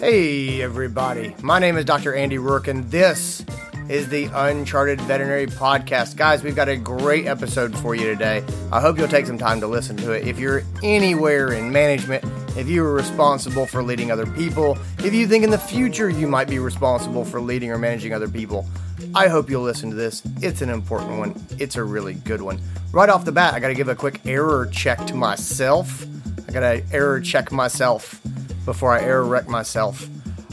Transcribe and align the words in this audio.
Hey, 0.00 0.62
everybody. 0.62 1.34
My 1.42 1.58
name 1.58 1.76
is 1.76 1.84
Dr. 1.84 2.14
Andy 2.14 2.36
Roark, 2.36 2.68
and 2.68 2.88
this 2.88 3.44
is 3.88 4.08
the 4.08 4.30
Uncharted 4.32 5.00
Veterinary 5.00 5.48
Podcast. 5.48 6.14
Guys, 6.14 6.44
we've 6.44 6.54
got 6.54 6.68
a 6.68 6.76
great 6.76 7.26
episode 7.26 7.76
for 7.76 7.96
you 7.96 8.04
today. 8.04 8.44
I 8.70 8.80
hope 8.80 8.96
you'll 8.96 9.08
take 9.08 9.26
some 9.26 9.38
time 9.38 9.60
to 9.60 9.66
listen 9.66 9.96
to 9.96 10.12
it. 10.12 10.24
If 10.24 10.38
you're 10.38 10.62
anywhere 10.84 11.52
in 11.52 11.72
management, 11.72 12.24
if 12.56 12.68
you 12.68 12.84
are 12.84 12.92
responsible 12.92 13.66
for 13.66 13.82
leading 13.82 14.12
other 14.12 14.24
people, 14.24 14.78
if 15.00 15.12
you 15.12 15.26
think 15.26 15.42
in 15.42 15.50
the 15.50 15.58
future 15.58 16.08
you 16.08 16.28
might 16.28 16.46
be 16.48 16.60
responsible 16.60 17.24
for 17.24 17.40
leading 17.40 17.72
or 17.72 17.76
managing 17.76 18.14
other 18.14 18.28
people, 18.28 18.68
I 19.16 19.26
hope 19.26 19.50
you'll 19.50 19.62
listen 19.62 19.90
to 19.90 19.96
this. 19.96 20.22
It's 20.40 20.62
an 20.62 20.70
important 20.70 21.18
one, 21.18 21.44
it's 21.58 21.74
a 21.74 21.82
really 21.82 22.14
good 22.14 22.40
one. 22.40 22.60
Right 22.92 23.08
off 23.08 23.24
the 23.24 23.32
bat, 23.32 23.52
I 23.52 23.58
got 23.58 23.68
to 23.68 23.74
give 23.74 23.88
a 23.88 23.96
quick 23.96 24.20
error 24.26 24.68
check 24.70 25.04
to 25.08 25.16
myself. 25.16 26.06
I 26.48 26.52
got 26.52 26.60
to 26.60 26.84
error 26.92 27.20
check 27.20 27.50
myself 27.50 28.20
before 28.68 28.92
I 28.92 29.00
error 29.00 29.24
wreck 29.24 29.48
myself. 29.48 30.06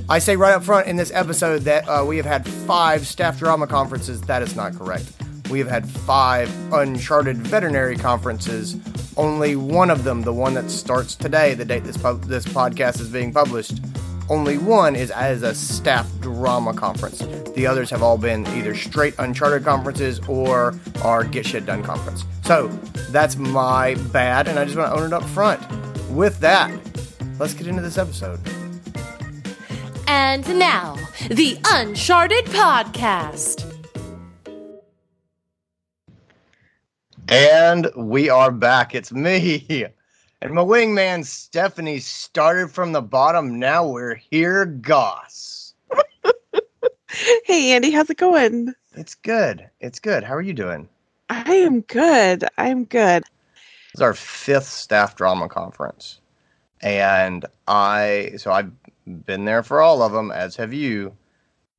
I 0.07 0.19
say 0.19 0.37
right 0.37 0.53
up 0.53 0.63
front 0.63 0.87
in 0.87 0.95
this 0.95 1.11
episode 1.13 1.63
that 1.63 1.83
uh, 1.83 2.05
we 2.07 2.15
have 2.15 2.25
had 2.25 2.47
five 2.47 3.05
staff 3.05 3.37
drama 3.37 3.67
conferences. 3.67 4.21
That 4.21 4.41
is 4.41 4.55
not 4.55 4.73
correct. 4.73 5.11
We 5.49 5.59
have 5.59 5.67
had 5.67 5.85
five 5.85 6.49
Uncharted 6.71 7.35
veterinary 7.35 7.97
conferences. 7.97 8.77
Only 9.17 9.57
one 9.57 9.89
of 9.89 10.05
them, 10.05 10.21
the 10.21 10.31
one 10.31 10.53
that 10.53 10.71
starts 10.71 11.15
today, 11.15 11.55
the 11.55 11.65
date 11.65 11.83
this 11.83 11.97
po- 11.97 12.15
this 12.15 12.45
podcast 12.45 13.01
is 13.01 13.09
being 13.09 13.33
published, 13.33 13.81
only 14.29 14.57
one 14.57 14.95
is 14.95 15.11
as 15.11 15.43
a 15.43 15.53
staff 15.53 16.09
drama 16.21 16.73
conference. 16.73 17.19
The 17.53 17.67
others 17.67 17.89
have 17.89 18.01
all 18.01 18.17
been 18.17 18.47
either 18.47 18.75
straight 18.75 19.13
Uncharted 19.19 19.65
conferences 19.65 20.21
or 20.29 20.73
our 21.03 21.25
Get 21.25 21.45
Shit 21.45 21.65
Done 21.65 21.83
conference. 21.83 22.23
So 22.43 22.67
that's 23.09 23.35
my 23.35 23.95
bad, 24.13 24.47
and 24.47 24.57
I 24.57 24.63
just 24.63 24.77
want 24.77 24.93
to 24.93 24.99
own 24.99 25.07
it 25.07 25.13
up 25.13 25.23
front. 25.23 25.61
With 26.09 26.39
that, 26.39 26.71
let's 27.39 27.53
get 27.53 27.67
into 27.67 27.81
this 27.81 27.97
episode. 27.97 28.39
And 30.07 30.47
now, 30.59 30.95
the 31.29 31.57
Uncharted 31.65 32.45
Podcast. 32.45 33.71
And 37.27 37.89
we 37.95 38.29
are 38.29 38.51
back. 38.51 38.95
It's 38.95 39.11
me. 39.11 39.85
And 40.41 40.53
my 40.53 40.61
wingman 40.61 41.25
Stephanie 41.25 41.97
started 41.97 42.69
from 42.69 42.91
the 42.91 43.01
bottom. 43.01 43.57
Now 43.57 43.87
we're 43.87 44.15
here, 44.15 44.65
Goss. 44.65 45.73
Hey 47.45 47.71
Andy, 47.71 47.91
how's 47.91 48.09
it 48.09 48.17
going? 48.17 48.73
It's 48.93 49.15
good. 49.15 49.69
It's 49.79 49.99
good. 49.99 50.23
How 50.23 50.35
are 50.35 50.41
you 50.41 50.53
doing? 50.53 50.89
I 51.29 51.53
am 51.53 51.81
good. 51.81 52.43
I'm 52.57 52.83
good. 52.83 53.23
It's 53.93 54.01
our 54.01 54.13
fifth 54.13 54.67
staff 54.67 55.15
drama 55.15 55.47
conference. 55.47 56.19
And 56.85 57.45
I, 57.67 58.33
so 58.37 58.51
I've 58.51 58.71
been 59.25 59.45
there 59.45 59.63
for 59.63 59.81
all 59.81 60.03
of 60.03 60.13
them, 60.13 60.31
as 60.31 60.55
have 60.57 60.73
you. 60.73 61.13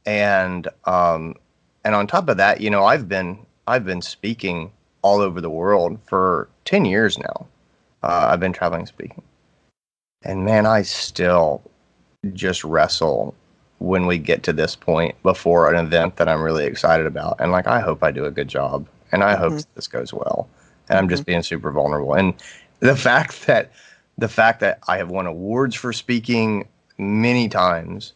And, 0.04 0.68
um, 0.84 1.36
and 1.84 1.94
on 1.94 2.08
top 2.08 2.28
of 2.28 2.36
that, 2.38 2.60
you 2.60 2.70
know, 2.70 2.84
I've 2.84 3.08
been, 3.08 3.38
I've 3.68 3.84
been 3.86 4.02
speaking 4.02 4.72
all 5.02 5.20
over 5.20 5.40
the 5.40 5.50
world 5.50 5.98
for 6.06 6.48
10 6.64 6.84
years 6.84 7.18
now. 7.18 7.46
Uh, 8.02 8.28
I've 8.30 8.40
been 8.40 8.52
traveling 8.52 8.86
speaking. 8.86 9.22
And 10.24 10.44
man, 10.44 10.66
I 10.66 10.82
still 10.82 11.62
just 12.32 12.64
wrestle 12.64 13.34
when 13.78 14.06
we 14.06 14.18
get 14.18 14.42
to 14.44 14.52
this 14.52 14.74
point 14.74 15.20
before 15.22 15.72
an 15.72 15.84
event 15.84 16.16
that 16.16 16.28
I'm 16.28 16.42
really 16.42 16.64
excited 16.64 17.06
about. 17.06 17.36
And 17.40 17.52
like, 17.52 17.68
I 17.68 17.80
hope 17.80 18.02
I 18.02 18.10
do 18.10 18.24
a 18.24 18.30
good 18.30 18.48
job 18.48 18.88
and 19.12 19.22
I 19.22 19.36
hope 19.36 19.52
Mhm. 19.54 19.66
this 19.76 19.86
goes 19.86 20.12
well. 20.12 20.48
And 20.88 20.98
I'm 20.98 21.08
just 21.08 21.26
being 21.26 21.42
super 21.42 21.70
vulnerable. 21.70 22.14
And 22.14 22.34
the 22.80 22.96
fact 23.08 23.46
that, 23.46 23.70
the 24.18 24.28
fact 24.28 24.60
that 24.60 24.78
I 24.88 24.96
have 24.98 25.10
won 25.10 25.26
awards 25.26 25.74
for 25.74 25.92
speaking 25.92 26.66
many 26.98 27.48
times 27.48 28.12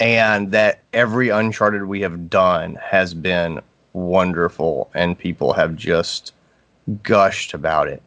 and 0.00 0.52
that 0.52 0.80
every 0.92 1.28
Uncharted 1.30 1.84
we 1.84 2.00
have 2.02 2.30
done 2.30 2.76
has 2.76 3.14
been 3.14 3.60
wonderful 3.92 4.90
and 4.94 5.18
people 5.18 5.52
have 5.52 5.74
just 5.74 6.32
gushed 7.02 7.54
about 7.54 7.88
it. 7.88 8.02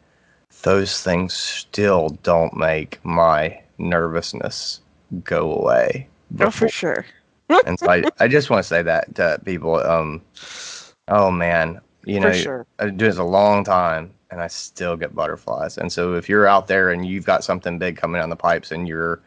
Those 0.62 1.02
things 1.02 1.34
still 1.34 2.10
don't 2.22 2.56
make 2.56 3.04
my 3.04 3.60
nervousness 3.78 4.80
go 5.24 5.52
away. 5.52 6.06
Oh, 6.40 6.50
for 6.50 6.68
sure. 6.68 7.04
and 7.66 7.78
so 7.78 7.90
I, 7.90 8.04
I 8.20 8.28
just 8.28 8.48
want 8.48 8.62
to 8.62 8.68
say 8.68 8.82
that 8.82 9.14
to 9.16 9.40
people. 9.44 9.76
Um, 9.76 10.22
oh 11.08 11.30
man, 11.30 11.80
you 12.04 12.20
know, 12.20 12.32
sure. 12.32 12.66
I 12.78 12.88
do 12.88 13.06
this 13.06 13.18
a 13.18 13.24
long 13.24 13.64
time, 13.64 14.12
and 14.32 14.40
I 14.40 14.48
still 14.48 14.96
get 14.96 15.14
butterflies. 15.14 15.76
And 15.76 15.92
so 15.92 16.14
if 16.14 16.26
you're 16.26 16.48
out 16.48 16.66
there 16.66 16.90
and 16.90 17.06
you've 17.06 17.26
got 17.26 17.44
something 17.44 17.78
big 17.78 17.98
coming 17.98 18.18
down 18.18 18.30
the 18.30 18.36
pipes, 18.36 18.72
and 18.72 18.88
you're 18.88 19.20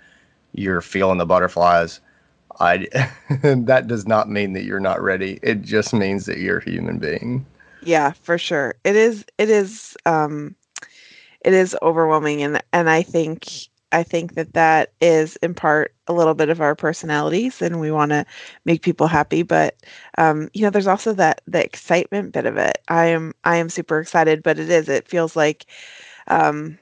you're 0.54 0.82
feeling 0.82 1.20
the 1.20 1.28
butterflies, 1.28 2.02
I 2.60 2.88
that 3.44 3.88
does 3.88 4.08
not 4.08 4.30
mean 4.30 4.54
that 4.54 4.64
you're 4.64 4.80
not 4.80 5.02
ready. 5.02 5.40
It 5.44 5.62
just 5.62 5.94
means 5.94 6.26
that 6.26 6.40
you're 6.40 6.58
a 6.58 6.70
human 6.70 6.98
being. 6.98 7.46
Yeah, 7.84 8.14
for 8.24 8.40
sure. 8.40 8.76
It 8.84 8.96
is 8.96 9.24
it 9.38 9.50
is 9.52 9.96
um 10.08 10.56
it 11.42 11.54
is 11.54 11.78
overwhelming 11.84 12.42
and 12.42 12.64
and 12.74 12.90
I 12.90 13.04
think 13.04 13.70
I 13.92 14.04
think 14.04 14.36
that 14.36 14.54
that 14.54 14.92
is 15.02 15.36
in 15.38 15.54
part 15.54 15.94
a 16.08 16.14
little 16.14 16.34
bit 16.34 16.50
of 16.50 16.62
our 16.62 16.76
personalities 16.76 17.62
and 17.62 17.80
we 17.80 17.92
want 17.92 18.12
to 18.12 18.26
make 18.66 18.82
people 18.82 19.08
happy 19.08 19.44
but 19.44 19.76
um 20.18 20.50
you 20.54 20.62
know 20.64 20.70
there's 20.70 20.88
also 20.88 21.14
that 21.14 21.42
the 21.48 21.64
excitement 21.64 22.34
bit 22.34 22.46
of 22.46 22.58
it. 22.58 22.80
I 22.88 23.06
am 23.08 23.34
I 23.44 23.58
am 23.58 23.70
super 23.70 24.00
excited 24.00 24.44
but 24.44 24.60
it 24.60 24.70
is 24.70 24.90
it 24.90 25.08
feels 25.08 25.36
like 25.36 25.66
um 26.28 26.78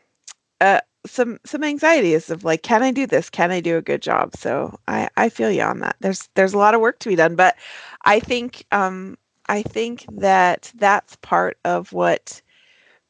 uh 0.62 0.82
some 1.06 1.40
some 1.46 1.64
anxieties 1.64 2.30
of 2.30 2.44
like 2.46 2.64
can 2.64 2.84
I 2.84 2.92
do 2.92 3.08
this? 3.08 3.30
Can 3.30 3.52
I 3.52 3.62
do 3.62 3.78
a 3.78 3.82
good 3.82 4.02
job? 4.02 4.36
So 4.38 4.80
I 4.88 5.10
I 5.18 5.30
feel 5.30 5.52
you 5.52 5.64
on 5.64 5.80
that. 5.80 5.98
There's 6.02 6.30
there's 6.36 6.54
a 6.54 6.58
lot 6.60 6.76
of 6.76 6.82
work 6.82 7.00
to 7.00 7.10
be 7.10 7.16
done 7.16 7.36
but 7.36 7.56
I 8.06 8.20
think 8.22 8.66
um 8.72 9.18
I 9.50 9.64
think 9.64 10.06
that 10.18 10.72
that's 10.78 11.18
part 11.18 11.58
of 11.66 11.94
what 11.94 12.42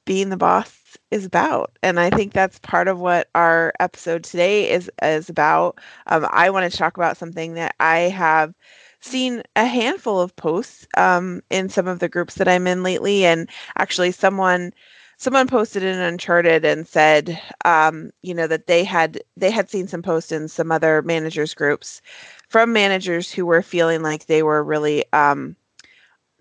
being 0.05 0.29
the 0.29 0.37
boss 0.37 0.82
is 1.11 1.25
about, 1.25 1.77
and 1.83 1.99
I 1.99 2.09
think 2.09 2.33
that's 2.33 2.59
part 2.59 2.87
of 2.87 2.99
what 2.99 3.29
our 3.35 3.73
episode 3.79 4.23
today 4.23 4.69
is 4.69 4.89
is 5.01 5.29
about. 5.29 5.79
Um, 6.07 6.27
I 6.31 6.49
wanted 6.49 6.71
to 6.71 6.77
talk 6.77 6.97
about 6.97 7.17
something 7.17 7.53
that 7.55 7.75
I 7.79 7.99
have 8.09 8.53
seen 9.01 9.43
a 9.55 9.65
handful 9.65 10.19
of 10.21 10.35
posts 10.35 10.87
um, 10.97 11.41
in 11.49 11.69
some 11.69 11.87
of 11.87 11.99
the 11.99 12.09
groups 12.09 12.35
that 12.35 12.47
I'm 12.47 12.67
in 12.67 12.83
lately, 12.83 13.25
and 13.25 13.49
actually 13.77 14.11
someone 14.11 14.73
someone 15.17 15.47
posted 15.47 15.83
in 15.83 15.99
Uncharted 15.99 16.65
and 16.65 16.87
said, 16.87 17.39
um, 17.65 18.11
you 18.23 18.33
know, 18.33 18.47
that 18.47 18.67
they 18.67 18.83
had 18.83 19.21
they 19.37 19.51
had 19.51 19.69
seen 19.69 19.87
some 19.87 20.01
posts 20.01 20.31
in 20.31 20.47
some 20.47 20.71
other 20.71 21.01
managers 21.03 21.53
groups 21.53 22.01
from 22.49 22.73
managers 22.73 23.31
who 23.31 23.45
were 23.45 23.61
feeling 23.61 24.01
like 24.01 24.25
they 24.25 24.43
were 24.43 24.63
really 24.63 25.05
um, 25.13 25.55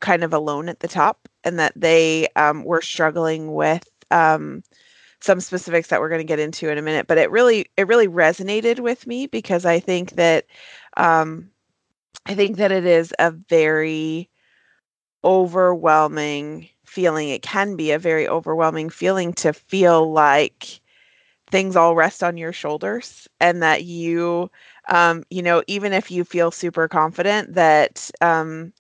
kind 0.01 0.25
of 0.25 0.33
alone 0.33 0.69
at 0.69 0.81
the 0.81 0.89
top 0.89 1.29
and 1.45 1.59
that 1.59 1.73
they 1.77 2.29
um, 2.37 2.65
were 2.65 2.83
struggling 2.83 3.55
with 3.55 3.89
um, 4.13 4.63
some 5.21 5.41
specifics 5.41 5.89
that 5.89 6.01
we're 6.01 6.09
going 6.09 6.21
to 6.21 6.25
get 6.25 6.39
into 6.41 6.71
in 6.71 6.79
a 6.79 6.83
minute 6.83 7.07
but 7.07 7.19
it 7.19 7.31
really 7.31 7.67
it 7.77 7.89
really 7.89 8.09
resonated 8.09 8.81
with 8.81 9.07
me 9.07 9.27
because 9.27 9.65
i 9.65 9.81
think 9.81 10.13
that 10.13 10.47
um, 10.97 11.51
i 12.27 12.35
think 12.35 12.57
that 12.57 12.73
it 12.73 12.87
is 12.87 13.15
a 13.19 13.31
very 13.31 14.29
overwhelming 15.25 16.69
feeling. 16.85 17.29
It 17.29 17.43
can 17.43 17.77
be 17.77 17.93
a 17.93 17.99
very 17.99 18.29
overwhelming 18.29 18.91
feeling 18.91 19.33
to 19.35 19.53
feel 19.53 20.13
like 20.13 20.81
things 21.51 21.77
all 21.77 21.95
rest 21.95 22.23
on 22.23 22.37
your 22.37 22.53
shoulders 22.53 23.29
and 23.41 23.63
that 23.63 23.85
you 23.85 24.51
um, 24.89 25.23
you 25.31 25.43
know 25.43 25.63
even 25.67 25.93
if 25.93 26.11
you 26.11 26.25
feel 26.25 26.51
super 26.51 26.89
confident 26.89 27.55
that 27.55 28.11
um, 28.21 28.73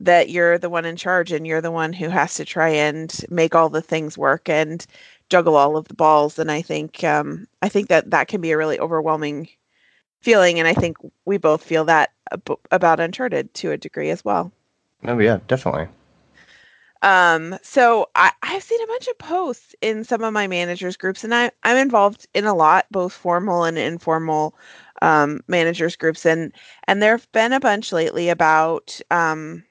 that 0.00 0.30
you're 0.30 0.58
the 0.58 0.70
one 0.70 0.84
in 0.84 0.96
charge 0.96 1.32
and 1.32 1.46
you're 1.46 1.60
the 1.60 1.70
one 1.70 1.92
who 1.92 2.08
has 2.08 2.34
to 2.34 2.44
try 2.44 2.68
and 2.68 3.24
make 3.30 3.54
all 3.54 3.68
the 3.68 3.82
things 3.82 4.16
work 4.18 4.48
and 4.48 4.86
juggle 5.28 5.56
all 5.56 5.76
of 5.76 5.88
the 5.88 5.94
balls. 5.94 6.38
And 6.38 6.50
i 6.50 6.62
think 6.62 7.04
um, 7.04 7.46
i 7.62 7.68
think 7.68 7.88
that 7.88 8.10
that 8.10 8.28
can 8.28 8.40
be 8.40 8.52
a 8.52 8.56
really 8.58 8.78
overwhelming 8.78 9.48
feeling. 10.20 10.58
And 10.58 10.68
i 10.68 10.74
think 10.74 10.96
we 11.24 11.38
both 11.38 11.62
feel 11.62 11.84
that 11.86 12.10
ab- 12.32 12.58
about 12.70 13.00
uncharted 13.00 13.54
to 13.54 13.72
a 13.72 13.76
degree 13.78 14.10
as 14.10 14.24
well. 14.24 14.52
Oh 15.04 15.18
yeah, 15.18 15.38
definitely. 15.48 15.88
um, 17.02 17.56
so 17.62 18.08
I, 18.16 18.32
I've 18.42 18.62
seen 18.62 18.82
a 18.82 18.86
bunch 18.88 19.06
of 19.08 19.18
posts 19.18 19.74
in 19.80 20.04
some 20.04 20.24
of 20.24 20.32
my 20.32 20.48
managers 20.48 20.96
groups, 20.96 21.22
and 21.24 21.34
I, 21.34 21.50
I'm 21.62 21.76
involved 21.76 22.26
in 22.34 22.44
a 22.44 22.54
lot, 22.54 22.86
both 22.90 23.12
formal 23.12 23.64
and 23.64 23.78
informal 23.78 24.56
um, 25.02 25.40
managers 25.46 25.94
groups, 25.96 26.26
and 26.26 26.52
and 26.88 27.00
there 27.02 27.12
have 27.16 27.30
been 27.32 27.52
a 27.52 27.60
bunch 27.60 27.92
lately 27.92 28.28
about 28.30 29.00
um, 29.12 29.62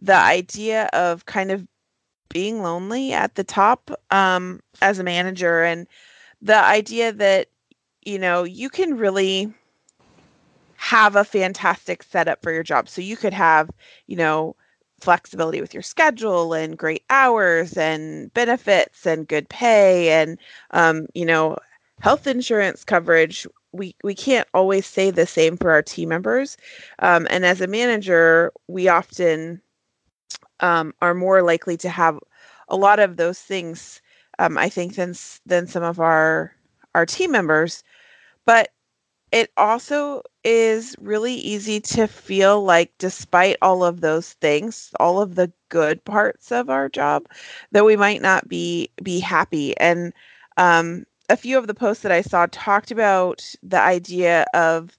the 0.00 0.16
idea 0.16 0.88
of 0.92 1.26
kind 1.26 1.50
of 1.50 1.66
being 2.30 2.62
lonely 2.62 3.12
at 3.12 3.34
the 3.34 3.44
top 3.44 3.90
um, 4.10 4.60
as 4.82 4.98
a 4.98 5.04
manager, 5.04 5.62
and 5.62 5.86
the 6.42 6.56
idea 6.56 7.12
that 7.12 7.48
you 8.04 8.18
know 8.18 8.44
you 8.44 8.68
can 8.68 8.96
really 8.96 9.52
have 10.76 11.16
a 11.16 11.24
fantastic 11.24 12.02
setup 12.02 12.42
for 12.42 12.52
your 12.52 12.62
job. 12.62 12.88
So 12.88 13.00
you 13.00 13.16
could 13.16 13.32
have, 13.32 13.70
you 14.06 14.16
know, 14.16 14.54
flexibility 15.00 15.60
with 15.60 15.74
your 15.74 15.82
schedule 15.82 16.52
and 16.54 16.78
great 16.78 17.04
hours 17.10 17.76
and 17.76 18.32
benefits 18.34 19.06
and 19.06 19.28
good 19.28 19.48
pay 19.48 20.10
and 20.10 20.38
um, 20.70 21.06
you 21.14 21.26
know 21.26 21.56
health 22.00 22.26
insurance 22.26 22.84
coverage 22.84 23.46
we 23.72 23.94
we 24.02 24.14
can't 24.14 24.48
always 24.54 24.86
say 24.86 25.10
the 25.10 25.26
same 25.26 25.56
for 25.56 25.70
our 25.70 25.82
team 25.82 26.08
members 26.08 26.56
um, 27.00 27.26
and 27.28 27.44
as 27.44 27.60
a 27.60 27.66
manager 27.66 28.52
we 28.68 28.88
often 28.88 29.60
um, 30.64 30.94
are 31.02 31.14
more 31.14 31.42
likely 31.42 31.76
to 31.78 31.90
have 31.90 32.18
a 32.68 32.76
lot 32.76 32.98
of 33.00 33.16
those 33.18 33.40
things 33.40 34.00
um, 34.40 34.58
i 34.58 34.68
think 34.68 34.96
than 34.96 35.14
than 35.46 35.66
some 35.68 35.84
of 35.84 36.00
our 36.00 36.54
our 36.94 37.06
team 37.06 37.32
members. 37.32 37.82
But 38.46 38.70
it 39.32 39.50
also 39.56 40.22
is 40.44 40.96
really 41.00 41.34
easy 41.34 41.80
to 41.80 42.06
feel 42.06 42.62
like 42.64 42.92
despite 42.98 43.56
all 43.62 43.84
of 43.84 44.00
those 44.00 44.34
things 44.34 44.92
all 45.00 45.20
of 45.20 45.34
the 45.36 45.52
good 45.70 46.04
parts 46.04 46.52
of 46.52 46.70
our 46.70 46.88
job 46.88 47.26
that 47.72 47.84
we 47.84 47.96
might 47.96 48.22
not 48.22 48.48
be 48.48 48.90
be 49.02 49.20
happy. 49.20 49.76
And 49.78 50.12
um, 50.58 51.04
a 51.30 51.36
few 51.36 51.58
of 51.58 51.66
the 51.68 51.74
posts 51.74 52.02
that 52.04 52.12
i 52.12 52.22
saw 52.22 52.46
talked 52.52 52.90
about 52.92 53.44
the 53.62 53.80
idea 53.80 54.46
of 54.54 54.96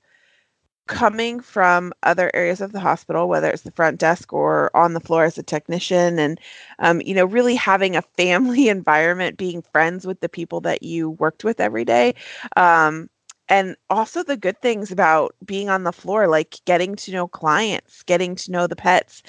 coming 0.88 1.40
from 1.40 1.92
other 2.04 2.30
areas 2.36 2.62
of 2.62 2.72
the 2.72 2.80
hospital 2.80 3.28
whether 3.28 3.50
it's 3.50 3.64
the 3.64 3.72
front 3.72 4.00
desk 4.00 4.32
or 4.34 4.76
on 4.76 4.94
the 4.94 5.00
floor 5.00 5.24
as 5.24 5.38
a 5.38 5.44
technician 5.44 6.20
and 6.20 6.40
um, 6.80 7.02
you 7.02 7.16
know 7.16 7.26
really 7.26 7.56
having 7.56 7.96
a 7.96 8.02
family 8.02 8.70
environment 8.70 9.38
being 9.38 9.62
friends 9.62 10.06
with 10.06 10.20
the 10.20 10.30
people 10.30 10.62
that 10.62 10.84
you 10.84 11.12
worked 11.12 11.44
with 11.44 11.60
every 11.60 11.86
day. 11.86 12.14
Um, 12.56 13.10
and 13.48 13.76
also 13.92 14.24
the 14.24 14.38
good 14.38 14.60
things 14.62 14.92
about 14.92 15.36
being 15.46 15.70
on 15.70 15.84
the 15.84 15.92
floor 15.94 16.28
like 16.28 16.58
getting 16.66 16.96
to 16.96 17.12
know 17.12 17.28
clients 17.28 18.02
getting 18.04 18.36
to 18.36 18.52
know 18.52 18.66
the 18.68 18.76
pets 18.76 19.22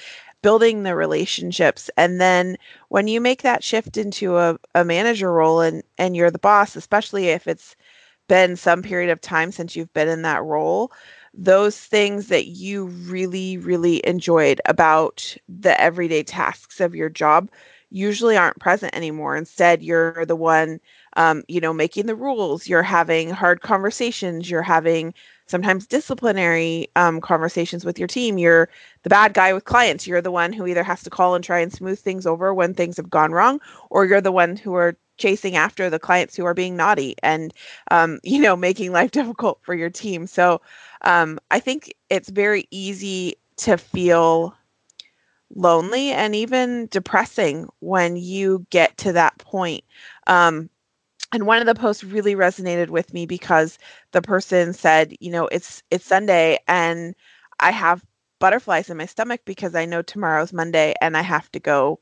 building 0.43 0.83
the 0.83 0.95
relationships. 0.95 1.89
And 1.97 2.21
then 2.21 2.57
when 2.89 3.07
you 3.07 3.19
make 3.19 3.41
that 3.41 3.63
shift 3.63 3.97
into 3.97 4.37
a, 4.37 4.57
a 4.75 4.85
manager 4.85 5.31
role 5.33 5.61
and 5.61 5.83
and 5.97 6.15
you're 6.15 6.31
the 6.31 6.39
boss 6.39 6.75
especially 6.75 7.27
if 7.29 7.47
it's 7.47 7.75
been 8.27 8.55
some 8.55 8.81
period 8.81 9.09
of 9.09 9.21
time 9.21 9.51
since 9.51 9.75
you've 9.75 9.93
been 9.93 10.07
in 10.09 10.21
that 10.23 10.43
role 10.43 10.91
those 11.37 11.77
things 11.79 12.27
that 12.27 12.47
you 12.47 12.85
really 12.85 13.57
really 13.57 14.05
enjoyed 14.07 14.59
about 14.65 15.35
the 15.47 15.79
everyday 15.79 16.23
tasks 16.23 16.79
of 16.81 16.95
your 16.95 17.09
job 17.09 17.49
usually 17.89 18.35
aren't 18.35 18.59
present 18.59 18.93
anymore 18.95 19.35
instead 19.37 19.81
you're 19.83 20.25
the 20.25 20.35
one 20.35 20.79
um, 21.15 21.43
you 21.47 21.59
know, 21.59 21.73
making 21.73 22.05
the 22.05 22.15
rules, 22.15 22.67
you're 22.67 22.83
having 22.83 23.31
hard 23.31 23.61
conversations, 23.61 24.51
you're 24.51 24.61
having 24.61 25.13
sometimes 25.47 25.87
disciplinary 25.87 26.89
um, 26.95 27.21
conversations 27.21 27.83
with 27.83 27.97
your 27.97 28.07
team. 28.07 28.37
You're 28.37 28.69
the 29.03 29.09
bad 29.09 29.33
guy 29.33 29.53
with 29.53 29.65
clients. 29.65 30.05
You're 30.05 30.21
the 30.21 30.31
one 30.31 30.53
who 30.53 30.67
either 30.67 30.83
has 30.83 31.01
to 31.03 31.09
call 31.09 31.33
and 31.33 31.43
try 31.43 31.59
and 31.59 31.73
smooth 31.73 31.99
things 31.99 32.27
over 32.27 32.53
when 32.53 32.73
things 32.75 32.97
have 32.97 33.09
gone 33.09 33.31
wrong, 33.31 33.59
or 33.89 34.05
you're 34.05 34.21
the 34.21 34.31
one 34.31 34.57
who 34.57 34.75
are 34.75 34.95
chasing 35.17 35.55
after 35.55 35.89
the 35.89 35.99
clients 35.99 36.35
who 36.35 36.45
are 36.45 36.53
being 36.53 36.75
naughty 36.75 37.15
and 37.23 37.53
um, 37.91 38.19
you 38.23 38.39
know 38.39 38.55
making 38.55 38.91
life 38.91 39.11
difficult 39.19 39.59
for 39.63 39.75
your 39.75 39.89
team. 39.89 40.27
So 40.27 40.61
um, 41.01 41.39
I 41.51 41.59
think 41.59 41.93
it's 42.09 42.29
very 42.29 42.67
easy 42.71 43.35
to 43.57 43.77
feel 43.77 44.55
lonely 45.55 46.11
and 46.11 46.35
even 46.35 46.87
depressing 46.91 47.67
when 47.79 48.17
you 48.17 48.65
get 48.69 48.97
to 48.97 49.13
that 49.13 49.37
point. 49.39 49.83
Um, 50.27 50.69
and 51.33 51.45
one 51.45 51.59
of 51.59 51.65
the 51.65 51.75
posts 51.75 52.03
really 52.03 52.35
resonated 52.35 52.89
with 52.89 53.13
me 53.13 53.25
because 53.25 53.77
the 54.11 54.21
person 54.21 54.73
said 54.73 55.13
you 55.19 55.31
know 55.31 55.47
it's 55.47 55.83
it's 55.91 56.05
sunday 56.05 56.57
and 56.67 57.15
i 57.59 57.71
have 57.71 58.05
butterflies 58.39 58.89
in 58.89 58.97
my 58.97 59.05
stomach 59.05 59.41
because 59.45 59.75
i 59.75 59.85
know 59.85 60.01
tomorrow's 60.01 60.53
monday 60.53 60.93
and 61.01 61.17
i 61.17 61.21
have 61.21 61.51
to 61.51 61.59
go 61.59 61.99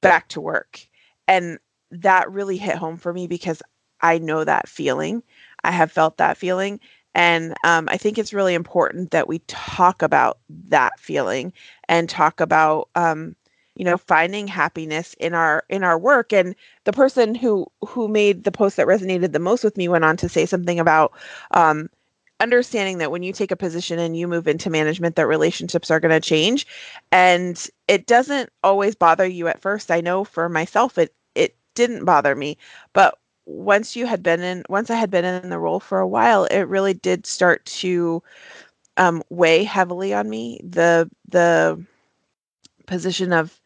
back 0.00 0.28
to 0.28 0.40
work 0.40 0.80
and 1.28 1.58
that 1.92 2.30
really 2.32 2.56
hit 2.58 2.76
home 2.76 2.96
for 2.98 3.12
me 3.12 3.26
because 3.28 3.62
i 4.02 4.18
know 4.18 4.44
that 4.44 4.68
feeling. 4.68 5.22
I 5.64 5.70
have 5.72 5.92
felt 5.92 6.18
that 6.18 6.36
feeling 6.38 6.80
and 7.14 7.54
um, 7.64 7.88
i 7.90 7.96
think 7.98 8.18
it's 8.18 8.32
really 8.34 8.54
important 8.54 9.10
that 9.12 9.28
we 9.28 9.40
talk 9.48 10.02
about 10.02 10.38
that 10.68 10.98
feeling 11.00 11.52
and 11.88 12.08
talk 12.08 12.40
about 12.40 12.88
um, 12.96 13.36
you 13.76 13.84
know 13.84 13.96
finding 13.98 14.48
happiness 14.48 15.14
in 15.20 15.34
our 15.34 15.64
in 15.70 15.84
our 15.84 15.98
work 15.98 16.32
and 16.32 16.54
the 16.84 16.92
person 16.92 17.34
who 17.34 17.66
who 17.86 18.08
made 18.08 18.44
the 18.44 18.52
post 18.52 18.76
that 18.76 18.86
resonated 18.86 19.32
the 19.32 19.38
most 19.38 19.64
with 19.64 19.76
me 19.76 19.88
went 19.88 20.04
on 20.04 20.16
to 20.16 20.28
say 20.28 20.46
something 20.46 20.80
about 20.80 21.12
um, 21.52 21.88
understanding 22.40 22.98
that 22.98 23.10
when 23.12 23.22
you 23.22 23.32
take 23.32 23.52
a 23.52 23.56
position 23.56 23.98
and 23.98 24.16
you 24.16 24.26
move 24.26 24.48
into 24.48 24.68
management 24.70 25.16
that 25.16 25.26
relationships 25.28 25.90
are 25.90 26.00
going 26.00 26.10
to 26.10 26.20
change 26.20 26.66
and 27.12 27.68
it 27.88 28.06
doesn't 28.06 28.50
always 28.64 28.94
bother 28.96 29.26
you 29.26 29.46
at 29.48 29.60
first. 29.62 29.90
I 29.90 30.00
know 30.00 30.24
for 30.24 30.48
myself 30.48 30.98
it 30.98 31.14
it 31.14 31.14
didn't 31.74 32.04
bother 32.04 32.34
me 32.34 32.56
but 32.92 33.18
once 33.46 33.96
you 33.96 34.06
had 34.06 34.22
been 34.22 34.40
in 34.40 34.62
once 34.68 34.90
i 34.90 34.94
had 34.96 35.10
been 35.10 35.24
in 35.24 35.50
the 35.50 35.58
role 35.58 35.80
for 35.80 35.98
a 35.98 36.08
while 36.08 36.44
it 36.46 36.62
really 36.62 36.94
did 36.94 37.26
start 37.26 37.64
to 37.64 38.22
um, 38.98 39.22
weigh 39.30 39.64
heavily 39.64 40.12
on 40.14 40.28
me 40.28 40.60
the 40.62 41.10
the 41.28 41.82
position 42.86 43.32
of 43.32 43.60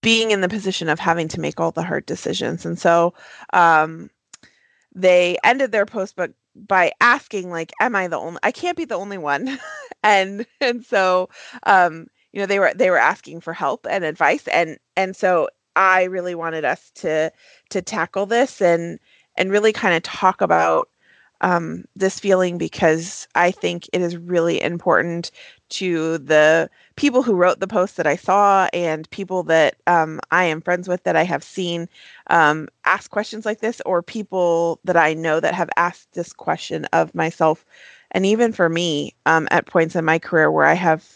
being 0.00 0.30
in 0.30 0.40
the 0.40 0.48
position 0.48 0.88
of 0.88 0.98
having 0.98 1.28
to 1.28 1.40
make 1.40 1.58
all 1.60 1.72
the 1.72 1.82
hard 1.82 2.06
decisions. 2.06 2.64
And 2.64 2.78
so 2.78 3.14
um, 3.52 4.10
they 4.94 5.36
ended 5.44 5.72
their 5.72 5.86
post 5.86 6.16
but 6.16 6.32
by 6.54 6.92
asking 7.00 7.50
like 7.50 7.72
am 7.80 7.94
I 7.94 8.08
the 8.08 8.18
only 8.18 8.40
I 8.42 8.50
can't 8.50 8.76
be 8.76 8.84
the 8.84 8.96
only 8.96 9.18
one. 9.18 9.58
and 10.02 10.46
and 10.60 10.84
so 10.84 11.28
um 11.64 12.06
you 12.32 12.40
know 12.40 12.46
they 12.46 12.58
were 12.58 12.72
they 12.74 12.90
were 12.90 12.98
asking 12.98 13.40
for 13.40 13.52
help 13.52 13.86
and 13.88 14.04
advice 14.04 14.46
and 14.48 14.78
and 14.96 15.14
so 15.16 15.48
I 15.78 16.04
really 16.04 16.34
wanted 16.34 16.64
us 16.64 16.90
to 16.96 17.32
to 17.70 17.82
tackle 17.82 18.26
this 18.26 18.60
and 18.60 18.98
and 19.36 19.50
really 19.50 19.72
kind 19.72 19.94
of 19.94 20.02
talk 20.02 20.40
about 20.42 20.88
um, 21.40 21.84
this 21.94 22.18
feeling 22.18 22.58
because 22.58 23.28
I 23.36 23.52
think 23.52 23.88
it 23.92 24.00
is 24.00 24.16
really 24.16 24.60
important 24.60 25.30
to 25.70 26.18
the 26.18 26.68
people 26.96 27.22
who 27.22 27.34
wrote 27.34 27.60
the 27.60 27.68
post 27.68 27.96
that 27.96 28.06
I 28.08 28.16
saw 28.16 28.68
and 28.72 29.08
people 29.10 29.44
that 29.44 29.76
um, 29.86 30.20
I 30.32 30.44
am 30.44 30.60
friends 30.60 30.88
with 30.88 31.04
that 31.04 31.14
I 31.14 31.22
have 31.24 31.44
seen 31.44 31.88
um, 32.28 32.68
ask 32.84 33.10
questions 33.10 33.46
like 33.46 33.60
this, 33.60 33.80
or 33.86 34.02
people 34.02 34.80
that 34.84 34.96
I 34.96 35.14
know 35.14 35.38
that 35.40 35.54
have 35.54 35.70
asked 35.76 36.12
this 36.14 36.32
question 36.32 36.86
of 36.92 37.14
myself. 37.14 37.64
And 38.10 38.26
even 38.26 38.52
for 38.52 38.68
me, 38.68 39.14
um, 39.26 39.46
at 39.50 39.66
points 39.66 39.94
in 39.94 40.04
my 40.04 40.18
career 40.18 40.50
where 40.50 40.66
I 40.66 40.74
have 40.74 41.06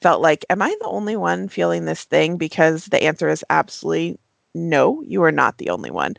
felt 0.00 0.20
like, 0.20 0.44
am 0.50 0.62
I 0.62 0.74
the 0.80 0.88
only 0.88 1.16
one 1.16 1.48
feeling 1.48 1.84
this 1.84 2.04
thing? 2.04 2.36
Because 2.36 2.86
the 2.86 3.02
answer 3.02 3.28
is 3.28 3.44
absolutely 3.50 4.18
no, 4.54 5.02
you 5.02 5.22
are 5.22 5.32
not 5.32 5.58
the 5.58 5.70
only 5.70 5.90
one. 5.90 6.16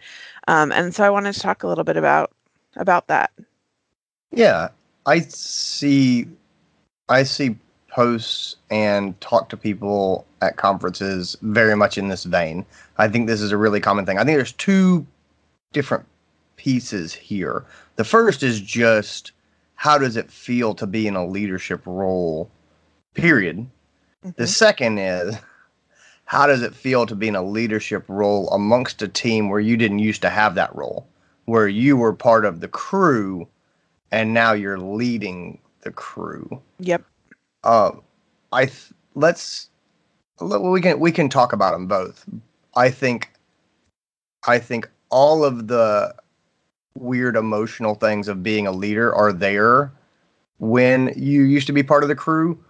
Um, 0.47 0.71
and 0.71 0.93
so 0.93 1.03
I 1.03 1.09
wanted 1.09 1.33
to 1.33 1.39
talk 1.39 1.63
a 1.63 1.67
little 1.67 1.83
bit 1.83 1.97
about 1.97 2.31
about 2.75 3.07
that. 3.07 3.31
Yeah, 4.31 4.69
I 5.05 5.19
see 5.19 6.27
I 7.09 7.23
see 7.23 7.55
posts 7.89 8.55
and 8.69 9.19
talk 9.19 9.49
to 9.49 9.57
people 9.57 10.25
at 10.41 10.57
conferences 10.57 11.35
very 11.41 11.75
much 11.75 11.97
in 11.97 12.07
this 12.07 12.23
vein. 12.23 12.65
I 12.97 13.07
think 13.07 13.27
this 13.27 13.41
is 13.41 13.51
a 13.51 13.57
really 13.57 13.79
common 13.79 14.05
thing. 14.05 14.17
I 14.17 14.23
think 14.23 14.37
there's 14.37 14.53
two 14.53 15.05
different 15.73 16.05
pieces 16.55 17.13
here. 17.13 17.65
The 17.95 18.03
first 18.03 18.43
is 18.43 18.61
just 18.61 19.31
how 19.75 19.97
does 19.97 20.17
it 20.17 20.31
feel 20.31 20.75
to 20.75 20.85
be 20.85 21.07
in 21.07 21.15
a 21.15 21.25
leadership 21.25 21.81
role, 21.85 22.49
period. 23.13 23.57
Mm-hmm. 23.57 24.29
The 24.35 24.47
second 24.47 24.97
is 24.97 25.35
how 26.25 26.47
does 26.47 26.61
it 26.61 26.75
feel 26.75 27.05
to 27.05 27.15
be 27.15 27.27
in 27.27 27.35
a 27.35 27.43
leadership 27.43 28.03
role 28.07 28.49
amongst 28.49 29.01
a 29.01 29.07
team 29.07 29.49
where 29.49 29.59
you 29.59 29.77
didn't 29.77 29.99
used 29.99 30.21
to 30.21 30.29
have 30.29 30.55
that 30.55 30.75
role, 30.75 31.07
where 31.45 31.67
you 31.67 31.97
were 31.97 32.13
part 32.13 32.45
of 32.45 32.59
the 32.59 32.67
crew 32.67 33.47
and 34.11 34.33
now 34.33 34.53
you're 34.53 34.79
leading 34.79 35.59
the 35.81 35.91
crew. 35.91 36.61
Yep. 36.79 37.03
Uh, 37.63 37.91
I 38.51 38.65
th- 38.65 38.93
let's 39.15 39.69
we 40.41 40.81
can 40.81 40.99
we 40.99 41.11
can 41.11 41.29
talk 41.29 41.53
about 41.53 41.73
them 41.73 41.87
both. 41.87 42.25
I 42.75 42.89
think 42.89 43.31
I 44.47 44.59
think 44.59 44.89
all 45.09 45.43
of 45.43 45.67
the 45.67 46.15
weird 46.95 47.35
emotional 47.35 47.95
things 47.95 48.27
of 48.27 48.43
being 48.43 48.67
a 48.67 48.71
leader 48.71 49.13
are 49.13 49.33
there 49.33 49.91
when 50.59 51.13
you 51.15 51.43
used 51.43 51.67
to 51.67 51.73
be 51.73 51.83
part 51.83 52.03
of 52.03 52.09
the 52.09 52.15
crew, 52.15 52.61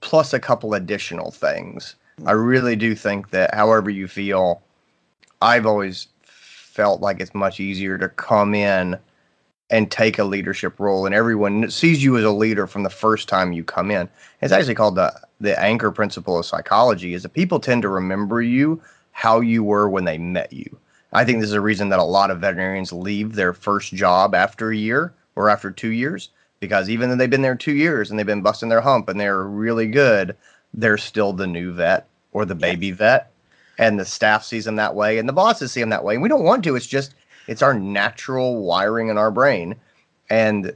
plus 0.00 0.32
a 0.32 0.40
couple 0.40 0.74
additional 0.74 1.30
things. 1.30 1.96
I 2.20 2.32
mm-hmm. 2.32 2.40
really 2.40 2.76
do 2.76 2.94
think 2.94 3.30
that 3.30 3.54
however 3.54 3.90
you 3.90 4.08
feel, 4.08 4.62
I've 5.42 5.66
always 5.66 6.08
felt 6.22 7.00
like 7.00 7.20
it's 7.20 7.34
much 7.34 7.60
easier 7.60 7.98
to 7.98 8.08
come 8.08 8.54
in 8.54 8.98
and 9.70 9.90
take 9.90 10.18
a 10.18 10.24
leadership 10.24 10.78
role 10.78 11.06
and 11.06 11.14
everyone 11.14 11.70
sees 11.70 12.02
you 12.02 12.16
as 12.16 12.24
a 12.24 12.30
leader 12.30 12.66
from 12.66 12.84
the 12.84 12.90
first 12.90 13.28
time 13.28 13.52
you 13.52 13.64
come 13.64 13.90
in. 13.90 14.08
It's 14.40 14.52
actually 14.52 14.74
called 14.74 14.94
the 14.94 15.12
the 15.40 15.58
anchor 15.60 15.90
principle 15.90 16.38
of 16.38 16.46
psychology 16.46 17.12
is 17.12 17.22
that 17.22 17.34
people 17.34 17.60
tend 17.60 17.82
to 17.82 17.88
remember 17.88 18.40
you 18.40 18.80
how 19.12 19.40
you 19.40 19.62
were 19.62 19.88
when 19.88 20.04
they 20.04 20.16
met 20.16 20.52
you. 20.52 20.78
I 21.12 21.24
think 21.24 21.40
this 21.40 21.48
is 21.48 21.54
a 21.54 21.60
reason 21.60 21.88
that 21.90 21.98
a 21.98 22.04
lot 22.04 22.30
of 22.30 22.40
veterinarians 22.40 22.92
leave 22.92 23.34
their 23.34 23.52
first 23.52 23.92
job 23.92 24.34
after 24.34 24.70
a 24.70 24.76
year 24.76 25.12
or 25.34 25.50
after 25.50 25.70
two 25.70 25.90
years 25.90 26.30
because 26.60 26.88
even 26.88 27.08
though 27.08 27.16
they've 27.16 27.30
been 27.30 27.42
there 27.42 27.54
two 27.54 27.74
years 27.74 28.10
and 28.10 28.18
they've 28.18 28.26
been 28.26 28.42
busting 28.42 28.68
their 28.68 28.80
hump 28.80 29.08
and 29.08 29.18
they're 29.18 29.44
really 29.44 29.86
good 29.86 30.36
they're 30.74 30.98
still 30.98 31.32
the 31.32 31.46
new 31.46 31.72
vet 31.72 32.06
or 32.32 32.44
the 32.44 32.54
baby 32.54 32.90
vet 32.90 33.30
and 33.78 33.98
the 33.98 34.04
staff 34.04 34.44
sees 34.44 34.64
them 34.64 34.76
that 34.76 34.94
way 34.94 35.18
and 35.18 35.28
the 35.28 35.32
bosses 35.32 35.72
see 35.72 35.80
them 35.80 35.90
that 35.90 36.04
way 36.04 36.14
and 36.14 36.22
we 36.22 36.28
don't 36.28 36.44
want 36.44 36.62
to 36.64 36.76
it's 36.76 36.86
just 36.86 37.14
it's 37.46 37.62
our 37.62 37.74
natural 37.74 38.62
wiring 38.62 39.08
in 39.08 39.18
our 39.18 39.30
brain. 39.30 39.76
and 40.30 40.74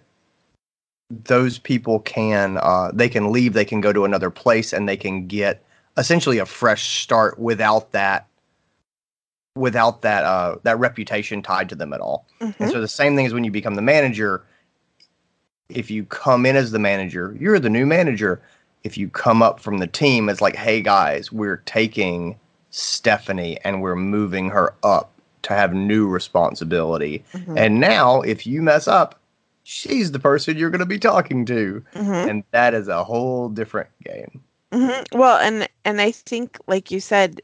those 1.25 1.59
people 1.59 2.01
can 2.01 2.57
uh, 2.59 2.91
they 2.95 3.09
can 3.09 3.33
leave, 3.33 3.53
they 3.53 3.65
can 3.65 3.81
go 3.81 3.93
to 3.93 4.05
another 4.05 4.31
place, 4.31 4.73
and 4.73 4.89
they 4.89 4.97
can 4.97 5.27
get 5.27 5.63
essentially 5.97 6.39
a 6.39 6.47
fresh 6.47 7.03
start 7.03 7.39
without 7.39 7.93
that 7.93 8.27
without 9.57 10.03
that 10.03 10.25
uh, 10.25 10.57
that 10.63 10.79
reputation 10.79 11.43
tied 11.43 11.69
to 11.69 11.75
them 11.75 11.93
at 11.93 12.01
all. 12.01 12.27
Mm-hmm. 12.41 12.63
And 12.63 12.73
so 12.73 12.81
the 12.81 12.89
same 12.89 13.17
thing 13.17 13.27
as 13.27 13.35
when 13.35 13.45
you 13.45 13.51
become 13.51 13.75
the 13.75 13.83
manager. 13.83 14.45
If 15.71 15.91
you 15.91 16.05
come 16.05 16.47
in 16.47 16.57
as 16.57 16.71
the 16.73 16.79
manager, 16.79 17.37
you're 17.39 17.59
the 17.61 17.71
new 17.71 17.87
manager. 17.87 18.41
If 18.85 18.97
you 18.99 19.09
come 19.09 19.43
up 19.43 19.61
from 19.61 19.79
the 19.79 19.87
team, 19.87 20.29
it's 20.29 20.41
like, 20.41 20.57
hey 20.57 20.81
guys, 20.83 21.31
we're 21.33 21.59
taking 21.67 22.39
Stephanie 22.71 23.59
and 23.65 23.83
we're 23.83 23.97
moving 23.97 24.49
her 24.51 24.75
up 24.83 25.13
to 25.43 25.55
have 25.55 25.75
new 25.75 26.07
responsibility. 26.09 27.25
Mhm. 27.35 27.55
And 27.57 27.81
now, 27.81 28.21
if 28.23 28.47
you 28.47 28.63
mess 28.63 28.87
up, 28.89 29.19
she's 29.65 30.13
the 30.13 30.19
person 30.19 30.57
you're 30.57 30.71
going 30.71 30.81
to 30.81 30.87
be 30.87 30.99
talking 30.99 31.45
to. 31.47 31.85
Mhm. 31.95 32.29
And 32.29 32.45
that 32.53 32.75
is 32.75 32.89
a 32.89 33.05
whole 33.05 33.49
different 33.49 33.89
game. 34.05 34.43
hmm 34.73 34.91
Well, 35.13 35.39
and 35.39 35.69
and 35.85 36.01
I 36.01 36.13
think, 36.13 36.59
like 36.67 36.91
you 36.91 37.01
said, 37.01 37.41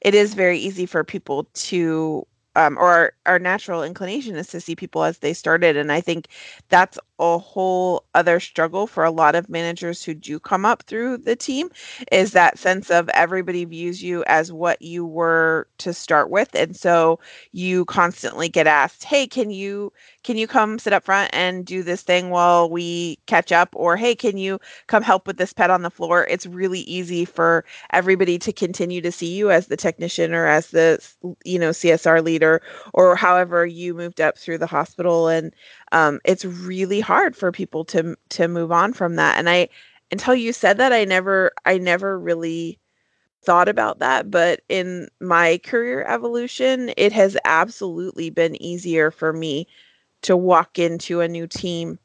it 0.00 0.14
is 0.14 0.34
very 0.34 0.58
easy 0.58 0.86
for 0.86 1.04
people 1.04 1.44
to, 1.54 2.26
um, 2.56 2.78
or 2.78 2.86
our, 2.86 3.12
our 3.26 3.38
natural 3.38 3.82
inclination 3.84 4.36
is 4.36 4.48
to 4.48 4.60
see 4.60 4.74
people 4.76 5.04
as 5.04 5.18
they 5.18 5.34
started, 5.34 5.76
and 5.76 5.92
I 5.92 6.00
think 6.00 6.28
that's 6.70 6.98
a 7.20 7.38
whole 7.38 8.04
other 8.16 8.40
struggle 8.40 8.88
for 8.88 9.04
a 9.04 9.12
lot 9.12 9.36
of 9.36 9.50
managers 9.50 10.04
who 10.04 10.14
do 10.14 10.40
come 10.40 10.66
up 10.66 10.84
through 10.84 11.18
the 11.18 11.36
team, 11.36 11.70
is 12.12 12.32
that 12.32 12.58
sense 12.58 12.90
of 12.90 13.08
everybody 13.10 13.64
views 13.66 14.02
you 14.02 14.24
as 14.28 14.52
what 14.52 14.82
you 14.82 15.06
were 15.06 15.68
to 15.78 15.94
start 15.94 16.30
with, 16.30 16.50
and 16.56 16.76
so 16.76 17.20
you 17.52 17.86
constantly 17.86 18.48
get 18.50 18.66
asked, 18.68 19.04
"Hey, 19.04 19.26
can 19.28 19.50
you 19.52 19.92
can 20.24 20.38
you 20.38 20.48
come 20.48 20.78
sit 20.80 20.94
up 20.94 21.04
front 21.04 21.30
and 21.34 21.66
do 21.66 21.82
this 21.84 22.02
thing 22.02 22.30
while 22.30 22.70
we 22.70 23.18
catch 23.28 23.52
up?" 23.52 23.70
Or, 23.74 23.96
"Hey, 23.98 24.16
can 24.16 24.38
you 24.38 24.60
come 24.88 25.02
help 25.04 25.26
with 25.28 25.38
this 25.38 25.54
pet 25.54 25.70
on 25.70 25.82
the 25.82 25.90
floor?" 25.90 26.26
It's 26.30 26.46
really 26.46 26.80
easy 26.82 27.24
for 27.26 27.64
everybody 27.92 28.38
to 28.40 28.52
continue 28.52 29.02
to 29.02 29.12
see 29.12 29.34
you 29.34 29.50
as 29.52 29.68
the 29.68 29.78
technician 29.78 30.34
or 30.34 30.46
as 30.46 30.68
the 30.70 30.98
you 31.44 31.58
know 31.60 31.70
CSR 31.72 32.22
leader 32.22 32.62
or 32.94 33.16
however 33.16 33.66
you 33.66 33.94
moved 33.94 34.20
up 34.20 34.38
through 34.38 34.58
the 34.58 34.66
hospital 34.66 35.28
and 35.28 35.52
um, 35.92 36.20
it's 36.24 36.44
really 36.44 37.00
hard 37.00 37.36
for 37.36 37.52
people 37.52 37.84
to 37.86 38.16
to 38.30 38.48
move 38.48 38.72
on 38.72 38.92
from 38.92 39.16
that 39.16 39.38
and 39.38 39.48
I 39.48 39.68
until 40.12 40.34
you 40.34 40.52
said 40.52 40.78
that 40.78 40.92
I 40.92 41.04
never 41.04 41.52
I 41.64 41.78
never 41.78 42.18
really 42.18 42.78
thought 43.42 43.68
about 43.68 44.00
that 44.00 44.30
but 44.30 44.60
in 44.68 45.08
my 45.20 45.58
career 45.64 46.04
evolution 46.04 46.92
it 46.96 47.12
has 47.12 47.36
absolutely 47.44 48.30
been 48.30 48.60
easier 48.62 49.10
for 49.10 49.32
me 49.32 49.66
to 50.22 50.36
walk 50.36 50.78
into 50.78 51.20
a 51.20 51.28
new 51.28 51.46
team 51.46 51.98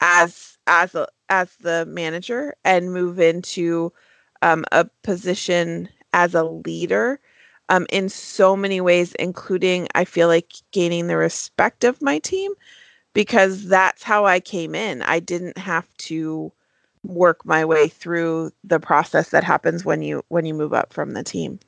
as 0.00 0.58
as 0.66 0.94
a 0.94 1.06
as 1.28 1.56
the 1.56 1.86
manager 1.86 2.54
and 2.64 2.92
move 2.92 3.18
into 3.18 3.92
um, 4.42 4.64
a 4.72 4.84
position 5.02 5.88
as 6.12 6.34
a 6.34 6.44
leader 6.44 7.20
um, 7.68 7.86
in 7.90 8.08
so 8.08 8.54
many 8.56 8.80
ways, 8.80 9.14
including 9.14 9.88
I 9.94 10.04
feel 10.04 10.28
like 10.28 10.52
gaining 10.72 11.06
the 11.06 11.16
respect 11.16 11.84
of 11.84 12.02
my 12.02 12.18
team 12.18 12.52
because 13.14 13.66
that's 13.66 14.02
how 14.02 14.24
I 14.24 14.40
came 14.40 14.74
in. 14.74 15.02
I 15.02 15.20
didn't 15.20 15.58
have 15.58 15.86
to 15.98 16.52
work 17.04 17.44
my 17.44 17.64
way 17.64 17.88
through 17.88 18.52
the 18.62 18.78
process 18.78 19.30
that 19.30 19.44
happens 19.44 19.84
when 19.84 20.02
you 20.02 20.22
when 20.28 20.46
you 20.46 20.54
move 20.54 20.72
up 20.72 20.92
from 20.92 21.12
the 21.12 21.22
team. 21.22 21.58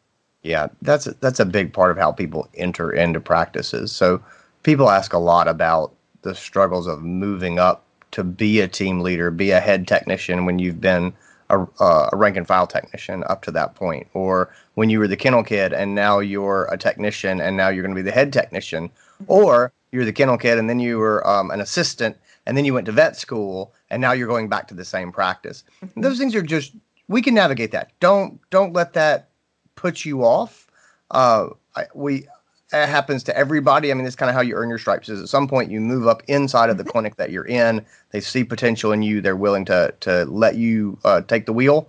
Yeah, 0.43 0.69
that's 0.83 1.07
that's 1.21 1.41
a 1.41 1.45
big 1.45 1.73
part 1.73 1.91
of 1.91 1.97
how 1.97 2.13
people 2.13 2.49
enter 2.55 2.93
into 2.93 3.21
practices. 3.21 3.93
So 3.93 4.23
people 4.63 4.91
ask 4.91 5.13
a 5.13 5.19
lot 5.19 5.49
about 5.49 5.93
the 6.23 6.35
struggles 6.35 6.87
of 6.87 7.03
moving 7.03 7.59
up 7.59 7.85
to 8.13 8.23
be 8.23 8.61
a 8.61 8.69
team 8.69 9.01
leader, 9.01 9.31
be 9.31 9.51
a 9.51 9.61
head 9.61 9.89
technician 9.89 10.45
when 10.45 10.59
you've 10.59 10.81
been 10.81 11.13
a, 11.51 11.67
uh, 11.81 12.11
a 12.13 12.17
rank 12.17 12.37
and 12.37 12.47
file 12.47 12.67
technician 12.67 13.25
up 13.29 13.43
to 13.43 13.51
that 13.51 13.75
point, 13.75 14.07
or 14.15 14.55
when 14.75 14.89
you 14.89 14.99
were 14.99 15.09
the 15.09 15.17
kennel 15.17 15.43
kid 15.43 15.73
and 15.73 15.95
now 15.95 16.19
you're 16.21 16.69
a 16.71 16.79
technician 16.79 17.41
and 17.41 17.57
now 17.57 17.69
you're 17.69 17.83
going 17.83 17.95
to 17.95 18.01
be 18.01 18.03
the 18.03 18.13
head 18.13 18.33
technician, 18.33 18.91
or 19.27 19.73
you're 19.95 20.05
the 20.05 20.13
kennel 20.13 20.37
kid 20.37 20.59
and 20.59 20.69
then 20.69 20.81
you 20.81 20.99
were 20.99 21.27
um, 21.27 21.53
an 21.53 21.61
assistant 21.61 22.17
and 22.47 22.57
then 22.57 22.65
you 22.65 22.75
went 22.75 22.85
to 22.87 22.93
vet 22.93 23.17
school 23.17 23.73
and 23.91 24.01
now 24.01 24.11
you're 24.11 24.29
going 24.29 24.49
back 24.49 24.67
to 24.69 24.75
the 24.75 24.85
same 24.85 25.13
practice. 25.13 25.63
Those 25.97 26.19
things 26.19 26.35
are 26.35 26.43
just 26.43 26.73
we 27.07 27.23
can 27.23 27.35
navigate 27.35 27.71
that. 27.71 27.93
Don't 28.01 28.41
don't 28.51 28.73
let 28.73 28.95
that 28.95 29.29
put 29.77 30.05
you 30.05 30.25
off. 30.25 30.67
Uh, 31.11 31.49
I, 31.77 31.85
we 31.95 32.27
it 32.73 32.89
happens 32.89 33.23
to 33.25 33.37
everybody. 33.37 33.93
I 33.93 33.95
mean, 33.95 34.05
it's 34.05 34.17
kind 34.17 34.29
of 34.29 34.35
how 34.35 34.43
you 34.43 34.55
earn 34.55 34.69
your 34.69 34.79
stripes. 34.79 35.09
Is 35.09 35.23
at 35.23 35.29
some 35.29 35.47
point 35.47 35.71
you 35.71 35.81
move 35.81 36.09
up 36.09 36.25
inside 36.27 36.71
of 36.71 36.79
the 36.79 36.85
clinic 36.85 37.17
that 37.17 37.31
you're 37.31 37.47
in. 37.47 37.85
They 38.11 38.21
see 38.21 38.43
potential 38.43 38.91
in 38.91 39.03
you. 39.03 39.21
They're 39.21 39.37
willing 39.37 39.65
to 39.67 39.95
to 40.01 40.25
let 40.25 40.57
you 40.57 40.99
uh, 41.05 41.21
take 41.21 41.47
the 41.47 41.53
wheel, 41.53 41.89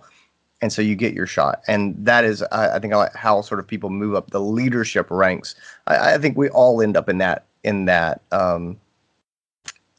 and 0.62 0.72
so 0.72 0.80
you 0.80 0.94
get 0.94 1.12
your 1.12 1.26
shot. 1.26 1.62
And 1.66 1.96
that 1.98 2.24
is, 2.24 2.42
I, 2.52 2.76
I 2.76 2.78
think, 2.78 2.94
how 3.14 3.40
sort 3.40 3.58
of 3.58 3.66
people 3.66 3.90
move 3.90 4.14
up 4.14 4.30
the 4.30 4.40
leadership 4.40 5.10
ranks. 5.10 5.56
I, 5.88 6.14
I 6.14 6.18
think 6.18 6.36
we 6.36 6.50
all 6.50 6.80
end 6.80 6.96
up 6.96 7.08
in 7.08 7.18
that 7.18 7.45
in 7.66 7.84
that 7.84 8.22
um, 8.32 8.80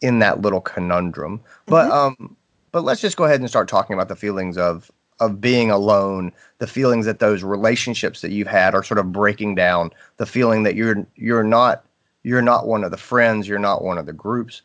in 0.02 0.20
that 0.20 0.42
little 0.42 0.62
conundrum. 0.62 1.42
But 1.68 1.92
um, 1.92 2.36
but 2.72 2.84
let's 2.84 3.02
just 3.02 3.18
go 3.18 3.26
ahead 3.26 3.40
and 3.40 3.50
start 3.50 3.68
talking 3.68 3.94
about 3.94 4.08
the 4.08 4.16
feelings 4.16 4.58
of 4.58 4.90
of 5.20 5.42
being 5.42 5.70
alone, 5.70 6.32
the 6.60 6.68
feelings 6.68 7.06
that 7.06 7.20
those 7.20 7.44
relationships 7.44 8.22
that 8.22 8.32
you've 8.32 8.48
had 8.48 8.74
are 8.74 8.84
sort 8.84 9.00
of 9.00 9.12
breaking 9.12 9.56
down, 9.56 9.92
the 10.18 10.26
feeling 10.26 10.64
that 10.64 10.76
you're 10.76 11.06
you're 11.16 11.44
not 11.44 11.84
you're 12.24 12.42
not 12.42 12.68
one 12.68 12.84
of 12.84 12.92
the 12.92 12.98
friends, 12.98 13.48
you're 13.48 13.60
not 13.60 13.84
one 13.84 13.98
of 13.98 14.06
the 14.06 14.14
groups. 14.14 14.62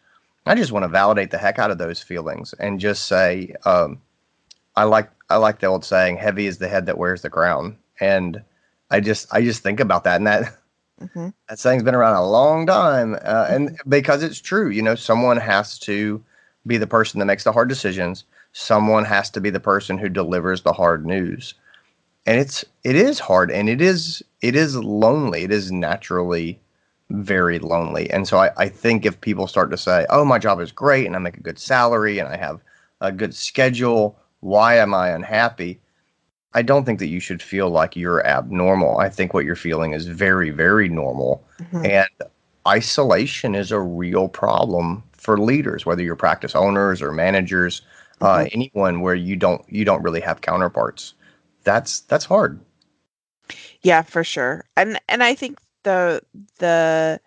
I 0.46 0.54
just 0.54 0.72
want 0.72 0.84
to 0.84 0.88
validate 0.88 1.30
the 1.30 1.38
heck 1.38 1.58
out 1.58 1.70
of 1.70 1.78
those 1.78 2.02
feelings 2.02 2.52
and 2.58 2.80
just 2.80 3.06
say, 3.06 3.54
um, 3.64 4.00
I 4.76 4.84
like 4.84 5.10
I 5.28 5.36
like 5.36 5.58
the 5.58 5.66
old 5.66 5.84
saying, 5.84 6.16
"Heavy 6.16 6.46
is 6.46 6.58
the 6.58 6.68
head 6.68 6.86
that 6.86 6.98
wears 6.98 7.22
the 7.22 7.30
crown," 7.30 7.76
and 8.00 8.42
I 8.90 9.00
just 9.00 9.26
I 9.32 9.42
just 9.42 9.62
think 9.62 9.80
about 9.80 10.04
that 10.04 10.16
and 10.16 10.26
that 10.26 10.56
hmm 11.14 11.28
that 11.48 11.58
saying's 11.58 11.82
been 11.82 11.94
around 11.94 12.14
a 12.16 12.26
long 12.26 12.66
time, 12.66 13.14
uh, 13.24 13.46
and 13.50 13.78
because 13.88 14.22
it's 14.22 14.40
true, 14.40 14.70
you 14.70 14.82
know, 14.82 14.94
someone 14.94 15.36
has 15.36 15.78
to 15.80 16.22
be 16.66 16.78
the 16.78 16.86
person 16.86 17.18
that 17.18 17.26
makes 17.26 17.44
the 17.44 17.52
hard 17.52 17.68
decisions. 17.68 18.24
Someone 18.52 19.04
has 19.04 19.30
to 19.30 19.40
be 19.40 19.50
the 19.50 19.60
person 19.60 19.98
who 19.98 20.08
delivers 20.08 20.62
the 20.62 20.72
hard 20.72 21.04
news, 21.06 21.54
and 22.26 22.40
it's 22.40 22.64
it 22.84 22.96
is 22.96 23.20
hard, 23.20 23.50
and 23.52 23.68
it 23.68 23.82
is 23.82 24.22
it 24.42 24.56
is 24.56 24.76
lonely. 24.76 25.44
It 25.44 25.52
is 25.52 25.72
naturally 25.72 26.60
very 27.10 27.58
lonely, 27.60 28.10
and 28.10 28.28
so 28.28 28.38
I, 28.38 28.50
I 28.58 28.68
think 28.70 29.06
if 29.06 29.20
people 29.20 29.48
start 29.48 29.70
to 29.72 29.78
say, 29.78 30.06
"Oh, 30.10 30.24
my 30.24 30.38
job 30.38 30.60
is 30.60 30.72
great, 30.72 31.06
and 31.06 31.16
I 31.16 31.20
make 31.20 31.38
a 31.38 31.42
good 31.42 31.60
salary, 31.60 32.20
and 32.20 32.28
I 32.30 32.38
have 32.38 32.60
a 33.02 33.12
good 33.12 33.34
schedule," 33.34 34.18
why 34.40 34.76
am 34.76 34.94
I 34.94 35.10
unhappy? 35.10 35.80
I 36.54 36.62
don't 36.62 36.84
think 36.84 36.98
that 36.98 37.08
you 37.08 37.20
should 37.20 37.42
feel 37.42 37.70
like 37.70 37.96
you're 37.96 38.24
abnormal. 38.26 38.98
I 38.98 39.08
think 39.08 39.32
what 39.32 39.44
you're 39.44 39.56
feeling 39.56 39.92
is 39.92 40.06
very, 40.06 40.50
very 40.50 40.88
normal. 40.88 41.44
Mhm. 41.60 41.88
And 41.88 42.30
isolation 42.68 43.54
is 43.54 43.72
a 43.72 43.80
real 43.80 44.28
problem 44.28 45.02
for 45.12 45.38
leaders, 45.38 45.86
whether 45.86 46.02
you're 46.02 46.16
practice 46.16 46.54
owners 46.54 47.00
or 47.00 47.12
managers, 47.12 47.82
uh, 48.20 48.46
anyone 48.52 49.00
where 49.00 49.14
you 49.14 49.36
don't 49.36 49.62
you 49.68 49.84
don't 49.84 50.02
really 50.02 50.20
have 50.20 50.40
counterparts. 50.40 51.14
That's 51.64 52.00
that's 52.00 52.24
hard. 52.24 52.60
Yeah, 53.82 54.02
for 54.02 54.24
sure. 54.24 54.64
And 54.76 55.00
and 55.08 55.22
I 55.22 55.34
think 55.34 55.58
the 55.82 56.22
the 56.58 57.20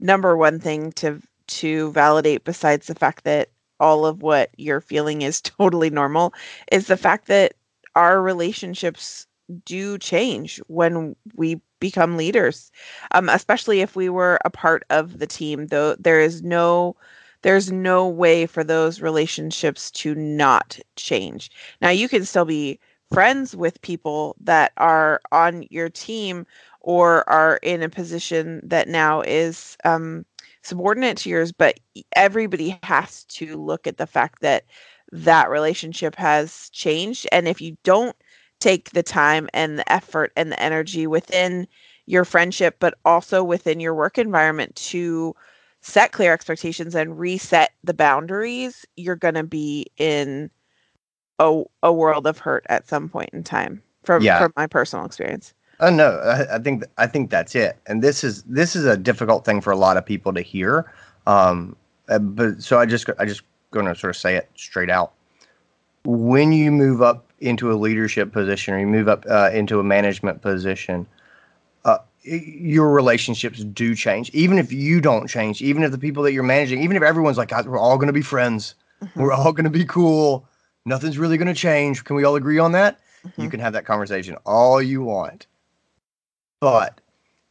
number 0.00 0.36
one 0.36 0.60
thing 0.60 0.92
to 0.92 1.20
to 1.46 1.92
validate 1.92 2.44
besides 2.44 2.86
the 2.86 2.94
fact 2.94 3.24
that 3.24 3.50
all 3.80 4.06
of 4.06 4.22
what 4.22 4.50
you're 4.56 4.80
feeling 4.80 5.22
is 5.22 5.40
totally 5.40 5.90
normal 5.90 6.34
is 6.72 6.86
the 6.86 6.96
fact 6.96 7.26
that 7.28 7.54
our 7.94 8.20
relationships 8.22 9.26
do 9.64 9.98
change 9.98 10.58
when 10.68 11.14
we 11.34 11.60
become 11.80 12.16
leaders. 12.16 12.70
Um 13.12 13.28
especially 13.28 13.80
if 13.80 13.94
we 13.96 14.08
were 14.08 14.38
a 14.44 14.50
part 14.50 14.84
of 14.90 15.18
the 15.18 15.26
team 15.26 15.66
though 15.68 15.94
there 15.96 16.20
is 16.20 16.42
no 16.42 16.96
there's 17.42 17.70
no 17.70 18.08
way 18.08 18.46
for 18.46 18.64
those 18.64 19.00
relationships 19.00 19.90
to 19.92 20.14
not 20.14 20.78
change. 20.96 21.50
Now 21.82 21.90
you 21.90 22.08
can 22.08 22.24
still 22.24 22.46
be 22.46 22.80
friends 23.12 23.54
with 23.54 23.80
people 23.82 24.34
that 24.40 24.72
are 24.78 25.20
on 25.30 25.64
your 25.70 25.88
team 25.90 26.46
or 26.80 27.28
are 27.28 27.58
in 27.62 27.82
a 27.82 27.88
position 27.88 28.60
that 28.64 28.88
now 28.88 29.20
is 29.22 29.76
um, 29.84 30.24
subordinate 30.62 31.18
to 31.18 31.28
yours, 31.30 31.52
but 31.52 31.78
everybody 32.16 32.78
has 32.82 33.24
to 33.24 33.56
look 33.56 33.86
at 33.86 33.98
the 33.98 34.06
fact 34.06 34.40
that 34.40 34.64
that 35.14 35.48
relationship 35.48 36.16
has 36.16 36.68
changed. 36.70 37.26
And 37.32 37.46
if 37.46 37.60
you 37.60 37.76
don't 37.84 38.16
take 38.58 38.90
the 38.90 39.02
time 39.02 39.48
and 39.54 39.78
the 39.78 39.92
effort 39.92 40.32
and 40.36 40.50
the 40.50 40.60
energy 40.60 41.06
within 41.06 41.68
your 42.06 42.24
friendship, 42.24 42.76
but 42.80 42.94
also 43.04 43.44
within 43.44 43.80
your 43.80 43.94
work 43.94 44.18
environment 44.18 44.74
to 44.76 45.34
set 45.80 46.12
clear 46.12 46.32
expectations 46.32 46.94
and 46.94 47.18
reset 47.18 47.70
the 47.84 47.94
boundaries, 47.94 48.84
you're 48.96 49.16
going 49.16 49.34
to 49.34 49.44
be 49.44 49.86
in 49.98 50.50
a, 51.38 51.62
a 51.82 51.92
world 51.92 52.26
of 52.26 52.38
hurt 52.38 52.66
at 52.68 52.88
some 52.88 53.08
point 53.08 53.30
in 53.32 53.44
time 53.44 53.82
from 54.04 54.22
Yeah. 54.24 54.38
from 54.38 54.52
my 54.56 54.66
personal 54.66 55.04
experience. 55.06 55.54
Oh 55.80 55.90
no, 55.90 56.18
I, 56.18 56.56
I 56.56 56.58
think 56.58 56.82
th- 56.82 56.92
I 56.98 57.06
think 57.06 57.30
that's 57.30 57.54
it. 57.54 57.76
And 57.86 58.02
this 58.02 58.24
is 58.24 58.42
this 58.44 58.76
is 58.76 58.84
a 58.84 58.96
difficult 58.96 59.44
thing 59.44 59.60
for 59.60 59.72
a 59.72 59.76
lot 59.76 59.96
of 59.96 60.06
people 60.06 60.32
to 60.32 60.40
hear. 60.40 60.92
Um, 61.26 61.76
uh, 62.08 62.18
but 62.18 62.62
so 62.62 62.78
I 62.78 62.86
just 62.86 63.08
I 63.18 63.24
just 63.24 63.42
going 63.74 63.86
to 63.86 63.94
sort 63.94 64.10
of 64.10 64.16
say 64.16 64.36
it 64.36 64.48
straight 64.54 64.88
out. 64.88 65.12
When 66.04 66.52
you 66.52 66.70
move 66.70 67.02
up 67.02 67.32
into 67.40 67.72
a 67.72 67.74
leadership 67.74 68.32
position 68.32 68.72
or 68.72 68.78
you 68.78 68.86
move 68.86 69.08
up 69.08 69.26
uh, 69.28 69.50
into 69.52 69.80
a 69.80 69.84
management 69.84 70.40
position, 70.40 71.06
uh, 71.84 71.98
your 72.22 72.90
relationships 72.90 73.64
do 73.64 73.94
change. 73.94 74.30
Even 74.30 74.58
if 74.58 74.72
you 74.72 75.00
don't 75.00 75.26
change, 75.28 75.60
even 75.60 75.82
if 75.82 75.90
the 75.90 75.98
people 75.98 76.22
that 76.22 76.32
you're 76.32 76.42
managing, 76.42 76.82
even 76.82 76.96
if 76.96 77.02
everyone's 77.02 77.36
like, 77.36 77.50
we're 77.66 77.78
all 77.78 77.96
going 77.96 78.06
to 78.06 78.14
be 78.14 78.22
friends, 78.22 78.74
mm-hmm. 79.02 79.20
we're 79.20 79.32
all 79.32 79.52
going 79.52 79.64
to 79.64 79.70
be 79.70 79.84
cool, 79.84 80.46
nothing's 80.84 81.18
really 81.18 81.36
going 81.36 81.48
to 81.48 81.54
change. 81.54 82.04
Can 82.04 82.16
we 82.16 82.24
all 82.24 82.36
agree 82.36 82.58
on 82.58 82.72
that? 82.72 83.00
Mm-hmm. 83.26 83.42
You 83.42 83.50
can 83.50 83.60
have 83.60 83.72
that 83.72 83.84
conversation 83.84 84.36
all 84.46 84.80
you 84.80 85.02
want. 85.02 85.46
But 86.60 87.00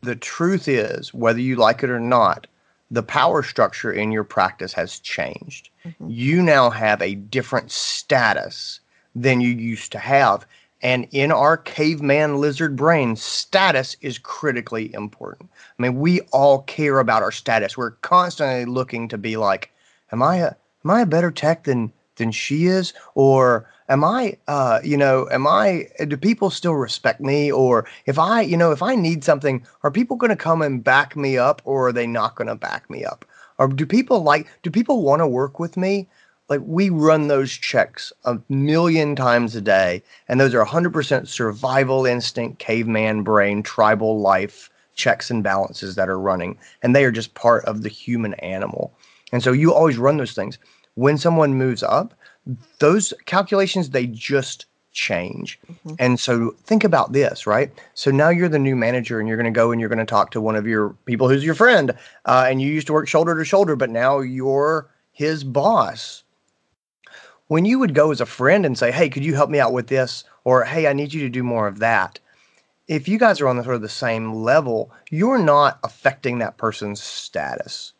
the 0.02 0.16
truth 0.16 0.68
is, 0.68 1.14
whether 1.14 1.40
you 1.40 1.56
like 1.56 1.84
it 1.84 1.90
or 1.90 2.00
not, 2.00 2.48
the 2.94 3.04
power 3.04 3.42
structure 3.42 3.92
in 3.92 4.12
your 4.12 4.24
practice 4.24 4.72
has 4.72 5.00
changed. 5.00 5.70
Mm-hmm. 5.84 6.10
You 6.12 6.44
now 6.44 6.70
have 6.70 7.02
a 7.02 7.16
different 7.16 7.72
status 7.72 8.80
than 9.16 9.42
you 9.42 9.50
used 9.50 9.92
to 9.94 10.00
have. 10.00 10.46
And 10.84 11.08
in 11.12 11.32
our 11.32 11.58
caveman 11.58 12.38
lizard 12.38 12.76
brain, 12.76 13.16
status 13.16 13.98
is 14.02 14.20
critically 14.20 14.94
important. 14.94 15.50
I 15.80 15.82
mean, 15.82 16.00
we 16.00 16.22
all 16.32 16.62
care 16.64 17.00
about 17.00 17.24
our 17.24 17.32
status. 17.32 17.76
We're 17.76 17.92
constantly 17.92 18.66
looking 18.66 19.08
to 19.08 19.18
be 19.18 19.38
like, 19.38 19.72
am 20.12 20.22
I 20.22 20.38
a 20.38 20.52
am 20.86 20.92
I 20.92 21.02
a 21.02 21.08
better 21.08 21.32
tech 21.32 21.64
than 21.64 21.92
than 22.18 22.32
she 22.32 22.66
is? 22.66 22.94
Or 23.16 23.68
am 23.90 24.04
I, 24.04 24.38
uh, 24.48 24.80
you 24.84 24.98
know, 24.98 25.28
am 25.32 25.48
I, 25.48 25.88
do 26.08 26.18
people 26.18 26.50
still 26.50 26.76
respect 26.76 27.22
me? 27.22 27.52
Or 27.52 27.86
if 28.06 28.18
I, 28.20 28.42
you 28.42 28.58
know, 28.58 28.72
if 28.72 28.82
I 28.82 28.96
need 28.96 29.24
something, 29.24 29.66
are 29.84 29.92
people 29.92 30.18
going 30.18 30.30
to 30.30 30.36
come 30.36 30.62
and 30.62 30.84
back 30.84 31.16
me 31.16 31.38
up 31.38 31.62
or 31.66 31.88
are 31.88 31.94
they 31.94 32.08
not 32.08 32.36
going 32.36 32.48
to 32.48 32.56
back 32.56 32.90
me 32.90 33.06
up? 33.06 33.26
Or 33.58 33.68
do 33.68 33.86
people 33.86 34.22
like, 34.22 34.48
do 34.64 34.72
people 34.72 35.04
want 35.04 35.20
to 35.22 35.28
work 35.28 35.60
with 35.60 35.78
me? 35.78 36.08
Like 36.50 36.62
we 36.66 36.90
run 36.90 37.28
those 37.28 37.52
checks 37.52 38.12
a 38.26 38.38
million 38.50 39.16
times 39.16 39.56
a 39.56 39.62
day, 39.62 40.04
and 40.28 40.40
those 40.40 40.54
are 40.54 40.66
100% 40.66 41.28
survival 41.28 42.06
instinct, 42.06 42.60
caveman 42.60 43.24
brain, 43.24 43.64
tribal 43.64 44.20
life 44.20 44.70
checks 44.94 45.32
and 45.32 45.44
balances 45.44 45.96
that 45.96 46.10
are 46.10 46.20
running, 46.20 46.58
and 46.82 46.96
they 46.96 47.06
are 47.06 47.12
just 47.12 47.34
part 47.34 47.64
of 47.66 47.82
the 47.82 47.90
human 47.90 48.34
animal. 48.36 48.94
And 49.32 49.42
so 49.42 49.52
you 49.52 49.74
always 49.74 49.98
run 49.98 50.18
those 50.18 50.34
things. 50.34 50.60
When 50.96 51.18
someone 51.18 51.56
moves 51.56 51.82
up, 51.82 52.14
those 52.80 53.14
calculations 53.26 53.90
they 53.90 54.08
just 54.08 54.66
change. 54.92 55.60
Mm-hmm. 55.70 55.96
And 56.00 56.20
so 56.20 56.56
think 56.64 56.84
about 56.84 57.12
this, 57.12 57.46
right? 57.46 57.72
So 57.96 58.12
now 58.12 58.30
you're 58.30 58.50
the 58.50 58.60
new 58.60 58.76
manager 58.76 59.20
and 59.20 59.28
you're 59.28 59.38
going 59.38 59.52
to 59.52 59.58
go 59.58 59.72
and 59.72 59.82
you're 59.82 59.90
going 59.90 60.00
to 60.00 60.06
talk 60.06 60.32
to 60.32 60.42
one 60.42 60.56
of 60.56 60.68
your 60.68 60.90
people 61.06 61.28
who's 61.28 61.44
your 61.44 61.56
friend 61.56 61.92
uh, 62.26 62.46
and 62.48 62.62
you 62.62 62.72
used 62.72 62.88
to 62.88 62.94
work 62.94 63.08
shoulder 63.08 63.38
to 63.38 63.46
shoulder, 63.46 63.76
but 63.76 63.90
now 63.90 64.20
you're 64.20 64.90
his 65.12 65.44
boss. 65.44 66.24
When 67.48 67.66
you 67.66 67.80
would 67.80 67.94
go 67.94 68.12
as 68.12 68.22
a 68.22 68.26
friend 68.26 68.66
and 68.66 68.78
say, 68.78 68.92
hey, 68.92 69.10
could 69.10 69.26
you 69.26 69.36
help 69.36 69.50
me 69.50 69.60
out 69.60 69.74
with 69.74 69.88
this? 69.88 70.24
Or 70.44 70.64
hey, 70.64 70.88
I 70.88 70.94
need 70.94 71.14
you 71.14 71.22
to 71.22 71.30
do 71.30 71.44
more 71.44 71.68
of 71.68 71.80
that. 71.80 72.20
If 72.88 73.08
you 73.08 73.18
guys 73.18 73.42
are 73.42 73.48
on 73.48 73.58
the 73.58 73.64
sort 73.64 73.76
of 73.76 73.82
the 73.82 73.90
same 73.90 74.34
level, 74.34 74.92
you're 75.10 75.38
not 75.38 75.80
affecting 75.84 76.40
that 76.40 76.58
person's 76.58 77.02
status. 77.02 77.94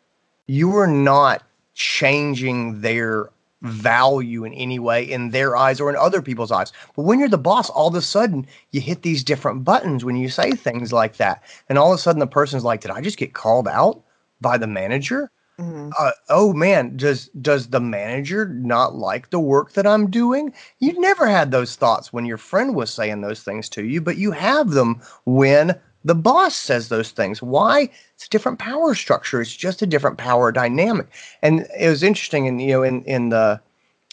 You 0.46 0.76
are 0.76 0.86
not 0.86 1.42
changing 1.74 2.82
their 2.82 3.30
value 3.64 4.44
in 4.44 4.52
any 4.52 4.78
way 4.78 5.02
in 5.02 5.30
their 5.30 5.56
eyes 5.56 5.80
or 5.80 5.90
in 5.90 5.96
other 5.96 6.22
people's 6.22 6.52
eyes. 6.52 6.72
But 6.94 7.02
when 7.02 7.18
you're 7.18 7.28
the 7.28 7.38
boss, 7.38 7.70
all 7.70 7.88
of 7.88 7.94
a 7.94 8.02
sudden 8.02 8.46
you 8.70 8.80
hit 8.80 9.02
these 9.02 9.24
different 9.24 9.64
buttons 9.64 10.04
when 10.04 10.16
you 10.16 10.28
say 10.28 10.52
things 10.52 10.92
like 10.92 11.16
that. 11.16 11.42
And 11.68 11.78
all 11.78 11.92
of 11.92 11.98
a 11.98 12.02
sudden 12.02 12.20
the 12.20 12.26
person's 12.26 12.64
like, 12.64 12.82
Did 12.82 12.90
I 12.90 13.00
just 13.00 13.18
get 13.18 13.34
called 13.34 13.66
out 13.66 14.02
by 14.40 14.58
the 14.58 14.66
manager? 14.66 15.30
Mm-hmm. 15.58 15.90
Uh, 15.98 16.10
oh 16.30 16.52
man, 16.52 16.96
does 16.96 17.28
does 17.40 17.68
the 17.68 17.80
manager 17.80 18.48
not 18.48 18.96
like 18.96 19.30
the 19.30 19.38
work 19.38 19.72
that 19.74 19.86
I'm 19.86 20.10
doing? 20.10 20.52
You 20.80 20.98
never 21.00 21.28
had 21.28 21.52
those 21.52 21.76
thoughts 21.76 22.12
when 22.12 22.26
your 22.26 22.38
friend 22.38 22.74
was 22.74 22.92
saying 22.92 23.20
those 23.20 23.42
things 23.42 23.68
to 23.70 23.84
you, 23.84 24.00
but 24.00 24.16
you 24.16 24.32
have 24.32 24.70
them 24.70 25.00
when 25.26 25.78
the 26.04 26.14
boss 26.14 26.54
says 26.54 26.88
those 26.88 27.10
things. 27.10 27.42
Why? 27.42 27.88
It's 28.14 28.26
a 28.26 28.30
different 28.30 28.58
power 28.58 28.94
structure. 28.94 29.40
It's 29.40 29.56
just 29.56 29.82
a 29.82 29.86
different 29.86 30.18
power 30.18 30.52
dynamic. 30.52 31.06
And 31.42 31.66
it 31.78 31.88
was 31.88 32.02
interesting, 32.02 32.46
and 32.46 32.60
you 32.60 32.68
know, 32.68 32.82
in 32.82 33.02
in 33.04 33.30
the 33.30 33.60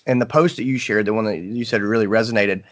in 0.08 0.20
the 0.20 0.26
post 0.26 0.56
that 0.58 0.64
you 0.64 0.78
shared, 0.78 1.06
the 1.06 1.14
one 1.14 1.26
that 1.26 1.38
you 1.38 1.66
said 1.66 1.82
really 1.82 2.08
resonated. 2.08 2.64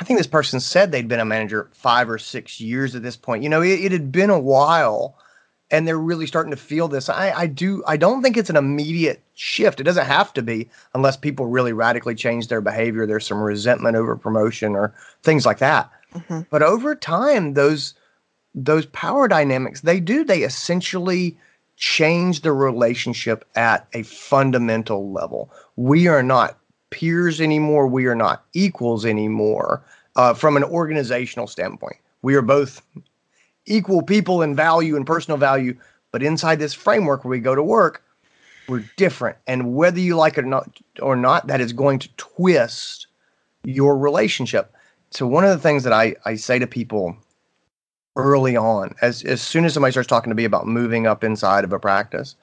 I 0.00 0.04
think 0.04 0.18
this 0.18 0.28
person 0.28 0.60
said 0.60 0.92
they'd 0.92 1.08
been 1.08 1.18
a 1.18 1.24
manager 1.24 1.68
five 1.72 2.08
or 2.08 2.18
six 2.18 2.60
years 2.60 2.94
at 2.94 3.02
this 3.02 3.16
point. 3.16 3.42
You 3.42 3.48
know, 3.48 3.62
it, 3.62 3.80
it 3.80 3.92
had 3.92 4.12
been 4.12 4.30
a 4.30 4.38
while, 4.38 5.18
and 5.72 5.88
they're 5.88 5.98
really 5.98 6.28
starting 6.28 6.52
to 6.52 6.56
feel 6.56 6.86
this. 6.86 7.08
I, 7.08 7.32
I 7.32 7.46
do. 7.48 7.82
I 7.84 7.96
don't 7.96 8.22
think 8.22 8.36
it's 8.36 8.50
an 8.50 8.56
immediate 8.56 9.20
shift. 9.34 9.80
It 9.80 9.84
doesn't 9.84 10.06
have 10.06 10.32
to 10.34 10.42
be 10.42 10.70
unless 10.94 11.16
people 11.16 11.46
really 11.46 11.72
radically 11.72 12.14
change 12.14 12.46
their 12.46 12.60
behavior. 12.60 13.06
There's 13.06 13.26
some 13.26 13.42
resentment 13.42 13.96
over 13.96 14.14
promotion 14.14 14.76
or 14.76 14.94
things 15.24 15.44
like 15.44 15.58
that. 15.58 15.90
Mm-hmm. 16.14 16.42
But 16.48 16.62
over 16.62 16.94
time, 16.94 17.54
those 17.54 17.94
those 18.54 18.86
power 18.86 19.28
dynamics, 19.28 19.82
they 19.82 20.00
do, 20.00 20.24
they 20.24 20.42
essentially 20.42 21.36
change 21.76 22.40
the 22.40 22.52
relationship 22.52 23.44
at 23.54 23.86
a 23.92 24.02
fundamental 24.02 25.12
level. 25.12 25.50
We 25.76 26.08
are 26.08 26.22
not 26.22 26.58
peers 26.90 27.40
anymore. 27.40 27.86
We 27.86 28.06
are 28.06 28.14
not 28.14 28.44
equals 28.52 29.04
anymore 29.04 29.84
uh, 30.16 30.34
from 30.34 30.56
an 30.56 30.64
organizational 30.64 31.46
standpoint. 31.46 31.96
We 32.22 32.34
are 32.34 32.42
both 32.42 32.82
equal 33.66 34.02
people 34.02 34.42
in 34.42 34.56
value 34.56 34.96
and 34.96 35.06
personal 35.06 35.38
value, 35.38 35.76
but 36.10 36.22
inside 36.22 36.58
this 36.58 36.74
framework 36.74 37.24
where 37.24 37.30
we 37.30 37.38
go 37.38 37.54
to 37.54 37.62
work, 37.62 38.02
we're 38.68 38.84
different. 38.96 39.36
And 39.46 39.74
whether 39.74 40.00
you 40.00 40.16
like 40.16 40.36
it 40.36 40.44
or 40.44 40.48
not, 40.48 40.78
or 41.00 41.16
not 41.16 41.46
that 41.46 41.60
is 41.60 41.72
going 41.72 42.00
to 42.00 42.08
twist 42.16 43.06
your 43.64 43.96
relationship. 43.96 44.74
So 45.10 45.26
one 45.26 45.44
of 45.44 45.50
the 45.50 45.62
things 45.62 45.84
that 45.84 45.92
I, 45.92 46.16
I 46.24 46.34
say 46.34 46.58
to 46.58 46.66
people 46.66 47.16
early 48.18 48.56
on. 48.56 48.94
As 49.00 49.22
as 49.22 49.40
soon 49.40 49.64
as 49.64 49.72
somebody 49.72 49.92
starts 49.92 50.08
talking 50.08 50.30
to 50.30 50.36
me 50.36 50.44
about 50.44 50.66
moving 50.66 51.06
up 51.06 51.24
inside 51.24 51.64
of 51.64 51.72
a 51.72 51.78
practice, 51.78 52.34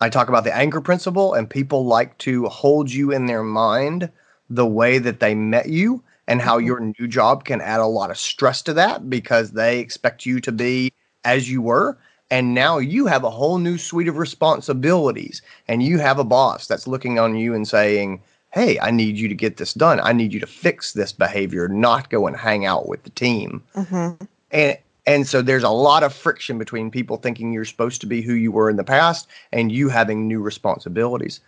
I 0.00 0.08
talk 0.08 0.28
about 0.28 0.44
the 0.44 0.56
anchor 0.56 0.80
principle, 0.80 1.34
and 1.34 1.50
people 1.50 1.84
like 1.84 2.16
to 2.18 2.46
hold 2.46 2.90
you 2.90 3.12
in 3.12 3.26
their 3.26 3.42
mind 3.42 4.10
the 4.48 4.66
way 4.66 4.98
that 4.98 5.20
they 5.20 5.34
met 5.34 5.68
you 5.68 6.02
and 6.28 6.40
how 6.40 6.58
mm-hmm. 6.58 6.66
your 6.66 6.80
new 6.80 7.06
job 7.08 7.44
can 7.44 7.60
add 7.60 7.80
a 7.80 7.86
lot 7.86 8.10
of 8.10 8.18
stress 8.18 8.62
to 8.62 8.72
that 8.74 9.10
because 9.10 9.52
they 9.52 9.78
expect 9.78 10.24
you 10.24 10.40
to 10.40 10.52
be 10.52 10.92
as 11.24 11.50
you 11.50 11.60
were. 11.62 11.98
And 12.30 12.54
now 12.54 12.78
you 12.78 13.06
have 13.06 13.24
a 13.24 13.30
whole 13.30 13.58
new 13.58 13.76
suite 13.76 14.08
of 14.08 14.16
responsibilities, 14.16 15.42
and 15.68 15.82
you 15.82 15.98
have 15.98 16.18
a 16.18 16.24
boss 16.24 16.66
that's 16.66 16.86
looking 16.86 17.18
on 17.18 17.36
you 17.36 17.54
and 17.54 17.68
saying, 17.68 18.22
Hey, 18.52 18.78
I 18.80 18.90
need 18.90 19.16
you 19.16 19.28
to 19.28 19.34
get 19.34 19.56
this 19.56 19.74
done. 19.74 20.00
I 20.00 20.12
need 20.12 20.32
you 20.32 20.40
to 20.40 20.46
fix 20.46 20.92
this 20.92 21.12
behavior, 21.12 21.68
not 21.68 22.10
go 22.10 22.26
and 22.26 22.36
hang 22.36 22.66
out 22.66 22.86
with 22.88 23.02
the 23.02 23.10
team. 23.10 23.62
Mm-hmm. 23.74 24.24
And 24.50 24.78
and 25.06 25.26
so 25.26 25.42
there's 25.42 25.64
a 25.64 25.70
lot 25.70 26.02
of 26.02 26.12
friction 26.12 26.58
between 26.58 26.90
people 26.90 27.16
thinking 27.16 27.52
you're 27.52 27.64
supposed 27.64 28.00
to 28.02 28.06
be 28.06 28.22
who 28.22 28.34
you 28.34 28.52
were 28.52 28.70
in 28.70 28.76
the 28.76 28.84
past 28.84 29.26
and 29.52 29.72
you 29.72 29.88
having 29.88 30.28
new 30.28 30.40
responsibilities. 30.40 31.40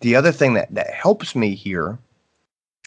The 0.00 0.16
other 0.16 0.32
thing 0.32 0.54
that, 0.54 0.74
that 0.74 0.90
helps 0.92 1.36
me 1.36 1.54
here, 1.54 1.98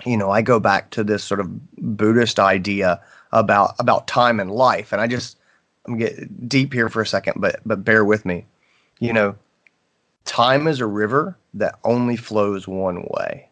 you 0.03 0.17
know, 0.17 0.31
I 0.31 0.41
go 0.41 0.59
back 0.59 0.89
to 0.91 1.03
this 1.03 1.23
sort 1.23 1.39
of 1.39 1.49
Buddhist 1.97 2.39
idea 2.39 2.99
about 3.31 3.75
about 3.79 4.07
time 4.07 4.39
and 4.39 4.51
life. 4.51 4.91
And 4.91 5.01
I 5.01 5.07
just 5.07 5.37
I'm 5.85 5.97
get 5.97 6.49
deep 6.49 6.73
here 6.73 6.89
for 6.89 7.01
a 7.01 7.07
second, 7.07 7.35
but 7.37 7.59
but 7.65 7.83
bear 7.83 8.03
with 8.03 8.25
me. 8.25 8.45
You 8.99 9.13
know, 9.13 9.35
time 10.25 10.67
is 10.67 10.79
a 10.79 10.85
river 10.85 11.37
that 11.53 11.77
only 11.83 12.15
flows 12.15 12.67
one 12.67 13.05
way 13.11 13.47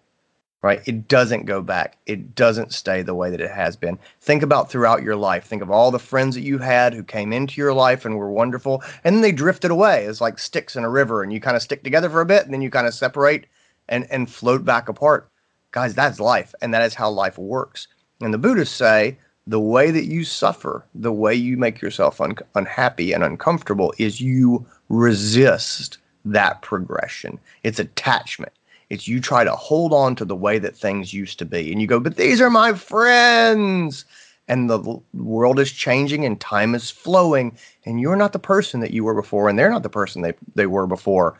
right? 0.63 0.82
It 0.88 1.10
doesn't 1.10 1.45
go 1.45 1.62
back. 1.62 1.97
It 2.06 2.36
doesn't 2.36 2.73
stay 2.73 3.02
the 3.02 3.13
way 3.13 3.30
that 3.30 3.41
it 3.41 3.52
has 3.52 3.76
been. 3.76 3.99
Think 4.21 4.41
about 4.41 4.71
throughout 4.71 5.04
your 5.04 5.17
life. 5.17 5.43
Think 5.43 5.62
of 5.62 5.69
all 5.69 5.91
the 5.91 5.99
friends 5.99 6.36
that 6.36 6.41
you 6.41 6.58
had 6.58 6.93
who 6.93 7.04
came 7.04 7.34
into 7.34 7.60
your 7.60 7.73
life 7.73 8.06
and 8.06 8.17
were 8.17 8.32
wonderful, 8.32 8.82
and 9.04 9.13
then 9.13 9.21
they 9.21 9.34
drifted 9.34 9.69
away 9.69 10.06
as 10.06 10.21
like 10.21 10.39
sticks 10.39 10.76
in 10.76 10.86
a 10.86 10.89
river, 10.89 11.21
and 11.21 11.32
you 11.32 11.39
kind 11.39 11.58
of 11.58 11.62
stick 11.62 11.84
together 11.84 12.10
for 12.10 12.21
a 12.21 12.26
bit, 12.26 12.45
and 12.45 12.54
then 12.54 12.62
you 12.62 12.71
kind 12.71 12.88
of 12.88 12.93
separate 12.93 13.45
and 13.89 14.08
and 14.10 14.32
float 14.32 14.63
back 14.65 14.88
apart. 14.89 15.30
Guys, 15.71 15.93
that's 15.93 16.19
life, 16.19 16.56
and 16.62 16.73
that 16.73 16.84
is 16.84 16.95
how 16.95 17.10
life 17.10 17.38
works. 17.38 17.88
And 18.21 18.34
the 18.34 18.38
Buddhists 18.38 18.76
say 18.76 19.17
the 19.45 19.60
way 19.60 19.91
that 19.91 20.06
you 20.06 20.23
suffer, 20.23 20.86
the 20.95 21.12
way 21.12 21.36
you 21.36 21.58
make 21.58 21.82
yourself 21.82 22.21
un- 22.21 22.38
unhappy 22.56 23.12
and 23.12 23.21
uncomfortable, 23.21 23.93
is 23.97 24.21
you 24.21 24.65
resist 24.88 25.97
that 26.23 26.62
progression. 26.62 27.38
It's 27.63 27.80
attachment 27.80 28.54
it's 28.89 29.08
you 29.08 29.19
try 29.19 29.43
to 29.43 29.56
hold 29.56 29.93
on 29.93 30.15
to 30.15 30.26
the 30.26 30.36
way 30.36 30.60
that 30.60 30.76
things 30.76 31.13
used 31.13 31.39
to 31.39 31.46
be. 31.46 31.72
And 31.72 31.82
you 31.82 31.88
go, 31.88 32.00
but 32.00 32.17
these 32.17 32.41
are 32.41 32.50
my 32.50 32.74
friends. 32.74 34.06
And 34.48 34.69
the 34.69 35.00
world 35.13 35.60
is 35.60 35.72
changing 35.72 36.26
and 36.26 36.39
time 36.39 36.76
is 36.76 36.89
flowing. 36.89 37.58
And 37.86 38.00
you're 38.02 38.15
not 38.15 38.34
the 38.34 38.39
person 38.39 38.82
that 38.82 38.91
you 38.91 39.04
were 39.04 39.13
before. 39.13 39.50
And 39.50 39.58
they're 39.58 39.72
not 39.72 39.84
the 39.84 39.89
person 39.89 40.22
they, 40.22 40.34
they 40.56 40.65
were 40.65 40.88
before. 40.88 41.38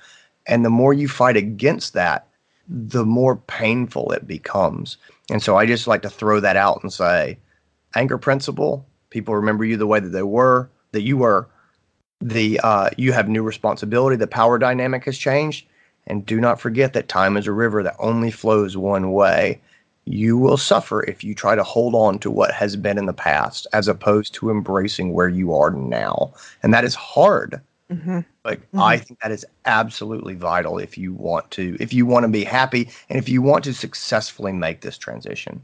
And 0.48 0.64
the 0.64 0.70
more 0.70 0.94
you 0.94 1.08
fight 1.08 1.38
against 1.38 1.94
that, 1.94 2.28
the 2.68 3.06
more 3.06 3.36
painful 3.36 4.12
it 4.14 4.26
becomes. 4.26 4.98
And 5.30 5.44
so 5.44 5.58
I 5.58 5.66
just 5.66 5.88
like 5.88 6.02
to 6.04 6.10
throw 6.10 6.40
that 6.40 6.56
out 6.56 6.82
and 6.82 6.92
say, 6.92 7.38
anchor 7.96 8.18
principle, 8.18 8.86
people 9.10 9.36
remember 9.36 9.66
you 9.66 9.78
the 9.78 9.88
way 9.88 10.00
that 10.00 10.10
they 10.10 10.24
were, 10.24 10.70
that 10.92 11.02
you 11.02 11.18
were. 11.18 11.50
The 12.22 12.60
uh, 12.64 12.90
you 12.98 13.12
have 13.12 13.28
new 13.28 13.44
responsibility. 13.44 14.16
The 14.16 14.28
power 14.28 14.58
dynamic 14.58 15.04
has 15.06 15.18
changed 15.18 15.68
And 16.08 16.26
do 16.26 16.40
not 16.40 16.60
forget 16.60 16.94
that 16.94 17.08
time 17.08 17.38
is 17.38 17.48
a 17.48 17.52
river 17.52 17.84
that 17.84 17.96
only 18.00 18.32
flows 18.32 18.76
one 18.76 19.12
way. 19.14 19.62
You 20.06 20.38
will 20.38 20.58
suffer 20.58 21.04
if 21.04 21.24
you 21.24 21.34
try 21.34 21.56
to 21.56 21.64
hold 21.64 21.96
on 21.96 22.20
to 22.20 22.32
what 22.32 22.52
has 22.54 22.76
been 22.76 22.98
in 22.98 23.06
the 23.06 23.14
past 23.14 23.68
as 23.72 23.88
opposed 23.88 24.34
to 24.36 24.50
embracing 24.50 25.14
where 25.14 25.30
you 25.30 25.54
are 25.56 25.72
now. 25.72 26.34
And 26.62 26.74
that 26.74 26.84
is 26.84 26.96
hard. 26.96 27.62
Mm-hmm. 27.90 28.20
But 28.44 28.60
mm-hmm. 28.60 28.82
I 28.82 28.98
think 28.98 29.22
that 29.22 29.32
is 29.32 29.46
absolutely 29.66 30.36
vital 30.36 30.78
if 30.78 30.98
you 30.98 31.14
want 31.14 31.50
to 31.52 31.78
if 31.80 31.94
you 31.94 32.06
want 32.06 32.24
to 32.24 32.30
be 32.30 32.44
happy 32.44 32.90
and 33.10 33.18
if 33.18 33.30
you 33.30 33.42
want 33.42 33.64
to 33.66 33.74
successfully 33.74 34.52
make 34.52 34.82
this 34.82 34.98
transition. 34.98 35.64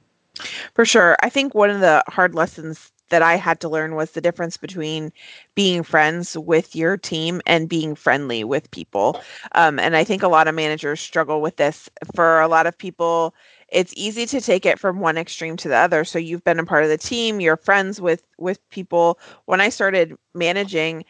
For 0.73 0.86
sure. 0.86 1.17
I 1.21 1.30
think 1.30 1.54
one 1.54 1.69
of 1.69 1.82
the 1.82 2.04
hard 2.08 2.36
lessons 2.36 2.91
that 3.09 3.21
I 3.21 3.35
had 3.35 3.59
to 3.61 3.69
learn 3.69 3.95
was 3.95 4.11
the 4.11 4.21
difference 4.21 4.57
between 4.57 5.11
being 5.55 5.83
friends 5.83 6.37
with 6.37 6.75
your 6.75 6.97
team 6.97 7.41
and 7.45 7.69
being 7.69 7.95
friendly 7.95 8.43
with 8.43 8.71
people. 8.71 9.21
Um, 9.53 9.79
and 9.79 9.95
I 9.95 10.03
think 10.03 10.23
a 10.23 10.27
lot 10.27 10.47
of 10.47 10.55
managers 10.55 10.99
struggle 10.99 11.41
with 11.41 11.57
this. 11.57 11.89
For 12.15 12.39
a 12.41 12.47
lot 12.47 12.67
of 12.67 12.77
people, 12.77 13.33
it's 13.69 13.93
easy 13.95 14.25
to 14.27 14.41
take 14.41 14.65
it 14.65 14.79
from 14.79 14.99
one 14.99 15.17
extreme 15.17 15.57
to 15.57 15.67
the 15.67 15.77
other. 15.77 16.03
So 16.03 16.19
you've 16.19 16.43
been 16.43 16.59
a 16.59 16.65
part 16.65 16.83
of 16.83 16.89
the 16.89 16.97
team, 16.97 17.39
you're 17.39 17.57
friends 17.57 18.01
with 18.01 18.23
with 18.37 18.67
people. 18.69 19.19
When 19.45 19.61
I 19.61 19.69
started 19.69 20.15
managing, 20.33 21.05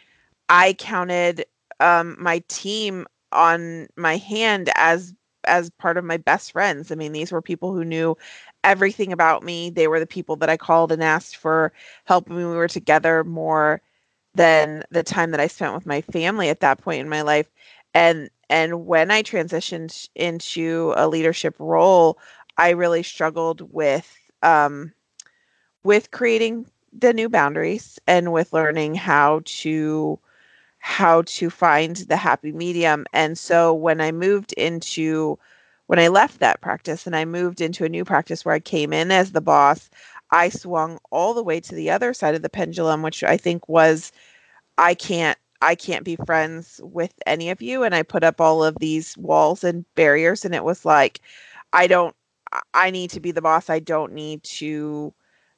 I 0.49 0.73
counted 0.73 1.45
um, 1.79 2.15
my 2.19 2.43
team 2.47 3.05
on 3.31 3.87
my 3.95 4.17
hand 4.17 4.71
as 4.75 5.13
as 5.45 5.69
part 5.71 5.97
of 5.97 6.03
my 6.05 6.17
best 6.17 6.51
friends. 6.51 6.91
I 6.91 6.95
mean, 6.95 7.11
these 7.13 7.31
were 7.31 7.41
people 7.41 7.73
who 7.73 7.83
knew 7.85 8.17
everything 8.63 9.11
about 9.13 9.43
me. 9.43 9.69
They 9.69 9.87
were 9.87 9.99
the 9.99 10.05
people 10.07 10.35
that 10.37 10.49
I 10.49 10.57
called 10.57 10.91
and 10.91 11.03
asked 11.03 11.37
for 11.37 11.71
help 12.05 12.29
when 12.29 12.37
we 12.37 12.45
were 12.45 12.67
together 12.67 13.23
more 13.23 13.81
than 14.35 14.83
the 14.91 15.03
time 15.03 15.31
that 15.31 15.39
I 15.39 15.47
spent 15.47 15.73
with 15.73 15.85
my 15.85 16.01
family 16.01 16.49
at 16.49 16.59
that 16.61 16.79
point 16.79 17.01
in 17.01 17.09
my 17.09 17.21
life. 17.21 17.47
And 17.93 18.29
and 18.49 18.85
when 18.85 19.11
I 19.11 19.23
transitioned 19.23 20.09
into 20.15 20.93
a 20.97 21.07
leadership 21.07 21.55
role, 21.59 22.17
I 22.57 22.71
really 22.71 23.03
struggled 23.03 23.73
with 23.73 24.15
um, 24.43 24.93
with 25.83 26.11
creating 26.11 26.65
the 26.91 27.13
new 27.13 27.29
boundaries 27.29 27.99
and 28.07 28.31
with 28.31 28.53
learning 28.53 28.95
how 28.95 29.41
to 29.45 30.19
how 30.79 31.23
to 31.23 31.49
find 31.49 31.97
the 31.97 32.17
happy 32.17 32.51
medium. 32.51 33.05
And 33.13 33.37
so 33.37 33.73
when 33.73 34.01
I 34.01 34.11
moved 34.11 34.53
into 34.53 35.37
when 35.87 35.99
I 35.99 36.07
left 36.07 36.39
that 36.39 36.61
practice 36.61 37.07
and 37.07 37.15
I 37.15 37.25
moved 37.25 37.61
into 37.61 37.83
a 37.85 37.89
new 37.89 38.05
practice 38.05 38.45
where 38.45 38.53
I 38.55 38.59
came 38.59 38.93
in 38.93 39.11
as 39.11 39.31
the 39.31 39.41
boss, 39.41 39.89
I 40.31 40.49
swung 40.49 40.99
all 41.11 41.33
the 41.33 41.43
way 41.43 41.59
to 41.61 41.75
the 41.75 41.89
other 41.89 42.13
side 42.13 42.35
of 42.35 42.43
the 42.43 42.49
pendulum, 42.49 43.01
which 43.01 43.23
I 43.23 43.37
think 43.37 43.67
was 43.67 44.11
I 44.77 44.93
can't 44.95 45.37
I 45.61 45.75
can't 45.75 46.05
be 46.05 46.15
friends 46.25 46.79
with 46.83 47.13
any 47.25 47.49
of 47.49 47.61
you 47.61 47.83
and 47.83 47.93
I 47.95 48.03
put 48.03 48.23
up 48.23 48.39
all 48.41 48.63
of 48.63 48.77
these 48.79 49.17
walls 49.17 49.63
and 49.63 49.85
barriers 49.95 50.45
and 50.45 50.55
it 50.55 50.63
was 50.63 50.85
like 50.85 51.21
I 51.73 51.87
don't 51.87 52.15
I 52.73 52.89
need 52.91 53.11
to 53.11 53.19
be 53.19 53.31
the 53.31 53.41
boss. 53.41 53.69
I 53.69 53.79
don't 53.79 54.13
need 54.13 54.43
to 54.43 55.13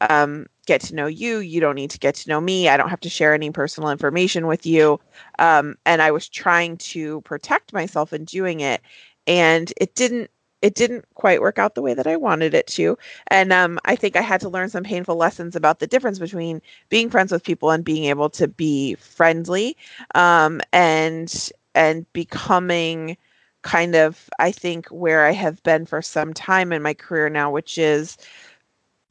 um, 0.09 0.47
get 0.67 0.81
to 0.81 0.95
know 0.95 1.07
you. 1.07 1.39
You 1.39 1.59
don't 1.59 1.75
need 1.75 1.89
to 1.91 1.99
get 1.99 2.15
to 2.15 2.29
know 2.29 2.41
me. 2.41 2.69
I 2.69 2.77
don't 2.77 2.89
have 2.89 2.99
to 3.01 3.09
share 3.09 3.33
any 3.33 3.51
personal 3.51 3.89
information 3.89 4.47
with 4.47 4.65
you. 4.65 4.99
Um, 5.39 5.75
and 5.85 6.01
I 6.01 6.11
was 6.11 6.29
trying 6.29 6.77
to 6.77 7.21
protect 7.21 7.73
myself 7.73 8.13
in 8.13 8.25
doing 8.25 8.59
it 8.59 8.81
and 9.27 9.73
it 9.77 9.95
didn't 9.95 10.29
it 10.61 10.75
didn't 10.75 11.05
quite 11.15 11.41
work 11.41 11.57
out 11.57 11.73
the 11.73 11.81
way 11.81 11.95
that 11.95 12.05
I 12.05 12.15
wanted 12.17 12.53
it 12.53 12.67
to. 12.67 12.95
And 13.27 13.51
um, 13.51 13.79
I 13.85 13.95
think 13.95 14.15
I 14.15 14.21
had 14.21 14.39
to 14.41 14.49
learn 14.49 14.69
some 14.69 14.83
painful 14.83 15.15
lessons 15.15 15.55
about 15.55 15.79
the 15.79 15.87
difference 15.87 16.19
between 16.19 16.61
being 16.89 17.09
friends 17.09 17.31
with 17.31 17.43
people 17.43 17.71
and 17.71 17.83
being 17.83 18.05
able 18.05 18.29
to 18.29 18.47
be 18.47 18.93
friendly 18.95 19.75
um, 20.13 20.61
and 20.71 21.49
and 21.73 22.11
becoming 22.13 23.17
kind 23.63 23.95
of 23.95 24.29
I 24.39 24.51
think 24.51 24.87
where 24.89 25.25
I 25.25 25.31
have 25.31 25.63
been 25.63 25.85
for 25.85 26.01
some 26.01 26.33
time 26.33 26.71
in 26.71 26.81
my 26.83 26.93
career 26.93 27.29
now, 27.29 27.49
which 27.51 27.77
is 27.77 28.17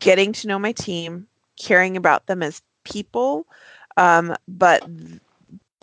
getting 0.00 0.32
to 0.34 0.48
know 0.48 0.58
my 0.58 0.72
team, 0.72 1.26
caring 1.60 1.96
about 1.96 2.26
them 2.26 2.42
as 2.42 2.62
people, 2.84 3.46
um, 3.96 4.34
but 4.48 4.82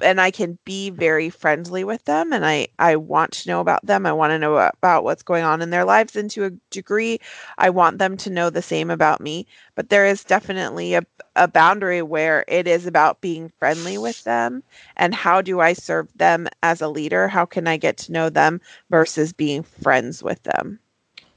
and 0.01 0.21
I 0.21 0.31
can 0.31 0.57
be 0.63 0.89
very 0.89 1.29
friendly 1.29 1.83
with 1.83 2.05
them 2.05 2.31
and 2.31 2.45
I 2.45 2.67
I 2.79 2.95
want 2.95 3.31
to 3.33 3.49
know 3.49 3.59
about 3.61 3.85
them. 3.85 4.05
I 4.05 4.11
want 4.11 4.31
to 4.31 4.39
know 4.39 4.57
about 4.57 5.03
what's 5.03 5.23
going 5.23 5.43
on 5.43 5.61
in 5.61 5.69
their 5.69 5.85
lives 5.85 6.15
and 6.15 6.29
to 6.31 6.45
a 6.45 6.51
degree 6.69 7.19
I 7.57 7.69
want 7.69 7.97
them 7.97 8.17
to 8.17 8.29
know 8.29 8.49
the 8.49 8.61
same 8.61 8.91
about 8.91 9.21
me, 9.21 9.47
but 9.75 9.89
there 9.89 10.05
is 10.05 10.23
definitely 10.23 10.93
a 10.93 11.03
a 11.35 11.47
boundary 11.47 12.01
where 12.01 12.43
it 12.47 12.67
is 12.67 12.87
about 12.87 13.21
being 13.21 13.51
friendly 13.59 13.97
with 13.97 14.23
them 14.23 14.63
and 14.95 15.13
how 15.13 15.41
do 15.41 15.59
I 15.59 15.73
serve 15.73 16.07
them 16.15 16.47
as 16.63 16.81
a 16.81 16.87
leader? 16.87 17.27
How 17.27 17.45
can 17.45 17.67
I 17.67 17.77
get 17.77 17.97
to 17.97 18.11
know 18.11 18.29
them 18.29 18.59
versus 18.89 19.33
being 19.33 19.63
friends 19.63 20.23
with 20.23 20.41
them? 20.43 20.79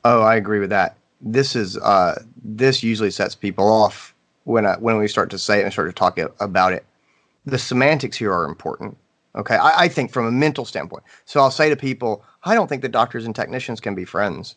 Oh, 0.04 0.22
I 0.22 0.36
agree 0.36 0.60
with 0.60 0.70
that. 0.70 0.96
This 1.20 1.54
is 1.54 1.76
uh 1.78 2.22
this 2.42 2.82
usually 2.82 3.10
sets 3.10 3.34
people 3.34 3.66
off 3.68 4.14
when 4.44 4.66
I, 4.66 4.76
when 4.76 4.98
we 4.98 5.08
start 5.08 5.30
to 5.30 5.38
say 5.38 5.60
it 5.60 5.64
and 5.64 5.72
start 5.72 5.88
to 5.88 5.94
talk 5.94 6.18
about 6.40 6.72
it 6.72 6.84
the 7.46 7.58
semantics 7.58 8.16
here 8.16 8.32
are 8.32 8.44
important. 8.44 8.96
Okay, 9.36 9.56
I, 9.56 9.84
I, 9.84 9.88
think 9.88 10.10
from 10.10 10.26
a 10.26 10.32
mental 10.32 10.64
standpoint. 10.64 11.04
So 11.24 11.40
I'll 11.40 11.52
say 11.52 11.68
to 11.68 11.76
people, 11.76 12.24
I 12.42 12.54
don't 12.54 12.66
think 12.66 12.82
that 12.82 12.90
doctors 12.90 13.24
and 13.24 13.34
technicians 13.34 13.80
can 13.80 13.94
be 13.94 14.04
friends, 14.04 14.56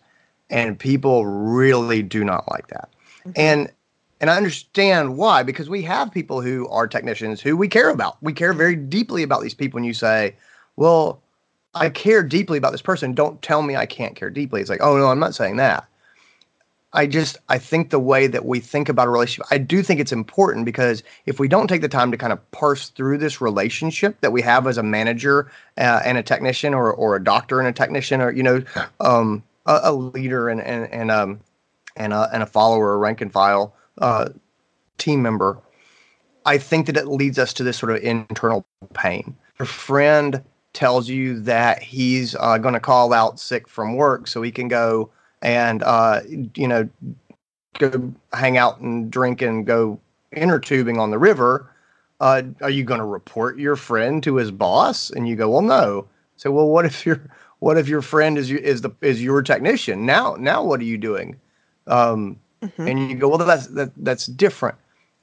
and 0.49 0.79
people 0.79 1.27
really 1.27 2.01
do 2.01 2.23
not 2.23 2.49
like 2.49 2.67
that. 2.67 2.89
Mm-hmm. 3.19 3.31
And 3.35 3.71
and 4.19 4.29
I 4.31 4.37
understand 4.37 5.17
why 5.17 5.43
because 5.43 5.69
we 5.69 5.83
have 5.83 6.11
people 6.11 6.41
who 6.41 6.67
are 6.69 6.87
technicians 6.87 7.39
who 7.39 7.55
we 7.55 7.67
care 7.67 7.89
about. 7.89 8.17
We 8.23 8.33
care 8.33 8.53
very 8.53 8.75
deeply 8.75 9.21
about 9.21 9.43
these 9.43 9.53
people. 9.53 9.77
And 9.77 9.85
you 9.85 9.93
say, 9.93 10.35
well, 10.75 11.21
I 11.75 11.89
care 11.89 12.23
deeply 12.23 12.57
about 12.57 12.71
this 12.71 12.81
person. 12.81 13.13
Don't 13.13 13.41
tell 13.41 13.61
me 13.61 13.75
I 13.75 13.85
can't 13.85 14.15
care 14.15 14.29
deeply. 14.29 14.61
It's 14.61 14.69
like, 14.69 14.81
oh 14.81 14.97
no, 14.97 15.07
I'm 15.07 15.19
not 15.19 15.35
saying 15.35 15.57
that. 15.57 15.85
I 16.93 17.07
just 17.07 17.37
I 17.49 17.57
think 17.57 17.89
the 17.89 17.99
way 17.99 18.27
that 18.27 18.45
we 18.45 18.59
think 18.59 18.87
about 18.87 19.07
a 19.07 19.11
relationship, 19.11 19.47
I 19.51 19.57
do 19.57 19.81
think 19.81 19.99
it's 19.99 20.11
important 20.11 20.65
because 20.65 21.01
if 21.25 21.39
we 21.39 21.47
don't 21.47 21.67
take 21.67 21.81
the 21.81 21.89
time 21.89 22.11
to 22.11 22.17
kind 22.17 22.31
of 22.31 22.51
parse 22.51 22.89
through 22.89 23.17
this 23.17 23.41
relationship 23.41 24.21
that 24.21 24.31
we 24.31 24.41
have 24.43 24.67
as 24.67 24.77
a 24.77 24.83
manager 24.83 25.51
uh, 25.77 26.01
and 26.05 26.17
a 26.17 26.23
technician, 26.23 26.73
or 26.73 26.93
or 26.93 27.15
a 27.15 27.23
doctor 27.23 27.59
and 27.59 27.67
a 27.67 27.73
technician, 27.73 28.21
or 28.21 28.31
you 28.31 28.43
know, 28.43 28.63
um, 28.99 29.43
a, 29.65 29.79
a, 29.83 29.93
leader 29.93 30.49
and 30.49 30.61
and 30.61 30.91
and 30.93 31.09
um 31.09 31.39
and 31.95 32.13
a 32.13 32.29
and 32.31 32.43
a 32.43 32.45
follower, 32.45 32.93
a 32.93 32.97
rank 32.97 33.21
and 33.21 33.31
file 33.31 33.73
uh, 33.97 34.29
team 34.99 35.21
member, 35.21 35.57
I 36.45 36.59
think 36.59 36.85
that 36.85 36.97
it 36.97 37.07
leads 37.07 37.39
us 37.39 37.53
to 37.53 37.63
this 37.63 37.77
sort 37.77 37.91
of 37.91 38.03
internal 38.03 38.65
pain. 38.93 39.35
Your 39.57 39.65
friend 39.65 40.43
tells 40.73 41.07
you 41.07 41.39
that 41.41 41.81
he's 41.81 42.35
uh, 42.35 42.57
going 42.57 42.73
to 42.73 42.79
call 42.79 43.13
out 43.13 43.39
sick 43.39 43.67
from 43.67 43.95
work 43.95 44.27
so 44.27 44.41
he 44.41 44.51
can 44.51 44.67
go 44.67 45.09
and 45.43 45.83
uh, 45.83 46.21
you 46.55 46.67
know 46.67 46.89
go 47.77 48.13
hang 48.33 48.57
out 48.57 48.79
and 48.79 49.11
drink 49.11 49.41
and 49.41 49.65
go 49.65 49.99
inner 50.31 50.59
tubing 50.59 50.97
on 50.97 51.11
the 51.11 51.19
river, 51.19 51.69
uh, 52.19 52.41
are 52.61 52.69
you 52.69 52.83
going 52.83 52.99
to 52.99 53.05
report 53.05 53.59
your 53.59 53.75
friend 53.75 54.23
to 54.23 54.35
his 54.35 54.51
boss? 54.51 55.09
And 55.11 55.27
you 55.27 55.35
go, 55.35 55.49
well, 55.49 55.61
no. 55.61 56.07
So, 56.37 56.51
well, 56.51 56.67
what 56.67 56.85
if 56.85 57.05
your 57.05 57.21
what 57.59 57.77
if 57.77 57.87
your 57.87 58.01
friend 58.01 58.37
is 58.37 58.49
is 58.51 58.81
the 58.81 58.89
is 59.01 59.21
your 59.21 59.41
technician? 59.43 60.05
Now, 60.05 60.35
now 60.39 60.63
what 60.63 60.79
are 60.79 60.85
you 60.85 60.97
doing? 60.97 61.39
Um, 61.87 62.39
mm-hmm. 62.61 62.87
And 62.87 63.09
you 63.11 63.15
go, 63.15 63.27
well, 63.29 63.37
that's 63.37 63.67
that, 63.67 63.91
that's 63.97 64.25
different. 64.25 64.77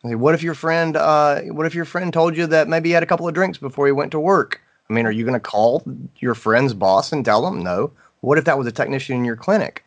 Say, 0.05 0.15
what 0.15 0.35
if 0.35 0.43
your 0.43 0.55
friend 0.55 0.97
uh, 0.97 1.41
what 1.43 1.67
if 1.67 1.75
your 1.75 1.85
friend 1.85 2.13
told 2.13 2.37
you 2.37 2.47
that 2.47 2.69
maybe 2.69 2.91
he 2.91 2.93
had 2.93 3.03
a 3.03 3.07
couple 3.07 3.27
of 3.27 3.35
drinks 3.35 3.59
before 3.59 3.87
he 3.87 3.93
went 3.93 4.13
to 4.13 4.21
work? 4.21 4.61
I 4.89 4.93
mean, 4.93 5.07
are 5.07 5.13
you 5.13 5.25
going 5.25 5.35
to 5.35 5.41
call 5.41 5.85
your 6.19 6.35
friend's 6.35 6.75
boss 6.75 7.13
and 7.13 7.25
tell 7.25 7.43
them 7.43 7.63
no? 7.63 7.93
What 8.23 8.39
if 8.39 8.45
that 8.45 8.59
was 8.59 8.67
a 8.67 8.73
technician 8.73 9.17
in 9.17 9.25
your 9.25 9.37
clinic? 9.37 9.85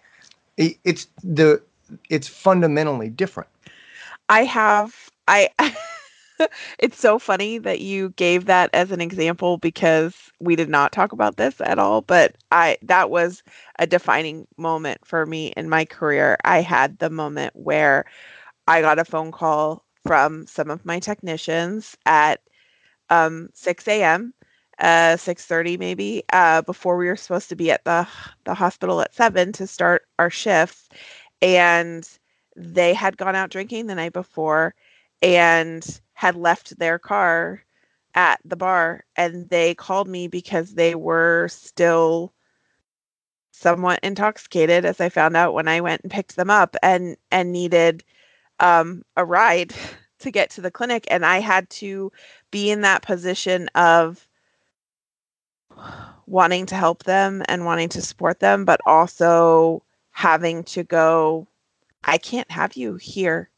It's 0.57 1.07
the 1.23 1.61
it's 2.09 2.27
fundamentally 2.27 3.09
different. 3.09 3.49
I 4.29 4.43
have 4.43 5.09
I 5.27 5.49
it's 6.79 6.99
so 6.99 7.19
funny 7.19 7.57
that 7.59 7.79
you 7.79 8.09
gave 8.11 8.45
that 8.45 8.69
as 8.73 8.91
an 8.91 9.01
example 9.01 9.57
because 9.57 10.15
we 10.39 10.55
did 10.55 10.69
not 10.69 10.91
talk 10.91 11.11
about 11.11 11.37
this 11.37 11.59
at 11.61 11.79
all, 11.79 12.01
but 12.01 12.35
I 12.51 12.77
that 12.83 13.09
was 13.09 13.43
a 13.79 13.87
defining 13.87 14.47
moment 14.57 15.05
for 15.05 15.25
me 15.25 15.47
in 15.57 15.69
my 15.69 15.85
career. 15.85 16.37
I 16.43 16.61
had 16.61 16.99
the 16.99 17.09
moment 17.09 17.55
where 17.55 18.05
I 18.67 18.81
got 18.81 18.99
a 18.99 19.05
phone 19.05 19.31
call 19.31 19.83
from 20.05 20.47
some 20.47 20.69
of 20.69 20.85
my 20.85 20.99
technicians 20.99 21.97
at 22.05 22.41
um, 23.09 23.49
6 23.53 23.87
a.m 23.87 24.33
uh 24.79 25.15
6:30 25.17 25.77
maybe 25.77 26.23
uh 26.33 26.61
before 26.63 26.97
we 26.97 27.07
were 27.07 27.15
supposed 27.15 27.49
to 27.49 27.55
be 27.55 27.71
at 27.71 27.83
the 27.85 28.07
the 28.45 28.53
hospital 28.53 29.01
at 29.01 29.13
7 29.13 29.51
to 29.53 29.67
start 29.67 30.03
our 30.19 30.29
shifts 30.29 30.89
and 31.41 32.09
they 32.55 32.93
had 32.93 33.17
gone 33.17 33.35
out 33.35 33.49
drinking 33.51 33.87
the 33.87 33.95
night 33.95 34.13
before 34.13 34.75
and 35.21 36.01
had 36.13 36.35
left 36.35 36.77
their 36.79 36.99
car 36.99 37.63
at 38.15 38.39
the 38.45 38.55
bar 38.55 39.03
and 39.17 39.49
they 39.49 39.75
called 39.75 40.07
me 40.07 40.27
because 40.27 40.75
they 40.75 40.95
were 40.95 41.47
still 41.49 42.33
somewhat 43.51 43.99
intoxicated 44.03 44.85
as 44.85 44.99
I 44.99 45.09
found 45.09 45.37
out 45.37 45.53
when 45.53 45.67
I 45.67 45.81
went 45.81 46.01
and 46.01 46.11
picked 46.11 46.35
them 46.35 46.49
up 46.49 46.75
and 46.83 47.15
and 47.31 47.51
needed 47.51 48.03
um 48.59 49.03
a 49.17 49.25
ride 49.25 49.73
to 50.19 50.31
get 50.31 50.49
to 50.51 50.61
the 50.61 50.71
clinic 50.71 51.05
and 51.09 51.25
I 51.25 51.39
had 51.39 51.69
to 51.71 52.11
be 52.51 52.71
in 52.71 52.81
that 52.81 53.03
position 53.03 53.69
of 53.75 54.27
wanting 56.27 56.65
to 56.67 56.75
help 56.75 57.03
them 57.03 57.43
and 57.47 57.65
wanting 57.65 57.89
to 57.89 58.01
support 58.01 58.39
them, 58.39 58.65
but 58.65 58.79
also 58.85 59.83
having 60.11 60.63
to 60.63 60.83
go, 60.83 61.47
I 62.03 62.17
can't 62.17 62.49
have 62.51 62.75
you 62.75 62.95
here. 62.95 63.49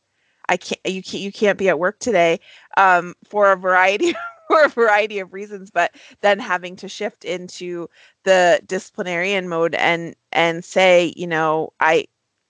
I 0.47 0.58
can't 0.58 0.80
you 0.86 1.01
can't 1.01 1.23
you 1.23 1.32
can't 1.32 1.58
be 1.58 1.69
at 1.69 1.80
work 1.80 1.99
today 1.99 2.39
um, 2.78 3.15
for 3.23 3.51
a 3.51 3.56
variety 3.56 4.13
for 4.47 4.63
a 4.63 4.69
variety 4.69 5.19
of 5.19 5.34
reasons, 5.34 5.71
but 5.71 5.95
then 6.21 6.39
having 6.39 6.75
to 6.78 6.88
shift 6.88 7.25
into 7.25 7.89
the 8.23 8.62
disciplinarian 8.67 9.49
mode 9.49 9.75
and 9.75 10.15
and 10.32 10.63
say, 10.63 11.13
you 11.15 11.28
know, 11.28 11.73
I 11.80 12.08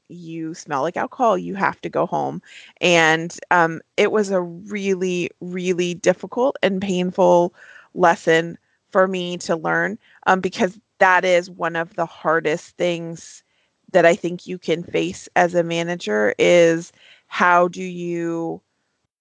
you 0.07 0.53
smell 0.53 0.83
like 0.83 0.97
alcohol 0.97 1.37
you 1.37 1.55
have 1.55 1.81
to 1.81 1.89
go 1.89 2.05
home 2.05 2.41
and 2.79 3.39
um, 3.51 3.81
it 3.97 4.11
was 4.11 4.29
a 4.29 4.41
really 4.41 5.29
really 5.41 5.95
difficult 5.95 6.57
and 6.61 6.81
painful 6.81 7.53
lesson 7.95 8.57
for 8.95 9.09
me 9.09 9.37
to 9.37 9.57
learn 9.57 9.99
um, 10.25 10.39
because 10.39 10.79
that 10.99 11.25
is 11.25 11.51
one 11.51 11.75
of 11.75 11.93
the 11.95 12.05
hardest 12.05 12.77
things 12.77 13.43
that 13.91 14.05
i 14.05 14.15
think 14.15 14.47
you 14.47 14.57
can 14.57 14.83
face 14.83 15.27
as 15.35 15.53
a 15.53 15.63
manager 15.63 16.33
is 16.39 16.93
how 17.27 17.67
do 17.67 17.83
you 17.83 18.61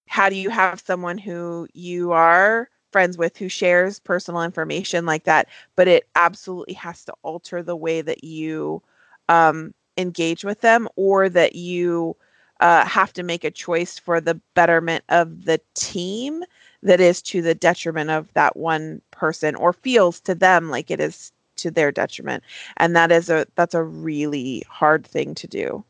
how 0.07 0.29
do 0.29 0.35
you 0.37 0.49
have 0.49 0.79
someone 0.79 1.17
who 1.17 1.67
you 1.73 2.13
are 2.13 2.69
friends 2.93 3.17
with 3.17 3.35
who 3.35 3.49
shares 3.49 3.99
personal 3.99 4.43
information 4.43 5.05
like 5.05 5.25
that 5.25 5.49
but 5.75 5.89
it 5.89 6.07
absolutely 6.15 6.73
has 6.73 7.03
to 7.03 7.13
alter 7.21 7.61
the 7.61 7.75
way 7.75 8.01
that 8.01 8.23
you 8.23 8.81
um, 9.27 9.73
engage 9.97 10.45
with 10.45 10.61
them 10.61 10.87
or 10.95 11.27
that 11.27 11.53
you 11.53 12.15
uh, 12.61 12.85
have 12.85 13.11
to 13.11 13.23
make 13.23 13.43
a 13.43 13.51
choice 13.51 13.99
for 13.99 14.21
the 14.21 14.39
betterment 14.53 15.03
of 15.09 15.43
the 15.43 15.59
team 15.73 16.45
that 16.85 17.01
is 17.01 17.21
to 17.23 17.41
the 17.41 17.55
detriment 17.55 18.11
of 18.11 18.31
that 18.33 18.55
one 18.55 19.01
person 19.11 19.55
or 19.55 19.73
feels 19.73 20.19
to 20.21 20.35
them 20.35 20.69
like 20.69 20.91
it 20.91 20.99
is 20.99 21.31
to 21.57 21.71
their 21.71 21.91
detriment. 21.91 22.43
And 22.77 22.95
that 22.95 23.11
is 23.11 23.29
a 23.29 23.47
that's 23.55 23.73
a 23.73 23.83
really 23.83 24.63
hard 24.69 25.05
thing 25.05 25.33
to 25.35 25.47
do. 25.47 25.83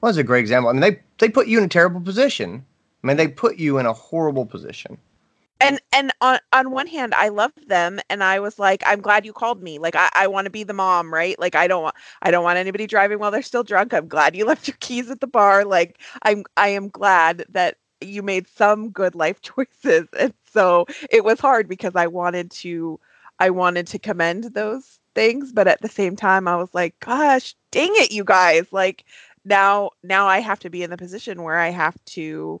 Well 0.00 0.12
that's 0.12 0.18
a 0.18 0.24
great 0.24 0.40
example. 0.40 0.70
I 0.70 0.72
mean 0.72 0.80
they 0.80 1.00
they 1.18 1.28
put 1.28 1.48
you 1.48 1.58
in 1.58 1.64
a 1.64 1.68
terrible 1.68 2.00
position. 2.00 2.64
I 3.02 3.06
mean 3.06 3.16
they 3.16 3.28
put 3.28 3.56
you 3.56 3.78
in 3.78 3.86
a 3.86 3.92
horrible 3.92 4.46
position. 4.46 4.98
And 5.60 5.80
and 5.92 6.12
on 6.20 6.38
on 6.52 6.70
one 6.70 6.86
hand 6.86 7.14
i 7.14 7.28
loved 7.28 7.66
them 7.68 7.98
and 8.10 8.22
i 8.22 8.38
was 8.38 8.58
like 8.58 8.82
i'm 8.86 9.00
glad 9.00 9.24
you 9.26 9.32
called 9.32 9.62
me. 9.62 9.78
Like 9.80 9.96
i, 9.96 10.08
I 10.14 10.26
want 10.28 10.44
to 10.44 10.50
be 10.50 10.62
the 10.62 10.74
mom 10.74 11.12
right? 11.12 11.36
Like 11.40 11.56
i 11.56 11.66
don't 11.66 11.82
want 11.82 11.96
i 12.22 12.30
don't 12.30 12.44
want 12.44 12.58
anybody 12.58 12.86
driving 12.86 13.18
while 13.18 13.32
they're 13.32 13.42
still 13.42 13.64
drunk. 13.64 13.92
I'm 13.92 14.06
glad 14.06 14.36
you 14.36 14.44
left 14.46 14.68
your 14.68 14.76
keys 14.78 15.10
at 15.10 15.20
the 15.20 15.26
bar. 15.26 15.64
Like 15.64 16.00
i'm 16.22 16.44
i 16.56 16.68
am 16.68 16.88
glad 16.88 17.46
that 17.48 17.78
you 18.00 18.22
made 18.22 18.46
some 18.48 18.90
good 18.90 19.14
life 19.14 19.40
choices 19.42 20.08
and 20.18 20.34
so 20.52 20.86
it 21.10 21.24
was 21.24 21.40
hard 21.40 21.68
because 21.68 21.96
i 21.96 22.06
wanted 22.06 22.50
to 22.50 22.98
i 23.38 23.50
wanted 23.50 23.86
to 23.86 23.98
commend 23.98 24.44
those 24.54 25.00
things 25.14 25.52
but 25.52 25.68
at 25.68 25.80
the 25.82 25.88
same 25.88 26.16
time 26.16 26.46
i 26.48 26.56
was 26.56 26.72
like 26.74 26.98
gosh 27.00 27.54
dang 27.70 27.90
it 27.94 28.12
you 28.12 28.24
guys 28.24 28.66
like 28.72 29.04
now 29.44 29.90
now 30.02 30.26
i 30.26 30.38
have 30.40 30.58
to 30.58 30.70
be 30.70 30.82
in 30.82 30.90
the 30.90 30.96
position 30.96 31.42
where 31.42 31.58
i 31.58 31.68
have 31.70 31.96
to 32.04 32.60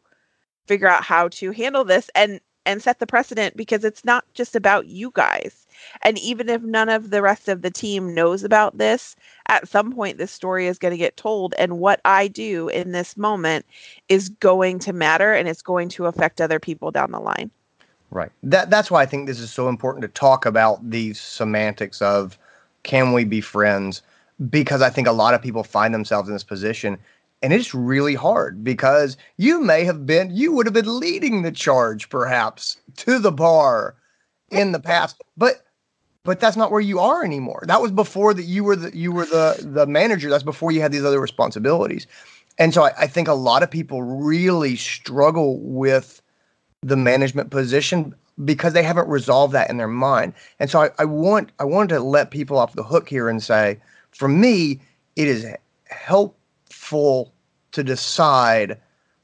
figure 0.66 0.88
out 0.88 1.04
how 1.04 1.28
to 1.28 1.50
handle 1.52 1.84
this 1.84 2.10
and 2.14 2.40
and 2.64 2.82
set 2.82 2.98
the 2.98 3.06
precedent 3.06 3.56
because 3.56 3.84
it's 3.84 4.04
not 4.04 4.24
just 4.34 4.56
about 4.56 4.86
you 4.86 5.10
guys. 5.14 5.65
And 6.02 6.18
even 6.18 6.48
if 6.48 6.62
none 6.62 6.88
of 6.88 7.10
the 7.10 7.22
rest 7.22 7.48
of 7.48 7.62
the 7.62 7.70
team 7.70 8.14
knows 8.14 8.44
about 8.44 8.78
this, 8.78 9.16
at 9.48 9.68
some 9.68 9.92
point 9.92 10.18
this 10.18 10.32
story 10.32 10.66
is 10.66 10.78
going 10.78 10.92
to 10.92 10.98
get 10.98 11.16
told. 11.16 11.54
And 11.58 11.78
what 11.78 12.00
I 12.04 12.28
do 12.28 12.68
in 12.68 12.92
this 12.92 13.16
moment 13.16 13.66
is 14.08 14.28
going 14.28 14.78
to 14.80 14.92
matter 14.92 15.32
and 15.32 15.48
it's 15.48 15.62
going 15.62 15.88
to 15.90 16.06
affect 16.06 16.40
other 16.40 16.60
people 16.60 16.90
down 16.90 17.12
the 17.12 17.20
line. 17.20 17.50
Right. 18.10 18.30
That 18.42 18.70
that's 18.70 18.90
why 18.90 19.02
I 19.02 19.06
think 19.06 19.26
this 19.26 19.40
is 19.40 19.52
so 19.52 19.68
important 19.68 20.02
to 20.02 20.08
talk 20.08 20.46
about 20.46 20.90
these 20.90 21.20
semantics 21.20 22.00
of 22.00 22.38
can 22.84 23.12
we 23.12 23.24
be 23.24 23.40
friends? 23.40 24.02
Because 24.48 24.80
I 24.80 24.90
think 24.90 25.08
a 25.08 25.12
lot 25.12 25.34
of 25.34 25.42
people 25.42 25.64
find 25.64 25.92
themselves 25.92 26.28
in 26.28 26.34
this 26.34 26.44
position 26.44 26.98
and 27.42 27.52
it's 27.52 27.74
really 27.74 28.14
hard 28.14 28.64
because 28.64 29.16
you 29.36 29.60
may 29.60 29.84
have 29.84 30.06
been, 30.06 30.34
you 30.34 30.52
would 30.52 30.66
have 30.66 30.74
been 30.74 30.98
leading 30.98 31.42
the 31.42 31.52
charge 31.52 32.08
perhaps 32.08 32.78
to 32.96 33.18
the 33.18 33.32
bar 33.32 33.94
in 34.50 34.72
the 34.72 34.80
past, 34.80 35.22
but 35.36 35.65
but 36.26 36.40
that's 36.40 36.56
not 36.56 36.72
where 36.72 36.80
you 36.80 36.98
are 36.98 37.24
anymore. 37.24 37.62
That 37.66 37.80
was 37.80 37.92
before 37.92 38.34
that 38.34 38.42
you 38.42 38.64
were 38.64 38.76
the 38.76 38.94
you 38.94 39.12
were 39.12 39.24
the 39.26 39.56
the 39.62 39.86
manager. 39.86 40.28
That's 40.28 40.42
before 40.42 40.72
you 40.72 40.80
had 40.82 40.92
these 40.92 41.04
other 41.04 41.20
responsibilities. 41.20 42.06
And 42.58 42.74
so 42.74 42.82
I, 42.82 42.92
I 42.98 43.06
think 43.06 43.28
a 43.28 43.34
lot 43.34 43.62
of 43.62 43.70
people 43.70 44.02
really 44.02 44.76
struggle 44.76 45.60
with 45.60 46.20
the 46.82 46.96
management 46.96 47.50
position 47.50 48.14
because 48.44 48.72
they 48.72 48.82
haven't 48.82 49.08
resolved 49.08 49.54
that 49.54 49.70
in 49.70 49.76
their 49.76 49.88
mind. 49.88 50.34
And 50.58 50.68
so 50.68 50.82
I, 50.82 50.90
I 50.98 51.04
want 51.04 51.52
I 51.60 51.64
wanted 51.64 51.94
to 51.94 52.00
let 52.00 52.32
people 52.32 52.58
off 52.58 52.74
the 52.74 52.82
hook 52.82 53.08
here 53.08 53.28
and 53.28 53.42
say, 53.42 53.78
for 54.10 54.28
me, 54.28 54.80
it 55.14 55.28
is 55.28 55.46
helpful 55.88 57.32
to 57.70 57.84
decide 57.84 58.78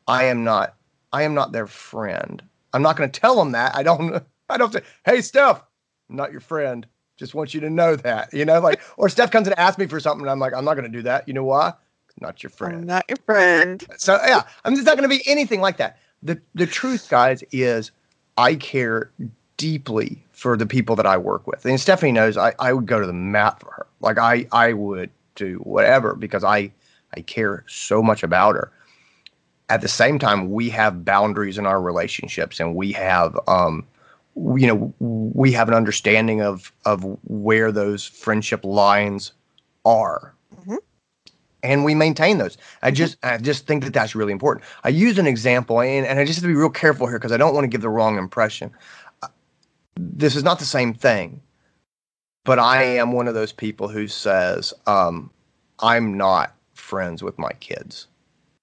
I 0.06 0.24
am 0.24 0.44
not 0.44 0.76
I 1.12 1.24
am 1.24 1.34
not 1.34 1.50
their 1.50 1.66
friend. 1.66 2.42
I'm 2.72 2.82
not 2.82 2.96
going 2.96 3.10
to 3.10 3.20
tell 3.20 3.36
them 3.36 3.52
that. 3.52 3.74
I 3.74 3.82
don't 3.82 4.22
I 4.48 4.56
don't 4.56 4.72
say, 4.72 4.82
"Hey 5.04 5.20
Steph, 5.20 5.62
I'm 6.10 6.16
not 6.16 6.32
your 6.32 6.40
friend. 6.40 6.86
Just 7.16 7.34
want 7.34 7.54
you 7.54 7.60
to 7.60 7.70
know 7.70 7.96
that." 7.96 8.32
You 8.32 8.44
know, 8.44 8.60
like 8.60 8.80
or 8.96 9.08
Steph 9.08 9.30
comes 9.30 9.46
and 9.46 9.58
asks 9.58 9.78
me 9.78 9.86
for 9.86 10.00
something 10.00 10.22
and 10.22 10.30
I'm 10.30 10.38
like, 10.38 10.54
"I'm 10.54 10.64
not 10.64 10.74
going 10.74 10.90
to 10.90 10.98
do 10.98 11.02
that." 11.02 11.26
You 11.28 11.34
know 11.34 11.44
why? 11.44 11.72
Not 12.20 12.42
your 12.42 12.50
friend. 12.50 12.74
I'm 12.76 12.86
not 12.86 13.04
your 13.08 13.18
friend. 13.24 13.84
So, 13.96 14.18
yeah, 14.24 14.42
I'm 14.64 14.74
just 14.74 14.86
not 14.86 14.96
going 14.96 15.08
to 15.08 15.14
be 15.14 15.22
anything 15.26 15.60
like 15.60 15.78
that. 15.78 15.98
The 16.22 16.40
the 16.54 16.66
truth 16.66 17.08
guys 17.08 17.42
is 17.52 17.90
I 18.36 18.54
care 18.54 19.10
deeply 19.56 20.24
for 20.32 20.56
the 20.56 20.66
people 20.66 20.96
that 20.96 21.06
I 21.06 21.16
work 21.16 21.46
with. 21.46 21.64
And 21.64 21.80
Stephanie 21.80 22.12
knows 22.12 22.36
I, 22.36 22.54
I 22.58 22.72
would 22.72 22.86
go 22.86 23.00
to 23.00 23.06
the 23.06 23.12
mat 23.12 23.60
for 23.60 23.70
her. 23.72 23.86
Like 24.00 24.18
I 24.18 24.46
I 24.52 24.72
would 24.72 25.10
do 25.34 25.56
whatever 25.58 26.14
because 26.14 26.44
I 26.44 26.72
I 27.14 27.20
care 27.20 27.64
so 27.68 28.02
much 28.02 28.22
about 28.22 28.54
her. 28.54 28.72
At 29.68 29.80
the 29.80 29.88
same 29.88 30.18
time, 30.18 30.50
we 30.50 30.68
have 30.70 31.04
boundaries 31.04 31.56
in 31.58 31.66
our 31.66 31.80
relationships, 31.80 32.60
and 32.60 32.74
we 32.74 32.92
have, 32.92 33.38
um, 33.48 33.86
you 34.34 34.66
know, 34.66 34.94
we 34.98 35.52
have 35.52 35.68
an 35.68 35.74
understanding 35.74 36.40
of 36.40 36.72
of 36.84 37.04
where 37.24 37.70
those 37.70 38.06
friendship 38.06 38.64
lines 38.64 39.32
are, 39.84 40.34
mm-hmm. 40.60 40.76
and 41.62 41.84
we 41.84 41.94
maintain 41.94 42.38
those. 42.38 42.56
I 42.82 42.88
mm-hmm. 42.88 42.96
just, 42.96 43.16
I 43.22 43.36
just 43.38 43.66
think 43.66 43.84
that 43.84 43.92
that's 43.92 44.14
really 44.14 44.32
important. 44.32 44.64
I 44.84 44.88
use 44.88 45.18
an 45.18 45.26
example, 45.26 45.80
and, 45.80 46.06
and 46.06 46.18
I 46.18 46.24
just 46.24 46.38
have 46.38 46.44
to 46.44 46.48
be 46.48 46.54
real 46.54 46.70
careful 46.70 47.06
here 47.06 47.18
because 47.18 47.32
I 47.32 47.36
don't 47.36 47.54
want 47.54 47.64
to 47.64 47.68
give 47.68 47.82
the 47.82 47.90
wrong 47.90 48.16
impression. 48.16 48.70
Uh, 49.22 49.28
this 49.96 50.34
is 50.34 50.44
not 50.44 50.58
the 50.58 50.64
same 50.64 50.94
thing, 50.94 51.40
but 52.44 52.58
I 52.58 52.82
am 52.82 53.12
one 53.12 53.28
of 53.28 53.34
those 53.34 53.52
people 53.52 53.88
who 53.88 54.08
says, 54.08 54.72
um, 54.86 55.30
I'm 55.80 56.16
not 56.16 56.54
friends 56.74 57.22
with 57.22 57.38
my 57.38 57.52
kids. 57.60 58.06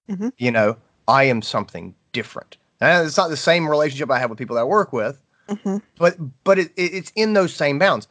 Mm-hmm. 0.10 0.30
You 0.38 0.52
know, 0.52 0.78
I 1.08 1.26
am 1.26 1.42
something 1.42 1.94
different. 2.12 2.58
And 2.82 3.06
it's 3.06 3.18
not 3.18 3.30
the 3.30 3.38
same 3.38 3.68
relationship 3.70 4.10
I 4.10 4.20
have 4.20 4.30
with 4.30 4.40
people 4.40 4.56
that 4.56 4.62
I 4.62 4.66
work 4.66 4.94
with, 4.94 5.22
mm-hmm. 5.50 5.78
but 5.98 6.18
but 6.44 6.60
it, 6.60 6.72
it, 6.76 6.94
it's 6.94 7.12
in 7.16 7.34
those 7.34 7.54
same 7.54 7.80
bounds. 7.80 8.08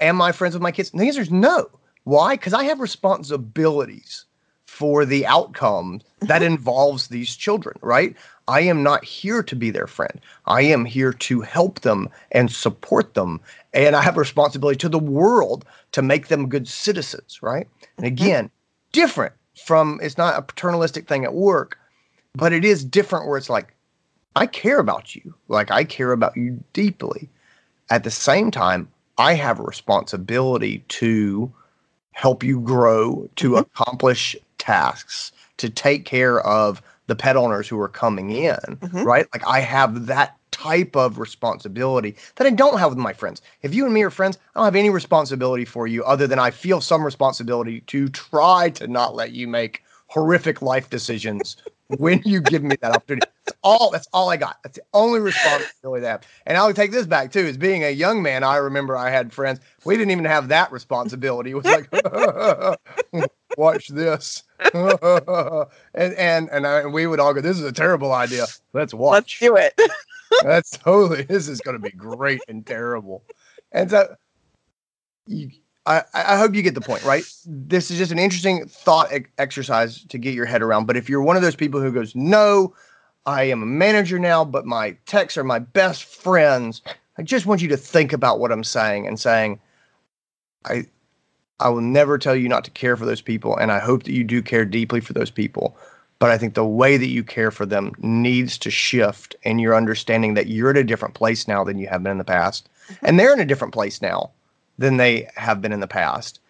Am 0.00 0.22
I 0.22 0.32
friends 0.32 0.54
with 0.54 0.62
my 0.62 0.72
kids? 0.72 0.92
And 0.92 1.00
the 1.00 1.06
answer 1.06 1.22
is 1.22 1.30
no. 1.30 1.68
Why? 2.04 2.34
Because 2.34 2.54
I 2.54 2.64
have 2.64 2.80
responsibilities 2.80 4.24
for 4.66 5.04
the 5.04 5.26
outcome 5.26 6.00
that 6.20 6.42
mm-hmm. 6.42 6.52
involves 6.52 7.08
these 7.08 7.34
children, 7.34 7.76
right? 7.82 8.14
I 8.46 8.60
am 8.60 8.82
not 8.82 9.04
here 9.04 9.42
to 9.42 9.56
be 9.56 9.70
their 9.70 9.86
friend. 9.86 10.20
I 10.46 10.62
am 10.62 10.84
here 10.84 11.12
to 11.12 11.40
help 11.40 11.80
them 11.80 12.08
and 12.32 12.50
support 12.50 13.14
them. 13.14 13.40
And 13.74 13.96
I 13.96 14.02
have 14.02 14.16
a 14.16 14.20
responsibility 14.20 14.78
to 14.78 14.88
the 14.88 14.98
world 14.98 15.64
to 15.92 16.00
make 16.00 16.28
them 16.28 16.48
good 16.48 16.68
citizens, 16.68 17.42
right? 17.42 17.66
And 17.96 18.06
mm-hmm. 18.06 18.24
again, 18.24 18.50
different 18.92 19.34
from 19.64 19.98
it's 20.02 20.16
not 20.16 20.38
a 20.38 20.42
paternalistic 20.42 21.08
thing 21.08 21.24
at 21.24 21.34
work, 21.34 21.76
but 22.34 22.52
it 22.52 22.64
is 22.64 22.84
different 22.84 23.26
where 23.26 23.36
it's 23.36 23.50
like, 23.50 23.74
I 24.36 24.46
care 24.46 24.78
about 24.78 25.14
you. 25.14 25.34
Like 25.48 25.70
I 25.70 25.84
care 25.84 26.12
about 26.12 26.36
you 26.36 26.62
deeply. 26.72 27.28
At 27.90 28.04
the 28.04 28.10
same 28.10 28.50
time, 28.50 28.88
I 29.16 29.34
have 29.34 29.58
a 29.58 29.64
responsibility 29.64 30.84
to 30.88 31.52
help 32.12 32.42
you 32.42 32.60
grow, 32.60 33.28
to 33.36 33.50
mm-hmm. 33.50 33.58
accomplish 33.58 34.36
tasks, 34.58 35.32
to 35.56 35.68
take 35.68 36.04
care 36.04 36.40
of 36.40 36.82
the 37.06 37.16
pet 37.16 37.36
owners 37.36 37.66
who 37.66 37.80
are 37.80 37.88
coming 37.88 38.30
in, 38.30 38.56
mm-hmm. 38.56 39.02
right? 39.02 39.26
Like 39.32 39.46
I 39.46 39.60
have 39.60 40.06
that 40.06 40.36
type 40.50 40.96
of 40.96 41.18
responsibility 41.18 42.16
that 42.36 42.46
I 42.46 42.50
don't 42.50 42.78
have 42.78 42.90
with 42.90 42.98
my 42.98 43.12
friends. 43.12 43.40
If 43.62 43.74
you 43.74 43.84
and 43.84 43.94
me 43.94 44.02
are 44.02 44.10
friends, 44.10 44.36
I 44.54 44.58
don't 44.58 44.64
have 44.64 44.76
any 44.76 44.90
responsibility 44.90 45.64
for 45.64 45.86
you 45.86 46.04
other 46.04 46.26
than 46.26 46.38
I 46.38 46.50
feel 46.50 46.80
some 46.80 47.04
responsibility 47.04 47.80
to 47.82 48.08
try 48.08 48.70
to 48.70 48.86
not 48.86 49.14
let 49.14 49.32
you 49.32 49.48
make 49.48 49.82
horrific 50.08 50.62
life 50.62 50.90
decisions 50.90 51.56
when 51.88 52.22
you 52.24 52.40
give 52.40 52.62
me 52.62 52.76
that 52.82 52.92
opportunity. 52.92 53.26
That's 53.44 53.58
all 53.62 53.90
that's 53.90 54.08
all 54.12 54.30
I 54.30 54.36
got. 54.36 54.58
That's 54.62 54.76
the 54.76 54.84
only 54.92 55.20
responsibility 55.20 56.06
I 56.06 56.10
have. 56.10 56.22
And 56.46 56.56
I'll 56.56 56.72
take 56.74 56.92
this 56.92 57.06
back 57.06 57.32
too. 57.32 57.46
As 57.46 57.56
being 57.56 57.82
a 57.84 57.90
young 57.90 58.22
man, 58.22 58.44
I 58.44 58.56
remember 58.56 58.96
I 58.96 59.10
had 59.10 59.32
friends. 59.32 59.60
We 59.84 59.96
didn't 59.96 60.10
even 60.10 60.26
have 60.26 60.48
that 60.48 60.70
responsibility. 60.70 61.50
It 61.50 61.54
was 61.54 61.64
like 61.64 63.28
watch 63.56 63.88
this. 63.88 64.42
and 64.74 66.14
and 66.14 66.50
and, 66.50 66.66
I, 66.66 66.86
we 66.86 67.06
would 67.06 67.20
all 67.20 67.32
go, 67.32 67.40
This 67.40 67.58
is 67.58 67.64
a 67.64 67.72
terrible 67.72 68.12
idea. 68.12 68.46
Let's 68.72 68.92
watch. 68.92 69.14
Let's 69.14 69.38
do 69.38 69.56
it. 69.56 69.80
That's 70.42 70.70
totally 70.70 71.22
this 71.22 71.48
is 71.48 71.60
gonna 71.60 71.78
be 71.78 71.90
great 71.90 72.42
and 72.48 72.66
terrible. 72.66 73.24
And 73.72 73.90
so 73.90 74.14
you, 75.26 75.50
I, 75.88 76.04
I 76.12 76.36
hope 76.36 76.54
you 76.54 76.60
get 76.60 76.74
the 76.74 76.82
point, 76.82 77.02
right? 77.04 77.24
This 77.46 77.90
is 77.90 77.96
just 77.96 78.12
an 78.12 78.18
interesting 78.18 78.66
thought 78.68 79.10
e- 79.10 79.24
exercise 79.38 80.04
to 80.04 80.18
get 80.18 80.34
your 80.34 80.44
head 80.44 80.60
around. 80.60 80.84
But 80.84 80.98
if 80.98 81.08
you're 81.08 81.22
one 81.22 81.36
of 81.36 81.42
those 81.42 81.56
people 81.56 81.80
who 81.80 81.90
goes, 81.90 82.14
no, 82.14 82.74
I 83.24 83.44
am 83.44 83.62
a 83.62 83.66
manager 83.66 84.18
now, 84.18 84.44
but 84.44 84.66
my 84.66 84.96
techs 85.06 85.38
are 85.38 85.44
my 85.44 85.58
best 85.58 86.04
friends, 86.04 86.82
I 87.16 87.22
just 87.22 87.46
want 87.46 87.62
you 87.62 87.68
to 87.68 87.76
think 87.76 88.12
about 88.12 88.38
what 88.38 88.52
I'm 88.52 88.64
saying 88.64 89.06
and 89.06 89.18
saying, 89.18 89.60
I, 90.66 90.84
I 91.58 91.70
will 91.70 91.80
never 91.80 92.18
tell 92.18 92.36
you 92.36 92.50
not 92.50 92.64
to 92.66 92.70
care 92.70 92.96
for 92.96 93.06
those 93.06 93.22
people, 93.22 93.56
and 93.56 93.72
I 93.72 93.78
hope 93.78 94.02
that 94.02 94.12
you 94.12 94.24
do 94.24 94.42
care 94.42 94.66
deeply 94.66 95.00
for 95.00 95.14
those 95.14 95.30
people. 95.30 95.74
But 96.18 96.30
I 96.30 96.36
think 96.36 96.52
the 96.52 96.66
way 96.66 96.98
that 96.98 97.08
you 97.08 97.24
care 97.24 97.50
for 97.50 97.64
them 97.64 97.92
needs 97.98 98.58
to 98.58 98.70
shift, 98.70 99.36
and 99.42 99.58
you're 99.58 99.74
understanding 99.74 100.34
that 100.34 100.48
you're 100.48 100.70
at 100.70 100.76
a 100.76 100.84
different 100.84 101.14
place 101.14 101.48
now 101.48 101.64
than 101.64 101.78
you 101.78 101.86
have 101.88 102.02
been 102.02 102.12
in 102.12 102.18
the 102.18 102.24
past, 102.24 102.68
and 103.02 103.18
they're 103.18 103.32
in 103.32 103.40
a 103.40 103.46
different 103.46 103.72
place 103.72 104.02
now 104.02 104.30
than 104.78 104.96
they 104.96 105.28
have 105.36 105.60
been 105.60 105.72
in 105.72 105.80
the 105.80 105.86
past. 105.86 106.40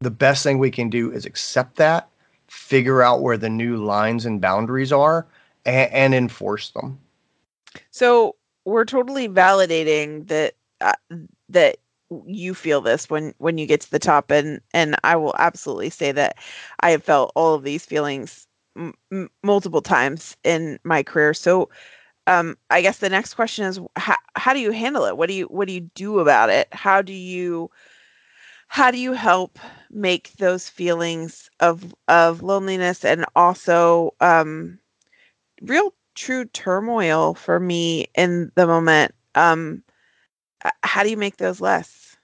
The 0.00 0.10
best 0.10 0.42
thing 0.42 0.58
we 0.58 0.70
can 0.70 0.90
do 0.90 1.10
is 1.10 1.24
accept 1.24 1.76
that, 1.76 2.08
figure 2.48 3.02
out 3.02 3.22
where 3.22 3.38
the 3.38 3.48
new 3.48 3.76
lines 3.76 4.26
and 4.26 4.40
boundaries 4.40 4.92
are, 4.92 5.26
and, 5.64 5.92
and 5.92 6.14
enforce 6.14 6.70
them. 6.70 6.98
So 7.90 8.36
we're 8.64 8.84
totally 8.84 9.28
validating 9.28 10.26
that 10.28 10.54
uh, 10.80 10.92
that 11.48 11.76
you 12.26 12.54
feel 12.54 12.80
this 12.80 13.08
when 13.08 13.34
when 13.38 13.58
you 13.58 13.66
get 13.66 13.80
to 13.82 13.90
the 13.90 13.98
top 13.98 14.30
and 14.30 14.60
and 14.74 14.96
I 15.04 15.16
will 15.16 15.34
absolutely 15.38 15.90
say 15.90 16.12
that 16.12 16.36
I 16.80 16.90
have 16.90 17.02
felt 17.02 17.32
all 17.34 17.54
of 17.54 17.62
these 17.62 17.86
feelings 17.86 18.46
m- 18.76 19.30
multiple 19.42 19.82
times 19.82 20.36
in 20.44 20.78
my 20.84 21.02
career. 21.02 21.32
So 21.32 21.70
um 22.26 22.56
I 22.70 22.82
guess 22.82 22.98
the 22.98 23.08
next 23.08 23.34
question 23.34 23.64
is 23.64 23.80
how 23.96 24.16
how 24.34 24.52
do 24.52 24.60
you 24.60 24.72
handle 24.72 25.04
it? 25.04 25.16
What 25.16 25.28
do 25.28 25.34
you 25.34 25.46
what 25.46 25.68
do 25.68 25.74
you 25.74 25.80
do 25.94 26.18
about 26.18 26.50
it? 26.50 26.68
How 26.72 27.02
do 27.02 27.12
you 27.12 27.70
how 28.72 28.90
do 28.90 28.96
you 28.96 29.12
help 29.12 29.58
make 29.90 30.32
those 30.38 30.66
feelings 30.66 31.50
of 31.60 31.94
of 32.08 32.42
loneliness 32.42 33.04
and 33.04 33.26
also 33.36 34.14
um 34.22 34.78
real 35.60 35.92
true 36.14 36.46
turmoil 36.46 37.34
for 37.34 37.60
me 37.60 38.06
in 38.14 38.50
the 38.54 38.66
moment 38.66 39.14
um 39.34 39.82
how 40.82 41.02
do 41.02 41.10
you 41.10 41.18
make 41.18 41.36
those 41.36 41.60
less 41.60 42.16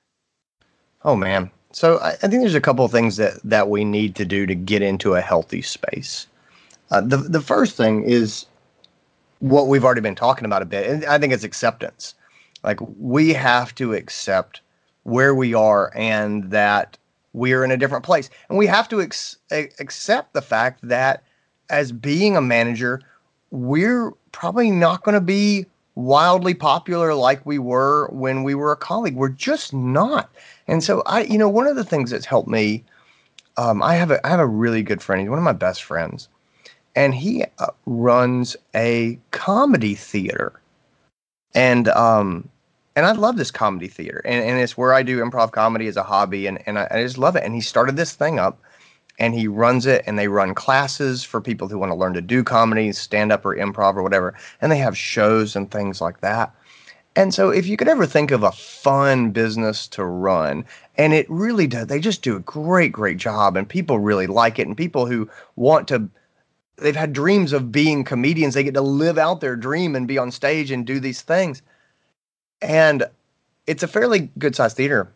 oh 1.04 1.14
man 1.14 1.50
so 1.72 1.98
I, 1.98 2.12
I, 2.12 2.28
think 2.28 2.40
there's 2.40 2.54
a 2.54 2.62
couple 2.62 2.86
of 2.86 2.90
things 2.90 3.16
that 3.16 3.42
that 3.44 3.68
we 3.68 3.84
need 3.84 4.14
to 4.16 4.24
do 4.24 4.46
to 4.46 4.54
get 4.54 4.80
into 4.80 5.16
a 5.16 5.20
healthy 5.20 5.60
space 5.60 6.26
uh, 6.90 7.02
the 7.02 7.18
the 7.18 7.42
first 7.42 7.76
thing 7.76 8.04
is 8.04 8.46
what 9.40 9.68
we've 9.68 9.84
already 9.84 10.00
been 10.00 10.14
talking 10.14 10.44
about 10.44 10.62
a 10.62 10.66
bit 10.66 10.88
and 10.88 11.04
i 11.06 11.18
think 11.18 11.32
it's 11.32 11.44
acceptance 11.44 12.14
like 12.64 12.78
we 12.98 13.32
have 13.32 13.74
to 13.74 13.94
accept 13.94 14.60
where 15.04 15.34
we 15.34 15.54
are 15.54 15.92
and 15.94 16.50
that 16.50 16.98
we're 17.32 17.64
in 17.64 17.70
a 17.70 17.76
different 17.76 18.04
place 18.04 18.30
and 18.48 18.58
we 18.58 18.66
have 18.66 18.88
to 18.88 19.00
ex- 19.00 19.36
accept 19.50 20.32
the 20.32 20.42
fact 20.42 20.80
that 20.82 21.22
as 21.70 21.92
being 21.92 22.36
a 22.36 22.40
manager 22.40 23.00
we're 23.50 24.12
probably 24.32 24.70
not 24.70 25.02
going 25.02 25.14
to 25.14 25.20
be 25.20 25.66
wildly 25.98 26.54
popular 26.54 27.12
like 27.12 27.44
we 27.44 27.58
were 27.58 28.08
when 28.12 28.44
we 28.44 28.54
were 28.54 28.70
a 28.70 28.76
colleague. 28.76 29.16
We're 29.16 29.28
just 29.30 29.74
not. 29.74 30.30
And 30.68 30.82
so 30.82 31.02
I, 31.06 31.22
you 31.22 31.36
know, 31.36 31.48
one 31.48 31.66
of 31.66 31.74
the 31.74 31.84
things 31.84 32.10
that's 32.10 32.24
helped 32.24 32.48
me, 32.48 32.84
um, 33.56 33.82
I 33.82 33.96
have 33.96 34.12
a 34.12 34.24
I 34.24 34.30
have 34.30 34.40
a 34.40 34.46
really 34.46 34.82
good 34.82 35.02
friend. 35.02 35.20
He's 35.20 35.28
one 35.28 35.38
of 35.38 35.44
my 35.44 35.52
best 35.52 35.82
friends, 35.82 36.28
and 36.94 37.14
he 37.14 37.44
uh, 37.58 37.66
runs 37.86 38.56
a 38.74 39.18
comedy 39.30 39.94
theater, 39.94 40.60
and 41.54 41.88
um, 41.88 42.48
and 42.96 43.06
I 43.06 43.12
love 43.12 43.36
this 43.36 43.50
comedy 43.50 43.88
theater, 43.88 44.22
and, 44.24 44.44
and 44.44 44.60
it's 44.60 44.76
where 44.76 44.94
I 44.94 45.02
do 45.02 45.20
improv 45.22 45.52
comedy 45.52 45.86
as 45.86 45.96
a 45.96 46.02
hobby, 46.02 46.46
and 46.46 46.58
and 46.66 46.78
I, 46.78 46.88
I 46.90 47.02
just 47.02 47.18
love 47.18 47.36
it. 47.36 47.44
And 47.44 47.54
he 47.54 47.60
started 47.60 47.96
this 47.96 48.12
thing 48.12 48.38
up 48.38 48.58
and 49.18 49.34
he 49.34 49.48
runs 49.48 49.86
it 49.86 50.04
and 50.06 50.18
they 50.18 50.28
run 50.28 50.54
classes 50.54 51.24
for 51.24 51.40
people 51.40 51.68
who 51.68 51.78
want 51.78 51.90
to 51.90 51.96
learn 51.96 52.14
to 52.14 52.20
do 52.20 52.44
comedy, 52.44 52.92
stand 52.92 53.32
up 53.32 53.44
or 53.44 53.56
improv 53.56 53.96
or 53.96 54.02
whatever. 54.02 54.34
And 54.60 54.70
they 54.70 54.78
have 54.78 54.96
shows 54.96 55.56
and 55.56 55.70
things 55.70 56.00
like 56.00 56.20
that. 56.20 56.54
And 57.16 57.34
so 57.34 57.50
if 57.50 57.66
you 57.66 57.76
could 57.76 57.88
ever 57.88 58.06
think 58.06 58.30
of 58.30 58.44
a 58.44 58.52
fun 58.52 59.32
business 59.32 59.88
to 59.88 60.04
run, 60.04 60.64
and 60.96 61.12
it 61.12 61.28
really 61.28 61.66
does, 61.66 61.88
they 61.88 61.98
just 61.98 62.22
do 62.22 62.36
a 62.36 62.40
great, 62.40 62.92
great 62.92 63.16
job 63.16 63.56
and 63.56 63.68
people 63.68 63.98
really 63.98 64.28
like 64.28 64.58
it. 64.58 64.68
And 64.68 64.76
people 64.76 65.06
who 65.06 65.28
want 65.56 65.88
to, 65.88 66.08
they've 66.78 66.96
had 66.96 67.12
dreams 67.12 67.52
of 67.52 67.72
being 67.72 68.04
comedians, 68.04 68.54
they 68.54 68.64
get 68.64 68.74
to 68.74 68.80
live 68.80 69.18
out 69.18 69.40
their 69.40 69.56
dream 69.56 69.94
and 69.94 70.08
be 70.08 70.18
on 70.18 70.30
stage 70.30 70.70
and 70.70 70.86
do 70.86 71.00
these 71.00 71.22
things. 71.22 71.62
And 72.62 73.04
it's 73.66 73.82
a 73.82 73.88
fairly 73.88 74.30
good 74.38 74.56
sized 74.56 74.76
theater. 74.76 75.08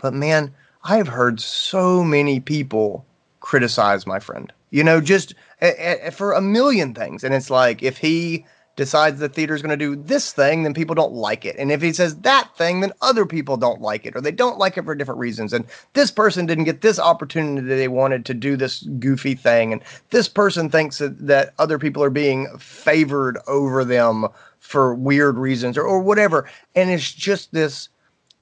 But 0.00 0.14
man, 0.14 0.54
I've 0.84 1.08
heard 1.08 1.40
so 1.40 2.04
many 2.04 2.40
people 2.40 3.04
criticize 3.40 4.06
my 4.06 4.20
friend, 4.20 4.52
you 4.70 4.84
know, 4.84 5.00
just 5.00 5.34
a, 5.60 6.08
a, 6.08 6.10
for 6.10 6.32
a 6.32 6.40
million 6.40 6.94
things. 6.94 7.24
And 7.24 7.34
it's 7.34 7.50
like, 7.50 7.82
if 7.82 7.98
he 7.98 8.44
decides 8.78 9.18
the 9.18 9.28
theater 9.28 9.54
is 9.54 9.60
going 9.60 9.76
to 9.76 9.84
do 9.84 9.94
this 9.94 10.32
thing, 10.32 10.62
then 10.62 10.72
people 10.72 10.94
don't 10.94 11.12
like 11.12 11.44
it. 11.44 11.56
And 11.58 11.70
if 11.70 11.82
he 11.82 11.92
says 11.92 12.16
that 12.20 12.56
thing, 12.56 12.80
then 12.80 12.92
other 13.02 13.26
people 13.26 13.56
don't 13.56 13.82
like 13.82 14.06
it, 14.06 14.16
or 14.16 14.20
they 14.20 14.32
don't 14.32 14.56
like 14.56 14.78
it 14.78 14.84
for 14.84 14.94
different 14.94 15.18
reasons. 15.18 15.52
And 15.52 15.66
this 15.92 16.10
person 16.10 16.46
didn't 16.46 16.64
get 16.64 16.80
this 16.80 16.98
opportunity 16.98 17.66
that 17.66 17.74
they 17.74 17.88
wanted 17.88 18.24
to 18.24 18.34
do 18.34 18.56
this 18.56 18.84
goofy 19.00 19.34
thing. 19.34 19.72
And 19.72 19.82
this 20.10 20.28
person 20.28 20.70
thinks 20.70 20.98
that, 20.98 21.26
that 21.26 21.52
other 21.58 21.78
people 21.78 22.02
are 22.02 22.08
being 22.08 22.46
favored 22.56 23.36
over 23.48 23.84
them 23.84 24.28
for 24.60 24.94
weird 24.94 25.36
reasons 25.36 25.76
or, 25.76 25.82
or 25.82 26.00
whatever. 26.00 26.48
And 26.76 26.88
it's 26.88 27.12
just 27.12 27.52
this 27.52 27.88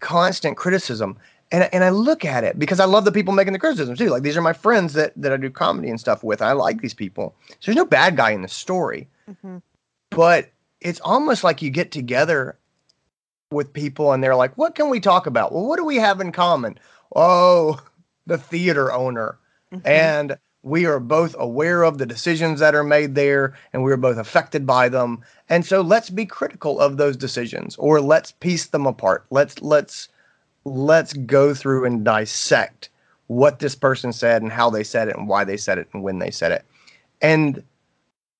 constant 0.00 0.58
criticism 0.58 1.16
and 1.52 1.68
and 1.72 1.84
I 1.84 1.90
look 1.90 2.24
at 2.24 2.44
it 2.44 2.58
because 2.58 2.80
I 2.80 2.84
love 2.84 3.04
the 3.04 3.12
people 3.12 3.32
making 3.32 3.52
the 3.52 3.58
criticisms 3.58 3.98
too. 3.98 4.10
Like 4.10 4.22
these 4.22 4.36
are 4.36 4.42
my 4.42 4.52
friends 4.52 4.94
that 4.94 5.12
that 5.16 5.32
I 5.32 5.36
do 5.36 5.48
comedy 5.48 5.88
and 5.88 6.00
stuff 6.00 6.24
with. 6.24 6.42
I 6.42 6.52
like 6.52 6.80
these 6.80 6.94
people. 6.94 7.34
So 7.48 7.56
there's 7.66 7.76
no 7.76 7.84
bad 7.84 8.16
guy 8.16 8.32
in 8.32 8.42
the 8.42 8.48
story, 8.48 9.08
mm-hmm. 9.30 9.58
But 10.16 10.50
it's 10.80 11.00
almost 11.00 11.44
like 11.44 11.60
you 11.60 11.68
get 11.68 11.92
together 11.92 12.56
with 13.50 13.74
people 13.74 14.12
and 14.12 14.24
they're 14.24 14.34
like, 14.34 14.56
"What 14.56 14.74
can 14.74 14.88
we 14.88 14.98
talk 14.98 15.26
about? 15.26 15.52
Well, 15.52 15.66
what 15.66 15.76
do 15.76 15.84
we 15.84 15.96
have 15.96 16.22
in 16.22 16.32
common? 16.32 16.78
Oh, 17.14 17.78
the 18.26 18.38
theater 18.38 18.90
owner, 18.90 19.38
mm-hmm. 19.70 19.86
and 19.86 20.38
we 20.62 20.86
are 20.86 21.00
both 21.00 21.36
aware 21.38 21.82
of 21.82 21.98
the 21.98 22.06
decisions 22.06 22.60
that 22.60 22.74
are 22.74 22.82
made 22.82 23.14
there, 23.14 23.52
and 23.74 23.84
we 23.84 23.92
are 23.92 23.98
both 23.98 24.16
affected 24.16 24.66
by 24.66 24.88
them. 24.88 25.22
And 25.50 25.66
so 25.66 25.82
let's 25.82 26.08
be 26.08 26.24
critical 26.24 26.80
of 26.80 26.96
those 26.96 27.18
decisions, 27.18 27.76
or 27.76 28.00
let's 28.00 28.32
piece 28.32 28.68
them 28.68 28.86
apart. 28.86 29.26
Let's 29.28 29.60
let's 29.60 30.08
let's 30.64 31.12
go 31.12 31.52
through 31.52 31.84
and 31.84 32.06
dissect 32.06 32.88
what 33.26 33.58
this 33.58 33.74
person 33.74 34.14
said 34.14 34.40
and 34.40 34.50
how 34.50 34.70
they 34.70 34.82
said 34.82 35.08
it 35.08 35.16
and 35.16 35.28
why 35.28 35.44
they 35.44 35.58
said 35.58 35.76
it 35.76 35.88
and 35.92 36.02
when 36.02 36.20
they 36.20 36.30
said 36.30 36.52
it. 36.52 36.64
And 37.20 37.62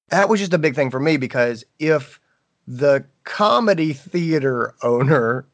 that 0.08 0.28
was 0.28 0.40
just 0.40 0.54
a 0.54 0.58
big 0.58 0.74
thing 0.74 0.90
for 0.90 1.00
me 1.00 1.16
because 1.16 1.64
if 1.78 2.20
the 2.66 3.04
comedy 3.24 3.92
theater 3.92 4.74
owner 4.82 5.46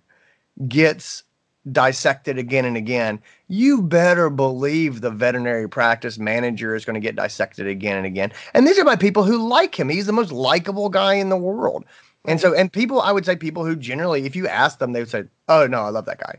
gets 0.68 1.22
dissected 1.70 2.38
again 2.38 2.64
and 2.64 2.76
again, 2.76 3.20
you 3.48 3.82
better 3.82 4.28
believe 4.28 5.00
the 5.00 5.10
veterinary 5.10 5.68
practice 5.68 6.18
manager 6.18 6.74
is 6.74 6.84
going 6.84 6.94
to 6.94 7.00
get 7.00 7.16
dissected 7.16 7.66
again 7.66 7.96
and 7.96 8.06
again. 8.06 8.32
And 8.54 8.66
these 8.66 8.78
are 8.78 8.84
by 8.84 8.96
people 8.96 9.22
who 9.22 9.48
like 9.48 9.78
him. 9.78 9.88
He's 9.88 10.06
the 10.06 10.12
most 10.12 10.32
likable 10.32 10.88
guy 10.88 11.14
in 11.14 11.28
the 11.28 11.36
world. 11.36 11.84
And 12.24 12.40
so, 12.40 12.54
and 12.54 12.72
people, 12.72 13.00
I 13.00 13.12
would 13.12 13.24
say 13.24 13.36
people 13.36 13.64
who 13.64 13.76
generally, 13.76 14.26
if 14.26 14.36
you 14.36 14.48
ask 14.48 14.78
them, 14.78 14.92
they 14.92 15.00
would 15.00 15.10
say, 15.10 15.24
Oh, 15.48 15.66
no, 15.66 15.82
I 15.82 15.90
love 15.90 16.06
that 16.06 16.20
guy 16.20 16.38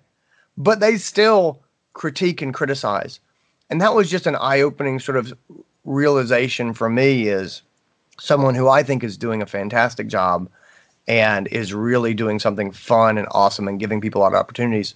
but 0.57 0.79
they 0.79 0.97
still 0.97 1.61
critique 1.93 2.41
and 2.41 2.53
criticize. 2.53 3.19
And 3.69 3.81
that 3.81 3.95
was 3.95 4.09
just 4.09 4.27
an 4.27 4.35
eye-opening 4.35 4.99
sort 4.99 5.17
of 5.17 5.33
realization 5.85 6.73
for 6.73 6.89
me 6.89 7.27
is 7.27 7.61
someone 8.19 8.55
who 8.55 8.67
I 8.69 8.83
think 8.83 9.03
is 9.03 9.17
doing 9.17 9.41
a 9.41 9.45
fantastic 9.45 10.07
job 10.07 10.49
and 11.07 11.47
is 11.47 11.73
really 11.73 12.13
doing 12.13 12.39
something 12.39 12.71
fun 12.71 13.17
and 13.17 13.27
awesome 13.31 13.67
and 13.67 13.79
giving 13.79 13.99
people 13.99 14.21
a 14.21 14.23
lot 14.23 14.33
of 14.33 14.39
opportunities 14.39 14.95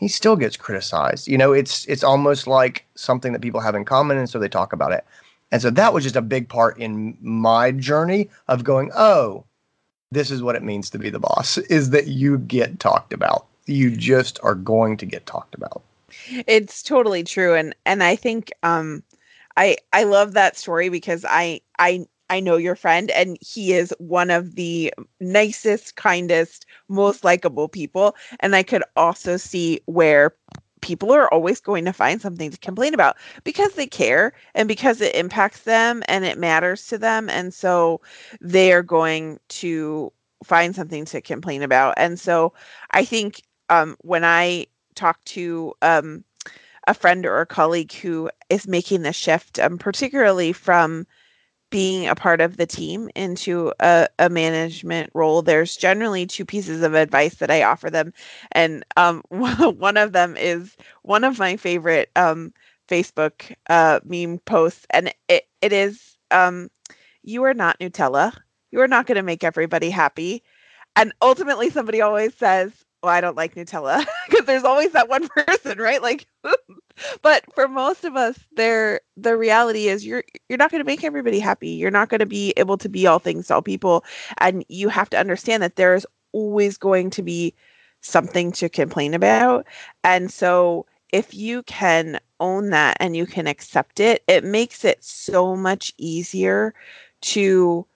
he 0.00 0.08
still 0.08 0.34
gets 0.34 0.56
criticized. 0.56 1.28
You 1.28 1.38
know 1.38 1.52
it's 1.52 1.84
it's 1.84 2.02
almost 2.02 2.46
like 2.46 2.84
something 2.94 3.32
that 3.32 3.42
people 3.42 3.60
have 3.60 3.74
in 3.74 3.84
common 3.84 4.16
and 4.16 4.28
so 4.28 4.38
they 4.38 4.48
talk 4.48 4.72
about 4.72 4.92
it. 4.92 5.04
And 5.52 5.60
so 5.60 5.70
that 5.70 5.92
was 5.92 6.04
just 6.04 6.16
a 6.16 6.22
big 6.22 6.48
part 6.48 6.78
in 6.78 7.16
my 7.20 7.70
journey 7.70 8.28
of 8.48 8.64
going 8.64 8.90
oh 8.96 9.44
this 10.10 10.30
is 10.30 10.42
what 10.42 10.56
it 10.56 10.64
means 10.64 10.90
to 10.90 10.98
be 10.98 11.10
the 11.10 11.20
boss 11.20 11.58
is 11.68 11.90
that 11.90 12.08
you 12.08 12.38
get 12.38 12.80
talked 12.80 13.12
about. 13.12 13.46
You 13.66 13.94
just 13.94 14.40
are 14.42 14.56
going 14.56 14.96
to 14.96 15.06
get 15.06 15.26
talked 15.26 15.54
about. 15.54 15.82
It's 16.46 16.82
totally 16.82 17.22
true 17.22 17.54
and 17.54 17.74
and 17.84 18.02
I 18.02 18.16
think 18.16 18.50
um 18.62 19.02
I 19.58 19.76
I 19.92 20.04
love 20.04 20.32
that 20.32 20.56
story 20.56 20.88
because 20.88 21.26
I 21.28 21.60
I 21.78 22.06
I 22.30 22.40
know 22.40 22.56
your 22.56 22.76
friend 22.76 23.10
and 23.10 23.36
he 23.42 23.74
is 23.74 23.94
one 23.98 24.30
of 24.30 24.54
the 24.54 24.94
nicest, 25.20 25.96
kindest, 25.96 26.66
most 26.88 27.24
likable 27.24 27.68
people 27.68 28.16
and 28.40 28.56
I 28.56 28.62
could 28.62 28.84
also 28.96 29.36
see 29.36 29.80
where 29.86 30.34
people 30.80 31.12
are 31.12 31.32
always 31.32 31.60
going 31.60 31.84
to 31.84 31.92
find 31.92 32.22
something 32.22 32.50
to 32.50 32.58
complain 32.58 32.94
about 32.94 33.16
because 33.44 33.74
they 33.74 33.86
care 33.86 34.32
and 34.54 34.68
because 34.68 35.02
it 35.02 35.14
impacts 35.14 35.64
them 35.64 36.02
and 36.08 36.24
it 36.24 36.38
matters 36.38 36.86
to 36.86 36.98
them 36.98 37.28
and 37.28 37.52
so 37.52 38.00
they 38.40 38.72
are 38.72 38.82
going 38.82 39.38
to 39.48 40.10
find 40.42 40.74
something 40.74 41.04
to 41.04 41.20
complain 41.20 41.62
about 41.62 41.92
and 41.98 42.18
so 42.18 42.54
i 42.92 43.04
think 43.04 43.42
um, 43.70 43.96
when 44.00 44.24
I 44.24 44.66
talk 44.96 45.24
to 45.26 45.72
um, 45.80 46.24
a 46.86 46.94
friend 46.94 47.24
or 47.24 47.40
a 47.40 47.46
colleague 47.46 47.92
who 47.92 48.30
is 48.50 48.66
making 48.66 49.02
the 49.02 49.12
shift, 49.12 49.58
um, 49.60 49.78
particularly 49.78 50.52
from 50.52 51.06
being 51.70 52.08
a 52.08 52.14
part 52.14 52.40
of 52.40 52.56
the 52.56 52.66
team 52.66 53.10
into 53.14 53.72
a, 53.80 54.08
a 54.18 54.28
management 54.28 55.10
role, 55.14 55.42
there's 55.42 55.76
generally 55.76 56.26
two 56.26 56.44
pieces 56.44 56.82
of 56.82 56.94
advice 56.94 57.36
that 57.36 57.50
I 57.50 57.62
offer 57.62 57.90
them. 57.90 58.12
And 58.52 58.84
um, 58.96 59.22
one 59.30 59.96
of 59.96 60.12
them 60.12 60.36
is 60.36 60.76
one 61.02 61.24
of 61.24 61.38
my 61.38 61.56
favorite 61.56 62.10
um, 62.16 62.52
Facebook 62.88 63.54
uh, 63.68 64.00
meme 64.04 64.38
posts. 64.40 64.86
And 64.90 65.12
it, 65.28 65.48
it 65.62 65.72
is 65.72 66.18
um, 66.30 66.70
You 67.22 67.44
are 67.44 67.54
not 67.54 67.78
Nutella. 67.80 68.34
You 68.70 68.80
are 68.80 68.88
not 68.88 69.06
going 69.06 69.16
to 69.16 69.22
make 69.22 69.44
everybody 69.44 69.90
happy. 69.90 70.42
And 70.96 71.12
ultimately, 71.22 71.70
somebody 71.70 72.00
always 72.00 72.34
says, 72.34 72.84
well, 73.02 73.12
I 73.12 73.20
don't 73.20 73.36
like 73.36 73.54
Nutella 73.54 74.04
because 74.28 74.46
there's 74.46 74.64
always 74.64 74.92
that 74.92 75.08
one 75.08 75.28
person, 75.46 75.78
right? 75.78 76.02
Like, 76.02 76.26
but 77.22 77.44
for 77.54 77.68
most 77.68 78.04
of 78.04 78.16
us, 78.16 78.38
there 78.56 79.00
the 79.16 79.36
reality 79.36 79.88
is 79.88 80.04
you're 80.04 80.24
you're 80.48 80.58
not 80.58 80.70
going 80.70 80.80
to 80.80 80.86
make 80.86 81.04
everybody 81.04 81.40
happy. 81.40 81.70
You're 81.70 81.90
not 81.90 82.08
going 82.08 82.20
to 82.20 82.26
be 82.26 82.52
able 82.56 82.76
to 82.78 82.88
be 82.88 83.06
all 83.06 83.18
things 83.18 83.46
to 83.48 83.54
all 83.54 83.62
people, 83.62 84.04
and 84.38 84.64
you 84.68 84.88
have 84.88 85.10
to 85.10 85.18
understand 85.18 85.62
that 85.62 85.76
there's 85.76 86.06
always 86.32 86.76
going 86.76 87.10
to 87.10 87.22
be 87.22 87.54
something 88.02 88.52
to 88.52 88.68
complain 88.68 89.14
about. 89.14 89.66
And 90.04 90.30
so, 90.30 90.86
if 91.12 91.34
you 91.34 91.62
can 91.64 92.20
own 92.38 92.70
that 92.70 92.96
and 93.00 93.16
you 93.16 93.26
can 93.26 93.46
accept 93.46 94.00
it, 94.00 94.22
it 94.28 94.44
makes 94.44 94.84
it 94.84 95.02
so 95.02 95.56
much 95.56 95.92
easier 95.98 96.74
to 97.22 97.86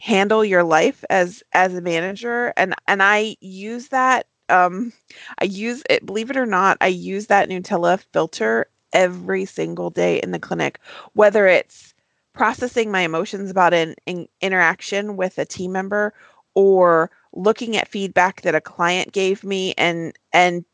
handle 0.00 0.44
your 0.44 0.62
life 0.64 1.04
as 1.10 1.42
as 1.52 1.74
a 1.74 1.80
manager 1.80 2.52
and 2.56 2.74
and 2.86 3.02
I 3.02 3.36
use 3.40 3.88
that 3.88 4.26
um 4.50 4.92
I 5.40 5.44
use 5.44 5.82
it 5.90 6.06
believe 6.06 6.30
it 6.30 6.36
or 6.36 6.46
not 6.46 6.78
I 6.80 6.88
use 6.88 7.26
that 7.26 7.48
Nutella 7.48 8.00
filter 8.12 8.66
every 8.92 9.44
single 9.44 9.90
day 9.90 10.18
in 10.20 10.30
the 10.30 10.38
clinic 10.38 10.78
whether 11.14 11.46
it's 11.46 11.94
processing 12.32 12.90
my 12.90 13.00
emotions 13.00 13.50
about 13.50 13.74
an, 13.74 13.94
an 14.06 14.26
interaction 14.40 15.16
with 15.16 15.38
a 15.38 15.44
team 15.44 15.72
member 15.72 16.14
or 16.54 17.10
looking 17.32 17.76
at 17.76 17.88
feedback 17.88 18.42
that 18.42 18.54
a 18.54 18.60
client 18.60 19.12
gave 19.12 19.44
me 19.44 19.74
and 19.76 20.12
and 20.32 20.64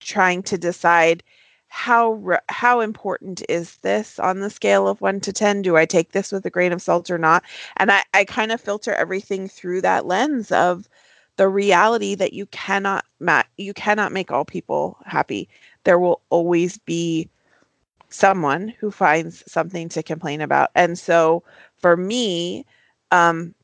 trying 0.00 0.42
to 0.44 0.58
decide 0.58 1.22
how 1.68 2.38
how 2.48 2.80
important 2.80 3.42
is 3.48 3.76
this 3.78 4.18
on 4.18 4.40
the 4.40 4.50
scale 4.50 4.88
of 4.88 5.00
1 5.00 5.20
to 5.20 5.32
10 5.32 5.62
do 5.62 5.76
i 5.76 5.84
take 5.84 6.12
this 6.12 6.32
with 6.32 6.46
a 6.46 6.50
grain 6.50 6.72
of 6.72 6.82
salt 6.82 7.10
or 7.10 7.18
not? 7.18 7.44
And 7.76 7.90
i 7.92 8.02
i 8.14 8.24
kind 8.24 8.52
of 8.52 8.60
filter 8.60 8.94
everything 8.94 9.48
through 9.48 9.82
that 9.82 10.06
lens 10.06 10.50
of 10.52 10.88
the 11.38 11.48
reality 11.48 12.14
that 12.16 12.34
you 12.34 12.46
cannot 12.46 13.06
ma- 13.20 13.44
you 13.56 13.74
cannot 13.74 14.12
make 14.12 14.30
all 14.32 14.44
people 14.44 14.98
happy. 15.06 15.48
There 15.84 15.98
will 15.98 16.20
always 16.30 16.78
be 16.78 17.30
someone 18.10 18.68
who 18.80 18.90
finds 18.90 19.44
something 19.50 19.88
to 19.90 20.02
complain 20.02 20.42
about. 20.42 20.70
And 20.74 20.98
so 20.98 21.42
for 21.78 21.96
me, 21.96 22.66
um, 23.12 23.54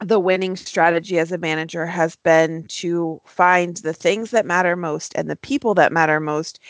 the 0.00 0.20
winning 0.20 0.56
strategy 0.56 1.18
as 1.18 1.32
a 1.32 1.38
manager 1.38 1.86
has 1.86 2.16
been 2.16 2.64
to 2.68 3.20
find 3.24 3.78
the 3.78 3.94
things 3.94 4.30
that 4.32 4.46
matter 4.46 4.76
most 4.76 5.14
and 5.16 5.30
the 5.30 5.36
people 5.36 5.74
that 5.74 5.92
matter 5.92 6.20
most 6.20 6.60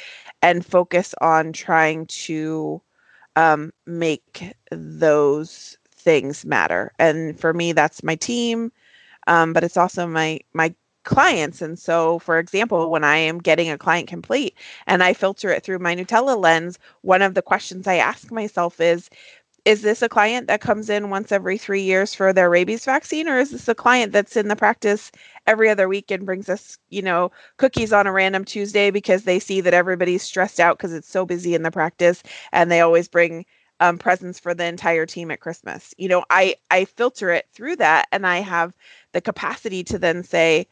and 0.42 0.64
focus 0.64 1.14
on 1.20 1.52
trying 1.52 2.06
to 2.06 2.82
um, 3.36 3.72
make 3.86 4.54
those 4.70 5.78
things 5.96 6.44
matter. 6.44 6.92
And 6.98 7.40
for 7.40 7.54
me, 7.54 7.72
that's 7.72 8.02
my 8.04 8.16
team, 8.16 8.72
um, 9.26 9.52
but 9.52 9.64
it's 9.64 9.76
also 9.76 10.06
my 10.06 10.40
my 10.52 10.74
clients. 11.04 11.60
And 11.62 11.78
so, 11.78 12.18
for 12.20 12.38
example, 12.38 12.90
when 12.90 13.04
I 13.04 13.16
am 13.16 13.38
getting 13.38 13.70
a 13.70 13.78
client 13.78 14.08
complete 14.08 14.56
and 14.86 15.02
I 15.02 15.12
filter 15.12 15.50
it 15.50 15.62
through 15.62 15.78
my 15.80 15.94
Nutella 15.94 16.36
lens, 16.38 16.78
one 17.02 17.22
of 17.22 17.34
the 17.34 17.42
questions 17.42 17.86
I 17.86 17.96
ask 17.96 18.32
myself 18.32 18.80
is, 18.80 19.10
is 19.64 19.82
this 19.82 20.02
a 20.02 20.08
client 20.10 20.46
that 20.48 20.60
comes 20.60 20.90
in 20.90 21.08
once 21.10 21.32
every 21.32 21.56
three 21.56 21.82
years 21.82 22.14
for 22.14 22.32
their 22.32 22.50
rabies 22.50 22.84
vaccine, 22.84 23.28
or 23.28 23.38
is 23.38 23.50
this 23.50 23.68
a 23.68 23.74
client 23.74 24.12
that's 24.12 24.36
in 24.36 24.48
the 24.48 24.56
practice 24.56 25.10
every 25.46 25.70
other 25.70 25.88
week 25.88 26.10
and 26.10 26.26
brings 26.26 26.48
us, 26.50 26.78
you 26.90 27.00
know, 27.02 27.30
cookies 27.56 27.92
on 27.92 28.06
a 28.06 28.12
random 28.12 28.44
Tuesday 28.44 28.90
because 28.90 29.24
they 29.24 29.38
see 29.38 29.60
that 29.62 29.74
everybody's 29.74 30.22
stressed 30.22 30.60
out 30.60 30.76
because 30.78 30.92
it's 30.92 31.08
so 31.08 31.24
busy 31.24 31.54
in 31.54 31.62
the 31.62 31.70
practice 31.70 32.22
and 32.52 32.70
they 32.70 32.80
always 32.80 33.08
bring 33.08 33.46
um, 33.84 33.98
presents 33.98 34.38
for 34.40 34.54
the 34.54 34.64
entire 34.64 35.06
team 35.06 35.30
at 35.30 35.40
Christmas. 35.40 35.94
You 35.98 36.08
know, 36.08 36.24
I 36.30 36.56
I 36.70 36.84
filter 36.86 37.30
it 37.30 37.46
through 37.52 37.76
that, 37.76 38.06
and 38.12 38.26
I 38.26 38.38
have 38.38 38.72
the 39.12 39.20
capacity 39.20 39.84
to 39.84 39.98
then 39.98 40.22
say, 40.24 40.66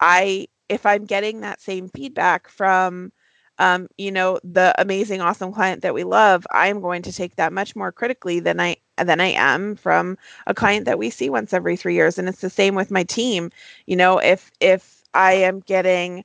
I 0.00 0.48
if 0.68 0.86
I'm 0.86 1.04
getting 1.06 1.40
that 1.40 1.60
same 1.60 1.88
feedback 1.88 2.48
from 2.48 3.12
um, 3.58 3.88
you 3.98 4.10
know, 4.10 4.40
the 4.42 4.74
amazing, 4.80 5.20
awesome 5.20 5.52
client 5.52 5.82
that 5.82 5.92
we 5.94 6.04
love, 6.04 6.46
I'm 6.50 6.80
going 6.80 7.02
to 7.02 7.12
take 7.12 7.36
that 7.36 7.52
much 7.52 7.76
more 7.76 7.92
critically 7.92 8.40
than 8.40 8.58
I 8.60 8.76
than 8.96 9.20
I 9.20 9.28
am 9.28 9.76
from 9.76 10.16
a 10.46 10.54
client 10.54 10.86
that 10.86 10.98
we 10.98 11.10
see 11.10 11.30
once 11.30 11.52
every 11.52 11.76
three 11.76 11.94
years. 11.94 12.18
And 12.18 12.28
it's 12.28 12.40
the 12.40 12.50
same 12.50 12.74
with 12.74 12.90
my 12.90 13.04
team. 13.04 13.50
You 13.86 13.96
know, 13.96 14.18
if 14.18 14.50
if 14.60 15.02
I 15.14 15.34
am 15.34 15.60
getting 15.60 16.24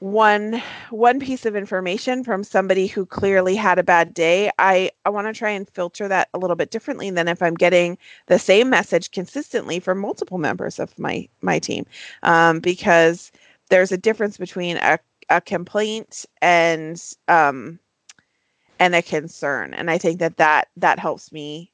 one 0.00 0.62
one 0.90 1.18
piece 1.18 1.44
of 1.44 1.56
information 1.56 2.22
from 2.22 2.44
somebody 2.44 2.86
who 2.86 3.04
clearly 3.04 3.56
had 3.56 3.78
a 3.78 3.82
bad 3.82 4.14
day. 4.14 4.50
I 4.58 4.90
i 5.04 5.10
want 5.10 5.26
to 5.26 5.32
try 5.32 5.50
and 5.50 5.68
filter 5.68 6.06
that 6.08 6.28
a 6.34 6.38
little 6.38 6.56
bit 6.56 6.70
differently 6.70 7.10
than 7.10 7.28
if 7.28 7.42
i'm 7.42 7.54
getting 7.54 7.98
the 8.26 8.38
same 8.38 8.70
message 8.70 9.10
consistently 9.10 9.80
from 9.80 9.98
multiple 9.98 10.38
members 10.38 10.78
of 10.78 10.96
my 10.98 11.28
my 11.42 11.58
team. 11.58 11.84
Um, 12.22 12.60
because 12.60 13.32
there's 13.70 13.92
a 13.92 13.98
difference 13.98 14.36
between 14.38 14.76
a, 14.78 14.98
a 15.30 15.40
complaint 15.40 16.24
and 16.42 17.02
um 17.26 17.78
and 18.78 18.94
a 18.94 19.02
concern 19.02 19.74
and 19.74 19.90
i 19.90 19.98
think 19.98 20.20
that 20.20 20.36
that 20.36 20.68
that 20.76 20.98
helps 21.00 21.32
me 21.32 21.72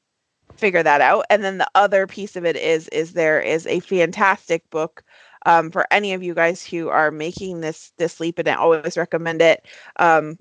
figure 0.57 0.83
that 0.83 1.01
out. 1.01 1.25
And 1.31 1.43
then 1.43 1.59
the 1.59 1.68
other 1.75 2.07
piece 2.07 2.37
of 2.37 2.45
it 2.45 2.57
is 2.57 2.89
is 2.89 3.12
there 3.12 3.41
is 3.41 3.66
a 3.66 3.81
fantastic 3.81 4.68
book 4.70 5.03
um, 5.45 5.71
for 5.71 5.87
any 5.91 6.13
of 6.13 6.23
you 6.23 6.35
guys 6.35 6.65
who 6.65 6.89
are 6.89 7.11
making 7.11 7.61
this 7.61 7.93
this 7.99 8.21
leap 8.21 8.39
and 8.39 8.49
i 8.49 8.55
always 8.55 8.97
recommend 8.97 9.43
it 9.43 9.65
um, 9.99 10.39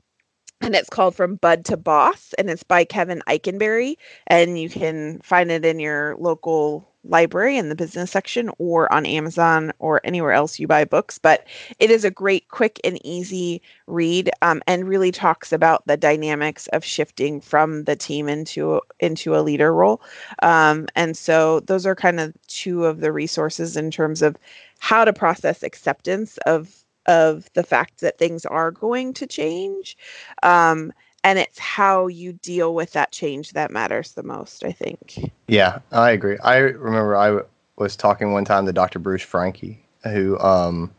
and 0.62 0.76
it's 0.76 0.90
called 0.90 1.16
from 1.16 1.36
bud 1.36 1.66
to 1.66 1.78
boss 1.78 2.34
and 2.38 2.50
it's 2.50 2.64
by 2.64 2.84
kevin 2.84 3.22
eikenberry 3.28 3.96
and 4.28 4.60
you 4.60 4.70
can 4.70 5.20
find 5.22 5.52
it 5.52 5.66
in 5.66 5.80
your 5.80 6.16
local 6.18 6.88
library 7.06 7.58
in 7.58 7.70
the 7.70 7.76
business 7.76 8.12
section 8.12 8.50
or 8.58 8.92
on 8.94 9.06
Amazon 9.06 9.74
or 9.80 10.00
anywhere 10.04 10.32
else 10.32 10.60
you 10.60 10.68
buy 10.68 10.86
books. 10.86 11.18
But 11.18 11.46
it 11.80 11.92
is 11.92 12.06
a 12.06 12.12
great, 12.12 12.48
quick, 12.50 12.80
and 12.84 13.04
easy 13.06 13.62
read, 13.88 14.30
um, 14.42 14.62
and 14.68 14.88
really 14.88 15.12
talks 15.12 15.52
about 15.52 15.86
the 15.86 15.98
dynamics 15.98 16.68
of 16.68 16.84
shifting 16.84 17.42
from 17.42 17.84
the 17.84 17.96
team 17.96 18.30
into 18.30 18.82
into 19.00 19.36
a 19.36 19.42
leader 19.42 19.74
role. 19.74 20.02
Um, 20.42 20.88
and 20.96 21.18
so 21.18 21.60
those 21.62 21.86
are 21.86 21.96
kind 21.96 22.20
of 22.20 22.34
two 22.48 22.86
of 22.86 23.02
the 23.02 23.12
resources 23.12 23.76
in 23.76 23.92
terms 23.92 24.22
of 24.22 24.38
how 24.84 25.06
to 25.06 25.14
process 25.14 25.64
acceptance 25.64 26.38
of 26.46 26.84
of 27.06 27.50
the 27.54 27.64
fact 27.64 28.02
that 28.02 28.18
things 28.18 28.46
are 28.46 28.70
going 28.70 29.14
to 29.14 29.26
change. 29.26 29.96
Um, 30.44 30.92
and 31.24 31.40
it's 31.40 31.58
how 31.58 32.08
you 32.08 32.34
deal 32.34 32.76
with 32.76 32.92
that 32.92 33.14
change 33.14 33.54
that 33.54 33.72
matters 33.72 34.12
the 34.12 34.24
most 34.24 34.66
i 34.66 34.74
think. 34.74 35.32
Yeah 35.48 35.80
i 35.94 36.12
agree. 36.12 36.38
I 36.40 36.58
remember 36.58 37.16
I 37.16 37.28
w- 37.28 37.46
was 37.78 37.96
talking 37.96 38.34
one 38.34 38.44
time 38.44 38.66
to 38.66 38.74
dr 38.74 39.00
bruce 39.00 39.22
franke 39.22 39.78
who 40.04 40.38
um 40.40 40.92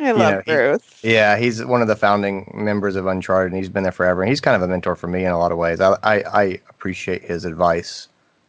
i 0.00 0.10
love 0.10 0.34
know, 0.34 0.42
bruce 0.44 1.00
he, 1.00 1.10
yeah 1.12 1.36
he's 1.36 1.64
one 1.64 1.82
of 1.82 1.86
the 1.86 1.94
founding 1.94 2.50
members 2.52 2.96
of 2.96 3.06
uncharted 3.06 3.52
and 3.52 3.58
he's 3.58 3.68
been 3.68 3.84
there 3.84 3.92
forever 3.92 4.22
and 4.22 4.28
he's 4.28 4.40
kind 4.40 4.56
of 4.56 4.62
a 4.62 4.66
mentor 4.68 4.96
for 4.96 5.06
me 5.06 5.24
in 5.24 5.30
a 5.30 5.38
lot 5.38 5.52
of 5.52 5.58
ways. 5.58 5.80
I 5.80 5.96
i, 6.02 6.14
I 6.14 6.42
appreciate 6.68 7.22
his 7.22 7.44
advice 7.44 8.08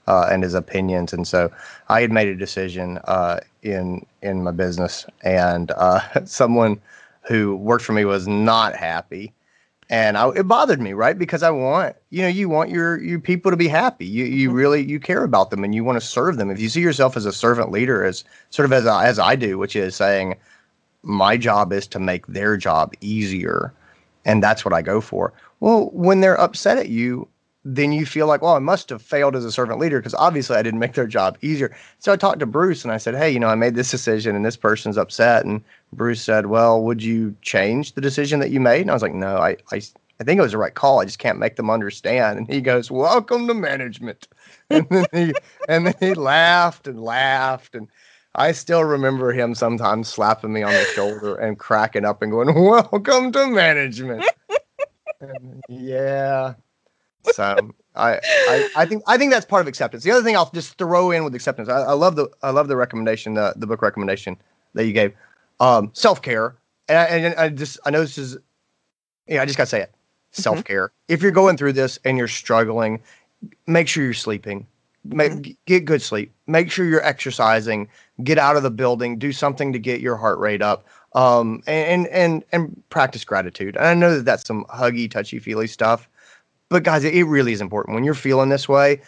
uh, 0.09 0.27
and 0.31 0.43
his 0.43 0.53
opinions 0.53 1.13
and 1.13 1.27
so 1.27 1.51
i 1.87 2.01
had 2.01 2.11
made 2.11 2.27
a 2.27 2.35
decision 2.35 2.99
uh, 3.05 3.39
in 3.63 4.05
in 4.21 4.43
my 4.43 4.51
business 4.51 5.05
and 5.23 5.71
uh, 5.71 5.99
someone 6.25 6.79
who 7.21 7.55
worked 7.55 7.85
for 7.85 7.93
me 7.93 8.05
was 8.05 8.27
not 8.27 8.75
happy 8.75 9.33
and 9.89 10.17
I, 10.17 10.29
it 10.29 10.47
bothered 10.47 10.79
me, 10.79 10.93
right? 10.93 11.17
Because 11.17 11.41
I 11.41 11.49
want, 11.49 11.95
you 12.11 12.21
know, 12.21 12.27
you 12.27 12.47
want 12.47 12.69
your 12.69 13.01
your 13.01 13.19
people 13.19 13.49
to 13.49 13.57
be 13.57 13.67
happy. 13.67 14.05
You 14.05 14.25
you 14.25 14.49
mm-hmm. 14.49 14.57
really 14.57 14.83
you 14.83 14.99
care 14.99 15.23
about 15.23 15.49
them 15.49 15.63
and 15.63 15.73
you 15.73 15.83
want 15.83 15.99
to 15.99 16.05
serve 16.05 16.37
them. 16.37 16.51
If 16.51 16.59
you 16.59 16.69
see 16.69 16.81
yourself 16.81 17.17
as 17.17 17.25
a 17.25 17.33
servant 17.33 17.71
leader, 17.71 18.03
as 18.03 18.23
sort 18.51 18.65
of 18.65 18.73
as 18.73 18.85
I, 18.85 19.07
as 19.07 19.17
I 19.17 19.35
do, 19.35 19.57
which 19.57 19.75
is 19.75 19.95
saying, 19.95 20.35
my 21.01 21.37
job 21.37 21.73
is 21.73 21.87
to 21.87 21.99
make 21.99 22.27
their 22.27 22.55
job 22.55 22.93
easier, 23.01 23.73
and 24.25 24.43
that's 24.43 24.63
what 24.63 24.73
I 24.73 24.81
go 24.83 25.01
for. 25.01 25.33
Well, 25.59 25.89
when 25.91 26.21
they're 26.21 26.39
upset 26.39 26.77
at 26.77 26.89
you, 26.89 27.27
then 27.75 27.91
you 27.91 28.05
feel 28.05 28.27
like, 28.27 28.41
well, 28.41 28.55
I 28.55 28.59
must 28.59 28.89
have 28.89 29.01
failed 29.01 29.35
as 29.35 29.45
a 29.45 29.51
servant 29.51 29.79
leader 29.79 29.99
because 29.99 30.15
obviously 30.15 30.57
I 30.57 30.63
didn't 30.63 30.79
make 30.79 30.93
their 30.93 31.07
job 31.07 31.37
easier. 31.41 31.75
So 31.99 32.11
I 32.11 32.15
talked 32.15 32.39
to 32.39 32.45
Bruce 32.45 32.83
and 32.83 32.91
I 32.91 32.97
said, 32.97 33.15
hey, 33.15 33.29
you 33.29 33.39
know, 33.39 33.47
I 33.47 33.55
made 33.55 33.75
this 33.75 33.91
decision 33.91 34.35
and 34.35 34.45
this 34.45 34.57
person's 34.57 34.97
upset. 34.97 35.45
And 35.45 35.63
Bruce 35.93 36.21
said, 36.21 36.47
well, 36.47 36.81
would 36.81 37.03
you 37.03 37.35
change 37.41 37.93
the 37.93 38.01
decision 38.01 38.39
that 38.39 38.49
you 38.49 38.59
made? 38.59 38.81
And 38.81 38.89
I 38.89 38.93
was 38.93 39.03
like, 39.03 39.13
no, 39.13 39.37
I, 39.37 39.57
I, 39.71 39.81
I 40.19 40.23
think 40.23 40.39
it 40.39 40.41
was 40.41 40.51
the 40.51 40.57
right 40.57 40.73
call. 40.73 40.99
I 40.99 41.05
just 41.05 41.19
can't 41.19 41.37
make 41.39 41.55
them 41.57 41.69
understand. 41.69 42.39
And 42.39 42.47
he 42.47 42.59
goes, 42.61 42.89
welcome 42.89 43.47
to 43.47 43.53
management. 43.53 44.27
And 44.71 44.87
then 44.89 45.05
he, 45.11 45.33
and 45.67 45.87
then 45.87 45.95
he 45.99 46.13
laughed 46.13 46.85
and 46.85 47.01
laughed. 47.01 47.73
And 47.73 47.87
I 48.35 48.51
still 48.51 48.83
remember 48.83 49.31
him 49.31 49.55
sometimes 49.55 50.07
slapping 50.07 50.53
me 50.53 50.61
on 50.61 50.71
the 50.71 50.85
shoulder 50.93 51.35
and 51.35 51.57
cracking 51.57 52.05
up 52.05 52.21
and 52.21 52.31
going, 52.31 52.53
"Welcome 52.53 53.31
to 53.31 53.47
management." 53.47 54.23
And 55.19 55.63
yeah. 55.67 56.53
So 57.33 57.71
I, 57.95 58.19
I 58.23 58.69
I 58.75 58.85
think 58.85 59.03
I 59.07 59.17
think 59.17 59.31
that's 59.31 59.45
part 59.45 59.61
of 59.61 59.67
acceptance. 59.67 60.03
The 60.03 60.11
other 60.11 60.23
thing 60.23 60.35
I'll 60.35 60.49
just 60.51 60.77
throw 60.77 61.11
in 61.11 61.23
with 61.23 61.35
acceptance. 61.35 61.69
I, 61.69 61.81
I 61.81 61.93
love 61.93 62.15
the 62.15 62.29
I 62.41 62.51
love 62.51 62.67
the 62.67 62.75
recommendation 62.75 63.33
the 63.33 63.53
the 63.55 63.67
book 63.67 63.81
recommendation 63.81 64.37
that 64.73 64.85
you 64.85 64.93
gave. 64.93 65.13
Um, 65.59 65.91
self 65.93 66.21
care, 66.21 66.55
and, 66.87 66.97
I, 66.97 67.03
and 67.03 67.35
I 67.35 67.49
just 67.49 67.79
I 67.85 67.89
know 67.89 68.01
this 68.01 68.17
is, 68.17 68.37
yeah, 69.27 69.41
I 69.41 69.45
just 69.45 69.57
gotta 69.57 69.69
say 69.69 69.81
it. 69.81 69.93
Self 70.31 70.63
care. 70.63 70.91
If 71.07 71.21
you're 71.21 71.31
going 71.31 71.57
through 71.57 71.73
this 71.73 71.99
and 72.05 72.17
you're 72.17 72.27
struggling, 72.27 73.01
make 73.67 73.87
sure 73.87 74.03
you're 74.03 74.13
sleeping. 74.13 74.67
Make, 75.05 75.57
Get 75.65 75.85
good 75.85 76.01
sleep. 76.01 76.31
Make 76.45 76.69
sure 76.71 76.85
you're 76.85 77.03
exercising. 77.03 77.87
Get 78.23 78.37
out 78.37 78.57
of 78.57 78.63
the 78.63 78.71
building. 78.71 79.17
Do 79.17 79.31
something 79.31 79.71
to 79.73 79.79
get 79.79 80.01
your 80.01 80.17
heart 80.17 80.39
rate 80.39 80.61
up. 80.61 80.85
Um, 81.13 81.63
and 81.65 82.07
and 82.07 82.43
and 82.51 82.83
practice 82.89 83.23
gratitude. 83.23 83.75
And 83.75 83.85
I 83.85 83.93
know 83.93 84.15
that 84.15 84.25
that's 84.25 84.45
some 84.45 84.65
huggy, 84.65 85.09
touchy 85.09 85.39
feely 85.39 85.67
stuff, 85.67 86.08
but 86.69 86.83
guys, 86.83 87.03
it, 87.03 87.23
really 87.23 87.51
is 87.51 87.61
important 87.61 87.95
when 87.95 88.03
you're 88.03 88.13
feeling 88.13 88.49
this 88.49 88.69
way. 88.69 89.01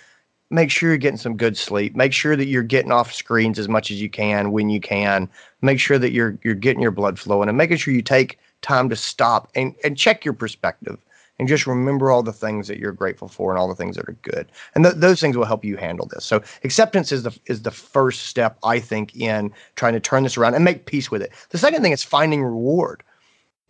Make 0.49 0.69
sure 0.69 0.89
you're 0.89 0.97
getting 0.97 1.17
some 1.17 1.37
good 1.37 1.57
sleep. 1.57 1.95
Make 1.95 2.11
sure 2.11 2.35
that 2.35 2.47
you're 2.47 2.63
getting 2.63 2.91
off 2.91 3.13
screens 3.13 3.57
as 3.57 3.69
much 3.69 3.89
as 3.89 4.01
you 4.01 4.09
can 4.09 4.51
when 4.51 4.69
you 4.69 4.81
can. 4.81 5.29
Make 5.61 5.79
sure 5.79 5.97
that 5.97 6.11
you're 6.11 6.37
you're 6.43 6.55
getting 6.55 6.81
your 6.81 6.91
blood 6.91 7.17
flowing 7.17 7.47
and 7.47 7.57
making 7.57 7.77
sure 7.77 7.93
you 7.93 8.01
take 8.01 8.37
time 8.61 8.89
to 8.89 8.95
stop 8.95 9.49
and, 9.55 9.73
and 9.83 9.97
check 9.97 10.25
your 10.25 10.33
perspective 10.33 10.97
and 11.39 11.47
just 11.47 11.65
remember 11.65 12.11
all 12.11 12.21
the 12.21 12.33
things 12.33 12.67
that 12.67 12.77
you're 12.77 12.91
grateful 12.91 13.27
for 13.27 13.49
and 13.49 13.57
all 13.57 13.67
the 13.67 13.75
things 13.75 13.95
that 13.95 14.07
are 14.07 14.17
good. 14.21 14.51
And 14.75 14.83
th- 14.83 14.97
those 14.97 15.19
things 15.19 15.35
will 15.35 15.45
help 15.45 15.65
you 15.65 15.75
handle 15.75 16.05
this. 16.05 16.23
So 16.23 16.43
acceptance 16.63 17.11
is 17.11 17.23
the 17.23 17.37
is 17.45 17.63
the 17.63 17.71
first 17.71 18.27
step 18.27 18.57
I 18.63 18.79
think 18.79 19.15
in 19.15 19.51
trying 19.75 19.93
to 19.93 19.99
turn 19.99 20.23
this 20.23 20.37
around 20.37 20.53
and 20.53 20.63
make 20.63 20.85
peace 20.85 21.09
with 21.09 21.21
it. 21.21 21.31
The 21.49 21.57
second 21.57 21.81
thing 21.81 21.93
is 21.93 22.03
finding 22.03 22.43
reward. 22.43 23.03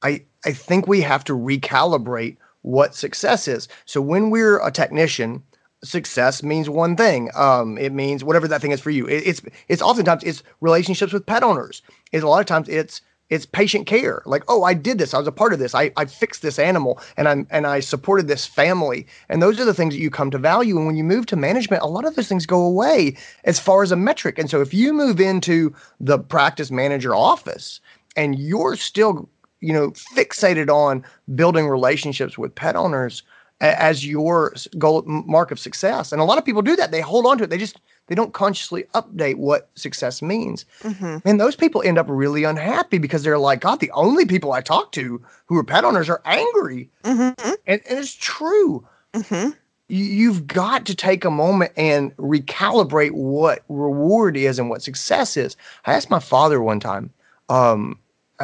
I 0.02 0.24
I 0.46 0.52
think 0.52 0.88
we 0.88 1.00
have 1.02 1.24
to 1.26 1.34
recalibrate 1.34 2.38
what 2.62 2.96
success 2.96 3.48
is. 3.48 3.68
So 3.86 4.02
when 4.02 4.30
we're 4.30 4.60
a 4.66 4.72
technician, 4.72 5.44
success 5.84 6.44
means 6.44 6.70
one 6.70 6.96
thing. 6.96 7.30
Um, 7.36 7.78
it 7.78 7.92
means 7.92 8.24
whatever 8.24 8.48
that 8.48 8.62
thing 8.62 8.72
is 8.72 8.82
for 8.82 8.92
you. 8.92 9.08
It, 9.08 9.24
it's 9.26 9.42
it's 9.68 9.82
oftentimes 9.82 10.24
it's 10.24 10.44
relationships 10.62 11.14
with 11.14 11.26
pet 11.26 11.44
owners. 11.44 11.82
It's 12.12 12.24
a 12.24 12.28
lot 12.28 12.40
of 12.40 12.46
times 12.46 12.70
it's 12.70 13.02
it's 13.32 13.46
patient 13.46 13.88
care. 13.88 14.22
Like, 14.26 14.44
oh, 14.50 14.64
I 14.64 14.74
did 14.74 14.98
this. 14.98 15.14
I 15.14 15.18
was 15.18 15.26
a 15.28 15.32
part 15.32 15.54
of 15.54 15.60
this. 15.60 15.74
I, 15.74 15.92
I 15.96 16.04
fixed 16.04 16.42
this 16.42 16.60
animal 16.60 17.00
and 17.16 17.30
I'm 17.30 17.48
and 17.50 17.66
I 17.66 17.80
supported 17.80 18.28
this 18.28 18.46
family. 18.46 19.08
And 19.30 19.42
those 19.42 19.60
are 19.60 19.66
the 19.66 19.74
things 19.74 19.94
that 19.94 20.02
you 20.02 20.12
come 20.12 20.30
to 20.32 20.38
value. 20.38 20.78
And 20.78 20.86
when 20.86 20.98
you 20.98 21.04
move 21.06 21.26
to 21.28 21.38
management, 21.38 21.82
a 21.82 21.88
lot 21.88 22.06
of 22.06 22.16
those 22.16 22.28
things 22.28 22.46
go 22.46 22.62
away 22.62 23.16
as 23.46 23.58
far 23.58 23.84
as 23.84 23.92
a 23.92 23.96
metric. 23.96 24.38
And 24.38 24.50
so 24.50 24.62
if 24.62 24.74
you 24.74 24.92
move 24.94 25.20
into 25.22 25.74
the 26.00 26.20
practice 26.20 26.70
manager 26.72 27.16
office 27.16 27.80
and 28.18 28.38
you're 28.38 28.76
still, 28.76 29.30
you 29.62 29.72
know, 29.74 29.92
fixated 29.92 30.70
on 30.70 31.04
building 31.36 31.68
relationships 31.70 32.38
with 32.38 32.54
pet 32.54 32.76
owners 32.76 33.24
as 33.62 34.06
your 34.06 34.54
goal 34.80 35.04
mark 35.06 35.52
of 35.52 35.60
success. 35.60 36.12
And 36.12 36.20
a 36.20 36.26
lot 36.26 36.40
of 36.40 36.46
people 36.46 36.64
do 36.64 36.76
that. 36.76 36.90
They 36.92 37.00
hold 37.00 37.28
on 37.28 37.38
to 37.38 37.44
it. 37.44 37.52
They 37.52 37.60
just 37.60 37.80
they 38.08 38.16
don't 38.16 38.34
consciously 38.34 38.86
update 38.96 39.36
what 39.36 39.70
success 39.76 40.22
means. 40.22 40.66
hmm 40.82 41.18
And 41.24 41.40
those 41.40 41.56
people 41.56 41.84
end 41.84 41.98
up 42.00 42.08
really 42.10 42.44
unhappy 42.44 42.98
because 42.98 43.24
they're 43.24 43.38
like, 43.38 43.62
God, 43.62 43.80
the 43.80 43.92
only 43.92 44.26
people 44.26 44.52
I 44.52 44.62
talk 44.62 44.92
to 44.94 45.22
who 45.46 45.58
are 45.58 45.64
pet 45.64 45.86
owners 45.86 46.10
are 46.10 46.22
angry. 46.26 46.90
hmm 47.06 47.30
And, 47.40 47.54
and 47.68 48.00
it's 48.00 48.16
true. 48.16 48.86
hmm 49.16 49.52
You, 49.88 50.06
you've 50.06 50.48
got 50.48 50.86
to 50.88 50.96
take 50.96 51.24
a 51.24 51.32
moment 51.32 51.72
and 51.78 52.18
recalibrate 52.18 53.12
what 53.12 53.64
reward 53.70 54.36
is 54.36 54.58
and 54.58 54.70
what 54.72 54.82
success 54.82 55.38
is. 55.38 55.56
I 55.86 55.94
asked 55.94 56.10
my 56.10 56.20
father 56.20 56.62
one 56.62 56.80
time, 56.80 57.12
um, 57.50 58.00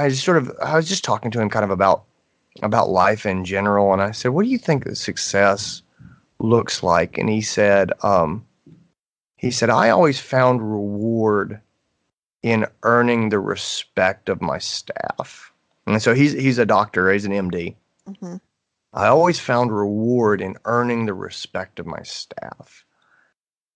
I 0.05 0.09
just 0.09 0.23
sort 0.23 0.37
of, 0.37 0.51
I 0.61 0.75
was 0.75 0.87
just 0.87 1.03
talking 1.03 1.31
to 1.31 1.41
him 1.41 1.49
kind 1.49 1.65
of 1.65 1.71
about, 1.71 2.03
about 2.61 2.89
life 2.89 3.25
in 3.25 3.45
general. 3.45 3.93
And 3.93 4.01
I 4.01 4.11
said, 4.11 4.29
what 4.29 4.43
do 4.43 4.49
you 4.49 4.57
think 4.57 4.83
that 4.85 4.95
success 4.95 5.81
looks 6.39 6.83
like? 6.83 7.17
And 7.17 7.29
he 7.29 7.41
said, 7.41 7.91
um, 8.03 8.45
he 9.37 9.51
said, 9.51 9.69
I 9.69 9.89
always 9.89 10.19
found 10.19 10.61
reward 10.61 11.61
in 12.43 12.65
earning 12.83 13.29
the 13.29 13.39
respect 13.39 14.29
of 14.29 14.41
my 14.41 14.57
staff. 14.57 15.51
And 15.85 16.01
so 16.01 16.13
he's 16.13 16.33
he's 16.33 16.57
a 16.57 16.65
doctor, 16.65 17.11
he's 17.11 17.25
an 17.25 17.31
MD. 17.31 17.75
hmm 18.19 18.37
I 18.93 19.07
always 19.07 19.39
found 19.39 19.75
reward 19.75 20.41
in 20.41 20.55
earning 20.65 21.05
the 21.05 21.13
respect 21.13 21.79
of 21.79 21.85
my 21.85 22.01
staff. 22.03 22.83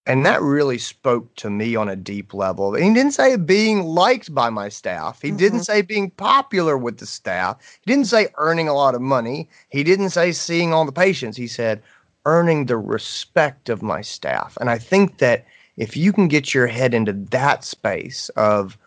And 0.07 0.25
that 0.25 0.41
really 0.41 0.79
spoke 0.79 1.33
to 1.35 1.49
me 1.49 1.75
on 1.75 1.87
a 1.87 1.95
deep 1.95 2.33
level. 2.33 2.73
He 2.73 2.91
didn't 2.93 3.11
say 3.11 3.35
being 3.35 3.83
liked 3.83 4.33
by 4.33 4.49
my 4.49 4.67
staff. 4.67 5.21
He 5.21 5.29
didn't 5.29 5.59
Mhm. 5.59 5.65
say 5.65 5.81
being 5.83 6.09
popular 6.09 6.77
with 6.77 6.97
the 6.97 7.05
staff. 7.05 7.57
He 7.85 7.91
didn't 7.91 8.07
say 8.07 8.29
earning 8.37 8.67
a 8.67 8.73
lot 8.73 8.95
of 8.95 9.01
money. 9.01 9.47
He 9.69 9.83
didn't 9.83 10.09
say 10.09 10.31
seeing 10.31 10.73
all 10.73 10.85
the 10.85 10.91
patients. 10.91 11.37
He 11.37 11.47
said 11.47 11.81
earning 12.25 12.65
the 12.65 12.77
respect 12.77 13.69
of 13.69 13.83
my 13.83 14.01
staff. 14.01 14.57
And 14.59 14.69
I 14.69 14.77
think 14.79 15.19
that 15.19 15.45
if 15.77 15.95
you 15.95 16.11
can 16.13 16.27
get 16.27 16.53
your 16.53 16.67
head 16.67 16.93
into 16.93 17.13
that 17.31 17.63
space 17.63 18.29
of 18.35 18.77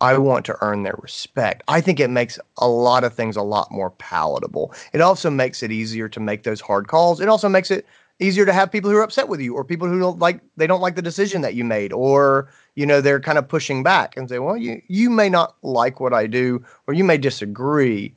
I 0.00 0.18
want 0.18 0.44
to 0.46 0.56
earn 0.60 0.82
their 0.82 0.96
respect. 1.00 1.62
I 1.68 1.80
think 1.80 2.00
it 2.00 2.10
makes 2.10 2.38
a 2.58 2.68
lot 2.68 3.02
of 3.02 3.14
things 3.14 3.34
a 3.36 3.42
lot 3.42 3.70
more 3.72 3.90
palatable. 3.92 4.74
It 4.92 5.00
also 5.00 5.30
makes 5.30 5.62
it 5.62 5.72
easier 5.72 6.08
to 6.10 6.20
make 6.20 6.42
those 6.42 6.60
hard 6.60 6.86
calls. 6.88 7.18
It 7.20 7.28
also 7.30 7.48
makes 7.48 7.70
it 7.70 7.86
easier 8.18 8.46
to 8.46 8.52
have 8.52 8.72
people 8.72 8.90
who 8.90 8.96
are 8.96 9.02
upset 9.02 9.28
with 9.28 9.40
you 9.40 9.54
or 9.54 9.64
people 9.64 9.88
who 9.88 9.98
don't 9.98 10.18
like 10.18 10.40
they 10.56 10.66
don't 10.66 10.80
like 10.80 10.96
the 10.96 11.02
decision 11.02 11.42
that 11.42 11.54
you 11.54 11.64
made 11.64 11.92
or 11.92 12.48
you 12.74 12.86
know 12.86 13.00
they're 13.00 13.20
kind 13.20 13.38
of 13.38 13.48
pushing 13.48 13.82
back 13.82 14.16
and 14.16 14.28
say, 14.28 14.38
"Well, 14.38 14.56
you 14.56 14.80
you 14.88 15.10
may 15.10 15.28
not 15.28 15.56
like 15.62 16.00
what 16.00 16.12
I 16.14 16.26
do 16.26 16.64
or 16.86 16.94
you 16.94 17.04
may 17.04 17.18
disagree, 17.18 18.14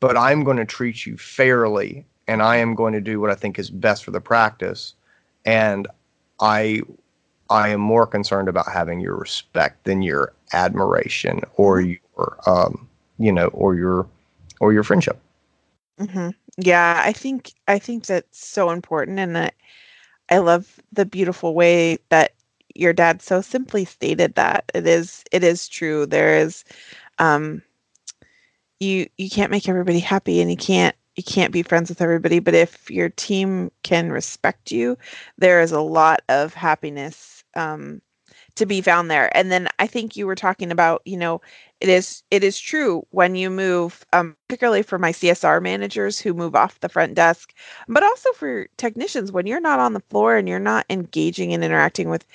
but 0.00 0.16
I'm 0.16 0.44
going 0.44 0.56
to 0.58 0.64
treat 0.64 1.06
you 1.06 1.16
fairly 1.16 2.06
and 2.26 2.42
I 2.42 2.56
am 2.56 2.74
going 2.74 2.92
to 2.92 3.00
do 3.00 3.20
what 3.20 3.30
I 3.30 3.34
think 3.34 3.58
is 3.58 3.70
best 3.70 4.04
for 4.04 4.10
the 4.10 4.20
practice." 4.20 4.94
And 5.44 5.88
I 6.40 6.82
I 7.50 7.68
am 7.70 7.80
more 7.80 8.06
concerned 8.06 8.48
about 8.48 8.70
having 8.70 9.00
your 9.00 9.16
respect 9.16 9.84
than 9.84 10.02
your 10.02 10.34
admiration 10.52 11.40
or 11.56 11.80
your 11.80 12.38
um 12.46 12.88
you 13.18 13.32
know 13.32 13.48
or 13.48 13.74
your 13.74 14.06
or 14.60 14.72
your 14.72 14.82
friendship. 14.82 15.18
hmm 15.98 16.30
Yeah, 16.58 17.02
I 17.04 17.12
think 17.12 17.52
I 17.68 17.78
think 17.78 18.06
that's 18.06 18.46
so 18.46 18.70
important, 18.70 19.18
and 19.20 19.38
I, 19.38 19.50
I 20.30 20.38
love 20.38 20.80
the 20.92 21.06
beautiful 21.06 21.54
way 21.54 21.98
that 22.10 22.34
your 22.74 22.92
dad 22.94 23.22
so 23.22 23.42
simply 23.42 23.84
stated 23.86 24.34
that 24.36 24.70
it 24.74 24.86
is 24.86 25.24
it 25.32 25.44
is 25.44 25.68
true. 25.68 26.06
There 26.06 26.36
is, 26.38 26.64
um, 27.18 27.62
you 28.80 29.06
you 29.16 29.28
can't 29.30 29.50
make 29.50 29.68
everybody 29.68 29.98
happy, 30.00 30.40
and 30.40 30.50
you 30.50 30.56
can't 30.56 30.94
you 31.16 31.22
can't 31.22 31.52
be 31.52 31.62
friends 31.62 31.88
with 31.88 32.00
everybody. 32.00 32.38
But 32.38 32.54
if 32.54 32.90
your 32.90 33.08
team 33.10 33.70
can 33.82 34.12
respect 34.12 34.70
you, 34.70 34.96
there 35.38 35.60
is 35.60 35.72
a 35.72 35.80
lot 35.80 36.20
of 36.28 36.54
happiness 36.54 37.42
um, 37.54 38.00
to 38.56 38.66
be 38.66 38.82
found 38.82 39.10
there. 39.10 39.36
And 39.36 39.52
then 39.52 39.68
I 39.78 39.86
think 39.88 40.16
you 40.16 40.26
were 40.26 40.34
talking 40.36 40.72
about, 40.72 41.02
you 41.06 41.16
know, 41.18 41.40
it 41.80 41.88
is 41.88 42.22
it 42.30 42.42
is 42.44 42.58
true 42.58 43.02
when 43.10 43.34
you 43.34 43.50
move 43.50 44.04
um, 44.12 44.36
particularly 44.48 44.82
for 44.82 44.98
my 44.98 45.12
csr 45.12 45.62
managers 45.62 46.18
who 46.18 46.34
move 46.34 46.54
off 46.54 46.80
the 46.80 46.88
front 46.88 47.14
desk 47.14 47.54
but 47.88 48.02
also 48.02 48.32
for 48.32 48.66
technicians 48.76 49.32
when 49.32 49.46
you're 49.46 49.60
not 49.60 49.78
on 49.80 49.92
the 49.92 50.02
floor 50.10 50.36
and 50.36 50.48
you're 50.48 50.58
not 50.58 50.86
engaging 50.90 51.52
and 51.54 51.64
interacting 51.64 52.08
with 52.08 52.26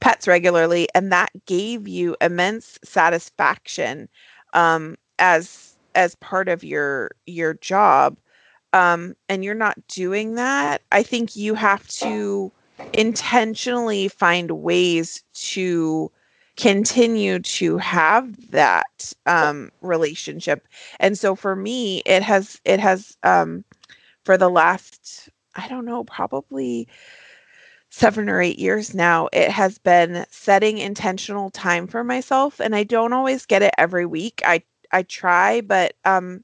pets 0.00 0.26
regularly 0.28 0.88
and 0.94 1.12
that 1.12 1.30
gave 1.46 1.88
you 1.88 2.16
immense 2.20 2.78
satisfaction 2.84 4.08
um, 4.54 4.96
as 5.18 5.76
as 5.94 6.14
part 6.16 6.48
of 6.48 6.64
your 6.64 7.10
your 7.26 7.54
job 7.54 8.16
um, 8.72 9.14
and 9.28 9.44
you're 9.44 9.54
not 9.54 9.76
doing 9.88 10.34
that 10.34 10.82
i 10.92 11.02
think 11.02 11.36
you 11.36 11.54
have 11.54 11.86
to 11.88 12.52
intentionally 12.92 14.08
find 14.08 14.50
ways 14.50 15.22
to 15.34 16.10
continue 16.56 17.38
to 17.40 17.78
have 17.78 18.50
that 18.50 19.12
um, 19.26 19.70
relationship. 19.80 20.68
And 21.00 21.18
so 21.18 21.34
for 21.34 21.56
me 21.56 22.02
it 22.06 22.22
has 22.22 22.60
it 22.64 22.80
has 22.80 23.16
um, 23.22 23.64
for 24.24 24.36
the 24.36 24.48
last 24.50 25.28
i 25.54 25.68
don't 25.68 25.84
know 25.84 26.04
probably 26.04 26.88
seven 27.90 28.28
or 28.28 28.40
eight 28.40 28.58
years 28.58 28.94
now 28.94 29.28
it 29.32 29.50
has 29.50 29.78
been 29.78 30.24
setting 30.30 30.78
intentional 30.78 31.50
time 31.50 31.86
for 31.86 32.02
myself 32.02 32.60
and 32.60 32.74
i 32.74 32.82
don't 32.82 33.12
always 33.12 33.44
get 33.46 33.62
it 33.62 33.74
every 33.78 34.06
week. 34.06 34.40
I 34.46 34.62
i 34.92 35.02
try 35.02 35.60
but 35.60 35.94
um 36.04 36.42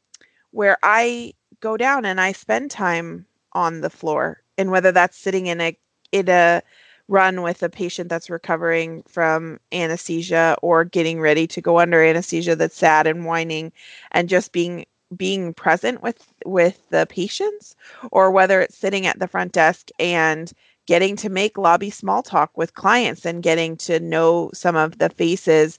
where 0.50 0.76
i 0.82 1.32
go 1.60 1.76
down 1.76 2.04
and 2.04 2.20
i 2.20 2.32
spend 2.32 2.70
time 2.70 3.26
on 3.54 3.80
the 3.80 3.90
floor 3.90 4.42
and 4.58 4.70
whether 4.70 4.92
that's 4.92 5.18
sitting 5.18 5.46
in 5.46 5.60
a 5.60 5.76
in 6.12 6.28
a 6.28 6.62
run 7.08 7.42
with 7.42 7.62
a 7.62 7.68
patient 7.68 8.08
that's 8.08 8.30
recovering 8.30 9.02
from 9.08 9.58
anesthesia 9.72 10.56
or 10.62 10.84
getting 10.84 11.20
ready 11.20 11.46
to 11.46 11.60
go 11.60 11.78
under 11.78 12.02
anesthesia 12.02 12.54
that's 12.54 12.76
sad 12.76 13.06
and 13.06 13.24
whining 13.24 13.72
and 14.12 14.28
just 14.28 14.52
being 14.52 14.84
being 15.16 15.54
present 15.54 16.02
with 16.02 16.32
with 16.44 16.86
the 16.90 17.06
patients 17.08 17.74
or 18.12 18.30
whether 18.30 18.60
it's 18.60 18.76
sitting 18.76 19.06
at 19.06 19.18
the 19.18 19.26
front 19.26 19.52
desk 19.52 19.88
and 19.98 20.52
getting 20.86 21.16
to 21.16 21.28
make 21.28 21.58
lobby 21.58 21.90
small 21.90 22.22
talk 22.22 22.56
with 22.56 22.74
clients 22.74 23.24
and 23.24 23.42
getting 23.42 23.76
to 23.76 24.00
know 24.00 24.50
some 24.54 24.76
of 24.76 24.98
the 24.98 25.08
faces. 25.10 25.78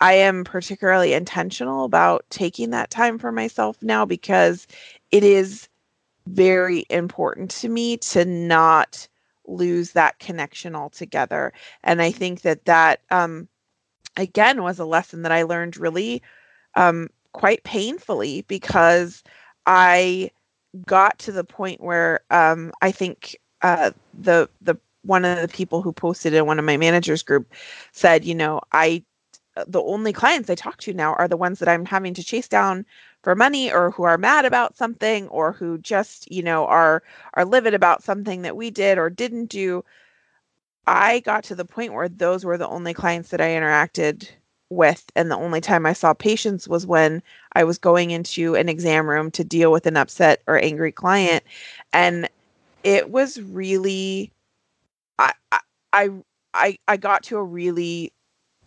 I 0.00 0.14
am 0.14 0.44
particularly 0.44 1.12
intentional 1.12 1.84
about 1.84 2.24
taking 2.30 2.70
that 2.70 2.90
time 2.90 3.18
for 3.18 3.30
myself 3.30 3.82
now 3.82 4.04
because 4.04 4.66
it 5.10 5.22
is 5.22 5.68
very 6.26 6.84
important 6.90 7.50
to 7.50 7.68
me 7.68 7.96
to 7.98 8.24
not 8.24 9.06
lose 9.52 9.92
that 9.92 10.18
connection 10.18 10.74
altogether. 10.74 11.52
And 11.82 12.02
I 12.02 12.10
think 12.10 12.42
that 12.42 12.64
that, 12.64 13.00
um, 13.10 13.48
again, 14.16 14.62
was 14.62 14.78
a 14.78 14.84
lesson 14.84 15.22
that 15.22 15.32
I 15.32 15.42
learned 15.42 15.76
really 15.76 16.22
um, 16.74 17.08
quite 17.32 17.62
painfully 17.64 18.44
because 18.48 19.22
I 19.66 20.30
got 20.86 21.18
to 21.20 21.32
the 21.32 21.44
point 21.44 21.80
where 21.80 22.20
um, 22.30 22.72
I 22.80 22.92
think 22.92 23.36
uh, 23.62 23.92
the 24.18 24.48
the 24.60 24.76
one 25.04 25.24
of 25.24 25.40
the 25.40 25.48
people 25.48 25.82
who 25.82 25.92
posted 25.92 26.32
in 26.32 26.46
one 26.46 26.58
of 26.58 26.64
my 26.64 26.76
managers 26.76 27.22
group 27.22 27.52
said, 27.92 28.24
you 28.24 28.34
know, 28.34 28.60
I 28.72 29.04
the 29.66 29.82
only 29.82 30.12
clients 30.12 30.48
I 30.48 30.54
talk 30.54 30.78
to 30.78 30.94
now 30.94 31.14
are 31.14 31.28
the 31.28 31.36
ones 31.36 31.58
that 31.58 31.68
I'm 31.68 31.84
having 31.84 32.14
to 32.14 32.24
chase 32.24 32.48
down 32.48 32.86
for 33.22 33.34
money 33.36 33.72
or 33.72 33.90
who 33.92 34.02
are 34.04 34.18
mad 34.18 34.44
about 34.44 34.76
something 34.76 35.28
or 35.28 35.52
who 35.52 35.78
just, 35.78 36.30
you 36.32 36.42
know, 36.42 36.66
are 36.66 37.02
are 37.34 37.44
livid 37.44 37.74
about 37.74 38.02
something 38.02 38.42
that 38.42 38.56
we 38.56 38.70
did 38.70 38.98
or 38.98 39.10
didn't 39.10 39.46
do. 39.46 39.84
I 40.86 41.20
got 41.20 41.44
to 41.44 41.54
the 41.54 41.64
point 41.64 41.92
where 41.92 42.08
those 42.08 42.44
were 42.44 42.58
the 42.58 42.68
only 42.68 42.94
clients 42.94 43.30
that 43.30 43.40
I 43.40 43.48
interacted 43.50 44.28
with 44.70 45.04
and 45.14 45.30
the 45.30 45.36
only 45.36 45.60
time 45.60 45.86
I 45.86 45.92
saw 45.92 46.14
patients 46.14 46.66
was 46.66 46.86
when 46.86 47.22
I 47.52 47.64
was 47.64 47.78
going 47.78 48.10
into 48.10 48.54
an 48.56 48.68
exam 48.68 49.08
room 49.08 49.30
to 49.32 49.44
deal 49.44 49.70
with 49.70 49.86
an 49.86 49.96
upset 49.98 50.42
or 50.46 50.58
angry 50.58 50.92
client 50.92 51.44
and 51.92 52.28
it 52.84 53.10
was 53.10 53.40
really 53.42 54.32
I 55.18 55.32
I 55.92 56.10
I 56.54 56.78
I 56.88 56.96
got 56.96 57.22
to 57.24 57.38
a 57.38 57.44
really 57.44 58.12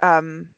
um 0.01 0.55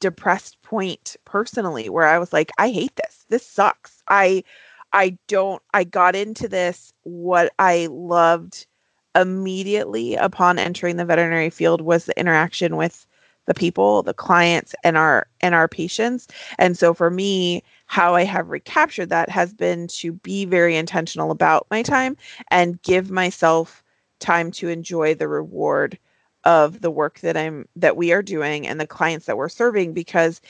depressed 0.00 0.60
point 0.62 1.16
personally 1.24 1.88
where 1.88 2.06
I 2.06 2.18
was 2.18 2.32
like 2.32 2.50
I 2.58 2.70
hate 2.70 2.94
this. 2.96 3.24
This 3.28 3.46
sucks. 3.46 4.02
I 4.08 4.44
I 4.92 5.18
don't 5.28 5.62
I 5.72 5.84
got 5.84 6.16
into 6.16 6.48
this 6.48 6.92
what 7.02 7.52
I 7.58 7.88
loved 7.90 8.66
immediately 9.14 10.14
upon 10.16 10.58
entering 10.58 10.96
the 10.96 11.04
veterinary 11.04 11.50
field 11.50 11.80
was 11.80 12.04
the 12.06 12.18
interaction 12.18 12.76
with 12.76 13.06
the 13.46 13.54
people, 13.54 14.02
the 14.02 14.14
clients 14.14 14.74
and 14.84 14.96
our 14.96 15.26
and 15.40 15.54
our 15.54 15.68
patients. 15.68 16.26
And 16.58 16.76
so 16.78 16.94
for 16.94 17.10
me, 17.10 17.62
how 17.86 18.14
I 18.14 18.24
have 18.24 18.48
recaptured 18.48 19.10
that 19.10 19.28
has 19.28 19.52
been 19.52 19.86
to 19.88 20.12
be 20.12 20.44
very 20.44 20.76
intentional 20.76 21.30
about 21.30 21.66
my 21.70 21.82
time 21.82 22.16
and 22.50 22.80
give 22.82 23.10
myself 23.10 23.82
time 24.20 24.50
to 24.52 24.68
enjoy 24.68 25.14
the 25.14 25.28
reward 25.28 25.98
of 26.44 26.80
the 26.80 26.90
work 26.90 27.20
that 27.20 27.36
I'm 27.36 27.66
that 27.76 27.96
we 27.96 28.12
are 28.12 28.22
doing 28.22 28.66
and 28.66 28.80
the 28.80 28.86
clients 28.86 29.26
that 29.26 29.36
we're 29.36 29.48
serving 29.48 29.92
because 29.94 30.40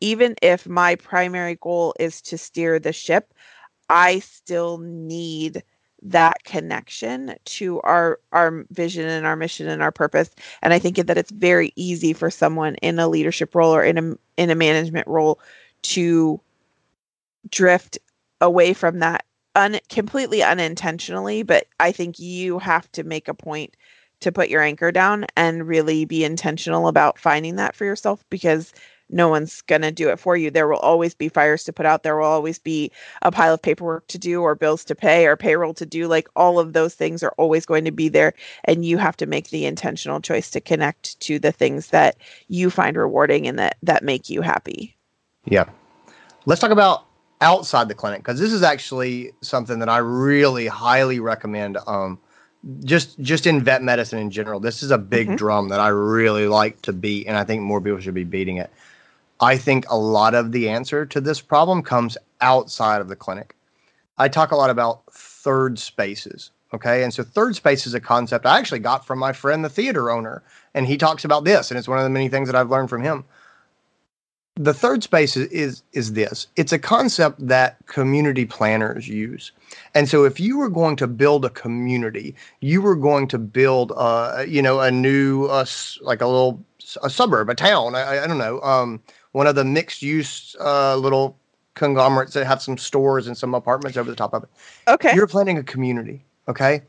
even 0.00 0.34
if 0.42 0.66
my 0.66 0.96
primary 0.96 1.56
goal 1.56 1.94
is 2.00 2.20
to 2.22 2.38
steer 2.38 2.78
the 2.78 2.92
ship, 2.92 3.32
I 3.88 4.18
still 4.20 4.78
need 4.78 5.62
that 6.02 6.42
connection 6.44 7.36
to 7.44 7.80
our 7.82 8.18
our 8.32 8.64
vision 8.70 9.08
and 9.08 9.24
our 9.24 9.36
mission 9.36 9.68
and 9.68 9.82
our 9.82 9.92
purpose. 9.92 10.30
And 10.62 10.72
i 10.72 10.78
think 10.78 10.96
that 10.96 11.16
it's 11.18 11.30
very 11.30 11.72
easy 11.76 12.12
for 12.12 12.30
someone 12.30 12.74
in 12.76 12.98
a 12.98 13.08
leadership 13.08 13.54
role 13.54 13.74
or 13.74 13.84
in 13.84 13.98
a 13.98 14.14
in 14.36 14.50
a 14.50 14.54
management 14.56 15.06
role 15.06 15.38
to 15.82 16.40
drift 17.50 17.98
away 18.40 18.72
from 18.72 18.98
that 18.98 19.24
un, 19.54 19.78
completely 19.88 20.42
unintentionally 20.42 21.42
but 21.42 21.66
i 21.80 21.92
think 21.92 22.18
you 22.18 22.58
have 22.58 22.90
to 22.92 23.04
make 23.04 23.28
a 23.28 23.34
point 23.34 23.76
to 24.22 24.32
put 24.32 24.48
your 24.48 24.62
anchor 24.62 24.90
down 24.90 25.26
and 25.36 25.66
really 25.66 26.04
be 26.04 26.24
intentional 26.24 26.88
about 26.88 27.18
finding 27.18 27.56
that 27.56 27.76
for 27.76 27.84
yourself 27.84 28.24
because 28.30 28.72
no 29.12 29.28
one's 29.28 29.60
going 29.62 29.82
to 29.82 29.92
do 29.92 30.08
it 30.08 30.18
for 30.18 30.36
you. 30.36 30.50
There 30.50 30.66
will 30.66 30.78
always 30.78 31.14
be 31.14 31.28
fires 31.28 31.64
to 31.64 31.72
put 31.72 31.86
out. 31.86 32.02
There 32.02 32.16
will 32.16 32.26
always 32.26 32.58
be 32.58 32.90
a 33.20 33.30
pile 33.30 33.54
of 33.54 33.62
paperwork 33.62 34.06
to 34.08 34.18
do, 34.18 34.40
or 34.40 34.54
bills 34.54 34.84
to 34.86 34.94
pay, 34.94 35.26
or 35.26 35.36
payroll 35.36 35.74
to 35.74 35.86
do. 35.86 36.08
Like 36.08 36.28
all 36.34 36.58
of 36.58 36.72
those 36.72 36.94
things 36.94 37.22
are 37.22 37.34
always 37.36 37.66
going 37.66 37.84
to 37.84 37.92
be 37.92 38.08
there. 38.08 38.32
And 38.64 38.84
you 38.84 38.96
have 38.98 39.16
to 39.18 39.26
make 39.26 39.50
the 39.50 39.66
intentional 39.66 40.20
choice 40.20 40.50
to 40.52 40.60
connect 40.60 41.20
to 41.20 41.38
the 41.38 41.52
things 41.52 41.88
that 41.88 42.16
you 42.48 42.70
find 42.70 42.96
rewarding 42.96 43.46
and 43.46 43.58
that, 43.58 43.76
that 43.82 44.02
make 44.02 44.30
you 44.30 44.40
happy. 44.40 44.96
Yeah. 45.44 45.68
Let's 46.46 46.60
talk 46.60 46.70
about 46.70 47.04
outside 47.40 47.88
the 47.88 47.94
clinic 47.94 48.20
because 48.20 48.40
this 48.40 48.52
is 48.52 48.62
actually 48.62 49.32
something 49.42 49.80
that 49.80 49.88
I 49.88 49.98
really 49.98 50.68
highly 50.68 51.20
recommend. 51.20 51.76
Um, 51.86 52.18
just 52.84 53.18
just 53.20 53.46
in 53.46 53.62
vet 53.62 53.82
medicine 53.82 54.18
in 54.18 54.30
general, 54.30 54.60
this 54.60 54.82
is 54.82 54.90
a 54.90 54.98
big 54.98 55.26
mm-hmm. 55.26 55.36
drum 55.36 55.68
that 55.68 55.80
I 55.80 55.88
really 55.88 56.46
like 56.46 56.80
to 56.82 56.92
beat, 56.92 57.26
and 57.26 57.36
I 57.36 57.44
think 57.44 57.62
more 57.62 57.80
people 57.80 58.00
should 58.00 58.14
be 58.14 58.24
beating 58.24 58.56
it. 58.56 58.70
I 59.40 59.56
think 59.56 59.84
a 59.90 59.96
lot 59.96 60.34
of 60.34 60.52
the 60.52 60.68
answer 60.68 61.04
to 61.06 61.20
this 61.20 61.40
problem 61.40 61.82
comes 61.82 62.16
outside 62.40 63.00
of 63.00 63.08
the 63.08 63.16
clinic. 63.16 63.56
I 64.18 64.28
talk 64.28 64.52
a 64.52 64.56
lot 64.56 64.70
about 64.70 65.02
third 65.12 65.78
spaces. 65.78 66.50
Okay. 66.74 67.02
And 67.02 67.12
so 67.12 67.22
third 67.22 67.54
space 67.56 67.86
is 67.86 67.94
a 67.94 68.00
concept 68.00 68.46
I 68.46 68.58
actually 68.58 68.78
got 68.78 69.04
from 69.04 69.18
my 69.18 69.32
friend, 69.32 69.64
the 69.64 69.68
theater 69.68 70.10
owner. 70.10 70.42
And 70.74 70.86
he 70.86 70.96
talks 70.96 71.24
about 71.24 71.44
this, 71.44 71.70
and 71.70 71.76
it's 71.76 71.88
one 71.88 71.98
of 71.98 72.04
the 72.04 72.10
many 72.10 72.28
things 72.28 72.48
that 72.48 72.56
I've 72.56 72.70
learned 72.70 72.88
from 72.88 73.02
him. 73.02 73.24
The 74.56 74.74
third 74.74 75.02
space 75.02 75.36
is, 75.36 75.48
is, 75.48 75.82
is 75.92 76.12
this 76.12 76.46
it's 76.56 76.72
a 76.72 76.78
concept 76.78 77.46
that 77.46 77.78
community 77.86 78.44
planners 78.44 79.08
use. 79.08 79.50
And 79.94 80.08
so 80.08 80.24
if 80.24 80.38
you 80.38 80.58
were 80.58 80.68
going 80.68 80.96
to 80.96 81.06
build 81.06 81.44
a 81.44 81.50
community, 81.50 82.34
you 82.60 82.82
were 82.82 82.96
going 82.96 83.28
to 83.28 83.38
build, 83.38 83.92
uh, 83.96 84.44
you 84.46 84.60
know, 84.60 84.80
a 84.80 84.90
new, 84.90 85.46
uh, 85.46 85.64
like 86.02 86.20
a 86.20 86.26
little 86.26 86.62
a 87.02 87.08
suburb, 87.08 87.48
a 87.48 87.54
town, 87.54 87.94
I, 87.94 88.24
I 88.24 88.26
don't 88.26 88.38
know, 88.38 88.60
um, 88.60 89.00
one 89.32 89.46
of 89.46 89.54
the 89.54 89.64
mixed 89.64 90.02
use 90.02 90.54
uh, 90.60 90.96
little 90.96 91.38
conglomerates 91.74 92.34
that 92.34 92.46
have 92.46 92.60
some 92.60 92.76
stores 92.76 93.26
and 93.26 93.36
some 93.36 93.54
apartments 93.54 93.96
over 93.96 94.10
the 94.10 94.16
top 94.16 94.34
of 94.34 94.42
it. 94.42 94.50
Okay. 94.88 95.14
You're 95.14 95.26
planning 95.26 95.58
a 95.58 95.62
community. 95.62 96.24
Okay. 96.48 96.82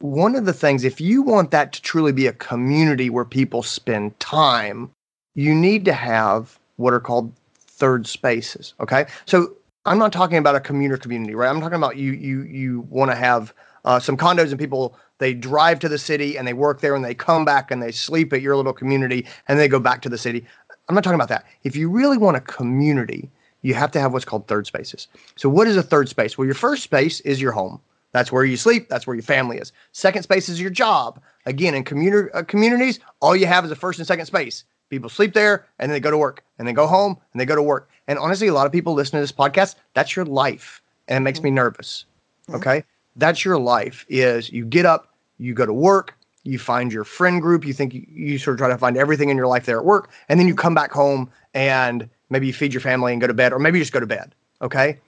One 0.00 0.36
of 0.36 0.44
the 0.44 0.52
things, 0.52 0.84
if 0.84 1.00
you 1.00 1.22
want 1.22 1.50
that 1.52 1.72
to 1.72 1.80
truly 1.80 2.12
be 2.12 2.26
a 2.26 2.32
community 2.32 3.08
where 3.08 3.24
people 3.24 3.62
spend 3.62 4.18
time, 4.20 4.90
you 5.36 5.54
need 5.54 5.84
to 5.84 5.92
have 5.92 6.58
what 6.76 6.92
are 6.92 7.00
called 7.00 7.32
third 7.54 8.06
spaces. 8.06 8.74
Okay. 8.80 9.06
So 9.26 9.54
I'm 9.84 9.98
not 9.98 10.12
talking 10.12 10.38
about 10.38 10.56
a 10.56 10.60
commuter 10.60 10.96
community, 10.96 11.36
right? 11.36 11.48
I'm 11.48 11.60
talking 11.60 11.76
about 11.76 11.96
you 11.96 12.12
you 12.12 12.42
you 12.42 12.80
want 12.90 13.12
to 13.12 13.14
have 13.14 13.54
uh, 13.84 14.00
some 14.00 14.16
condos 14.16 14.50
and 14.50 14.58
people 14.58 14.98
they 15.18 15.32
drive 15.32 15.78
to 15.78 15.88
the 15.88 15.98
city 15.98 16.36
and 16.36 16.48
they 16.48 16.52
work 16.52 16.80
there 16.80 16.94
and 16.96 17.04
they 17.04 17.14
come 17.14 17.44
back 17.44 17.70
and 17.70 17.80
they 17.80 17.92
sleep 17.92 18.32
at 18.32 18.42
your 18.42 18.56
little 18.56 18.72
community 18.72 19.26
and 19.46 19.58
they 19.58 19.68
go 19.68 19.78
back 19.78 20.02
to 20.02 20.08
the 20.08 20.18
city. 20.18 20.44
I'm 20.88 20.94
not 20.94 21.04
talking 21.04 21.14
about 21.14 21.28
that. 21.28 21.46
If 21.62 21.76
you 21.76 21.88
really 21.88 22.18
want 22.18 22.36
a 22.36 22.40
community, 22.40 23.30
you 23.62 23.74
have 23.74 23.90
to 23.92 24.00
have 24.00 24.12
what's 24.12 24.24
called 24.24 24.46
third 24.46 24.66
spaces. 24.66 25.08
So, 25.36 25.48
what 25.48 25.66
is 25.68 25.76
a 25.76 25.82
third 25.82 26.08
space? 26.08 26.36
Well, 26.36 26.46
your 26.46 26.54
first 26.54 26.82
space 26.82 27.20
is 27.20 27.40
your 27.40 27.52
home. 27.52 27.80
That's 28.12 28.32
where 28.32 28.44
you 28.44 28.56
sleep. 28.56 28.88
That's 28.88 29.06
where 29.06 29.14
your 29.14 29.22
family 29.22 29.58
is. 29.58 29.72
Second 29.92 30.22
space 30.22 30.48
is 30.48 30.60
your 30.60 30.70
job. 30.70 31.20
Again, 31.44 31.74
in 31.74 31.84
commuter, 31.84 32.30
uh, 32.34 32.42
communities, 32.42 33.00
all 33.20 33.36
you 33.36 33.46
have 33.46 33.64
is 33.64 33.70
a 33.70 33.76
first 33.76 33.98
and 33.98 34.06
second 34.06 34.26
space. 34.26 34.64
People 34.88 35.08
sleep 35.08 35.34
there 35.34 35.66
and 35.78 35.90
then 35.90 35.96
they 35.96 36.00
go 36.00 36.10
to 36.10 36.18
work 36.18 36.44
and 36.58 36.66
they 36.66 36.72
go 36.72 36.86
home 36.86 37.16
and 37.32 37.40
they 37.40 37.44
go 37.44 37.56
to 37.56 37.62
work. 37.62 37.90
And 38.08 38.18
honestly, 38.18 38.46
a 38.46 38.54
lot 38.54 38.66
of 38.66 38.72
people 38.72 38.94
listen 38.94 39.12
to 39.12 39.20
this 39.20 39.32
podcast. 39.32 39.74
That's 39.94 40.14
your 40.14 40.24
life, 40.24 40.80
and 41.08 41.16
it 41.18 41.20
makes 41.20 41.42
me 41.42 41.50
mm-hmm. 41.50 41.56
nervous. 41.56 42.04
Mm-hmm. 42.48 42.56
Okay, 42.56 42.84
that's 43.16 43.44
your 43.44 43.58
life. 43.58 44.06
Is 44.08 44.50
you 44.50 44.64
get 44.64 44.86
up, 44.86 45.14
you 45.38 45.54
go 45.54 45.66
to 45.66 45.72
work, 45.72 46.16
you 46.44 46.58
find 46.58 46.92
your 46.92 47.04
friend 47.04 47.42
group, 47.42 47.66
you 47.66 47.72
think 47.72 47.94
you, 47.94 48.06
you 48.08 48.38
sort 48.38 48.54
of 48.54 48.58
try 48.58 48.68
to 48.68 48.78
find 48.78 48.96
everything 48.96 49.28
in 49.28 49.36
your 49.36 49.48
life 49.48 49.66
there 49.66 49.78
at 49.78 49.84
work, 49.84 50.10
and 50.28 50.38
then 50.38 50.46
you 50.46 50.54
come 50.54 50.74
back 50.74 50.92
home 50.92 51.28
and 51.54 52.08
maybe 52.30 52.46
you 52.46 52.52
feed 52.52 52.72
your 52.72 52.80
family 52.80 53.12
and 53.12 53.20
go 53.20 53.26
to 53.26 53.34
bed, 53.34 53.52
or 53.52 53.58
maybe 53.58 53.78
you 53.78 53.82
just 53.82 53.92
go 53.92 54.00
to 54.00 54.06
bed. 54.06 54.34
Okay. 54.62 54.98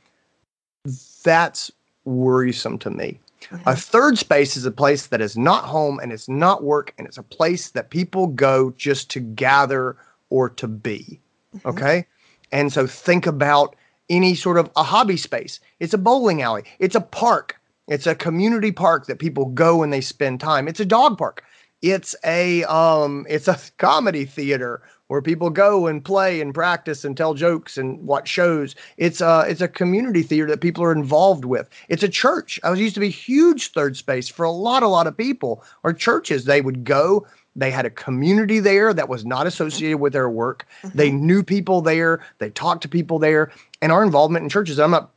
That's 1.22 1.70
worrisome 2.04 2.78
to 2.78 2.90
me. 2.90 3.20
A 3.66 3.76
third 3.76 4.18
space 4.18 4.56
is 4.56 4.66
a 4.66 4.70
place 4.70 5.06
that 5.06 5.20
is 5.20 5.36
not 5.36 5.64
home 5.64 6.00
and 6.00 6.12
it's 6.12 6.28
not 6.28 6.62
work, 6.62 6.92
and 6.98 7.06
it's 7.06 7.18
a 7.18 7.22
place 7.22 7.70
that 7.70 7.90
people 7.90 8.26
go 8.26 8.70
just 8.76 9.10
to 9.10 9.20
gather 9.20 9.96
or 10.30 10.50
to 10.50 10.68
be. 10.68 11.20
Mm-hmm. 11.56 11.68
Okay. 11.68 12.06
And 12.52 12.72
so 12.72 12.86
think 12.86 13.26
about 13.26 13.76
any 14.10 14.34
sort 14.34 14.58
of 14.58 14.70
a 14.76 14.82
hobby 14.82 15.16
space. 15.16 15.60
It's 15.80 15.94
a 15.94 15.98
bowling 15.98 16.42
alley, 16.42 16.64
it's 16.78 16.94
a 16.94 17.00
park, 17.00 17.58
it's 17.88 18.06
a 18.06 18.14
community 18.14 18.72
park 18.72 19.06
that 19.06 19.18
people 19.18 19.46
go 19.46 19.82
and 19.82 19.92
they 19.92 20.00
spend 20.00 20.40
time. 20.40 20.68
It's 20.68 20.80
a 20.80 20.84
dog 20.84 21.18
park. 21.18 21.42
It's 21.80 22.14
a 22.24 22.64
um 22.64 23.26
it's 23.28 23.48
a 23.48 23.58
comedy 23.78 24.24
theater 24.24 24.82
where 25.08 25.20
people 25.20 25.50
go 25.50 25.86
and 25.86 26.04
play 26.04 26.40
and 26.40 26.54
practice 26.54 27.04
and 27.04 27.16
tell 27.16 27.34
jokes 27.34 27.76
and 27.76 27.98
watch 28.06 28.28
shows. 28.28 28.74
It's 28.96 29.20
a 29.20 29.44
it's 29.48 29.60
a 29.60 29.68
community 29.68 30.22
theater 30.22 30.48
that 30.48 30.60
people 30.60 30.84
are 30.84 30.92
involved 30.92 31.44
with. 31.44 31.68
It's 31.88 32.02
a 32.02 32.08
church. 32.08 32.60
I 32.62 32.70
was 32.70 32.80
used 32.80 32.94
to 32.94 33.00
be 33.00 33.10
huge 33.10 33.72
third 33.72 33.96
space 33.96 34.28
for 34.28 34.44
a 34.44 34.50
lot 34.50 34.82
a 34.82 34.88
lot 34.88 35.06
of 35.06 35.16
people. 35.16 35.64
Or 35.82 35.92
churches 35.92 36.44
they 36.44 36.60
would 36.60 36.84
go 36.84 37.26
they 37.56 37.70
had 37.72 37.84
a 37.84 37.90
community 37.90 38.60
there 38.60 38.94
that 38.94 39.08
was 39.08 39.24
not 39.24 39.46
associated 39.46 39.98
with 39.98 40.12
their 40.12 40.30
work. 40.30 40.64
Mm-hmm. 40.82 40.96
They 40.96 41.10
knew 41.10 41.42
people 41.42 41.80
there. 41.80 42.24
They 42.38 42.50
talked 42.50 42.82
to 42.82 42.88
people 42.88 43.18
there. 43.18 43.50
And 43.82 43.90
our 43.90 44.04
involvement 44.04 44.44
in 44.44 44.48
churches, 44.48 44.78
I'm 44.78 44.92
not 44.92 45.10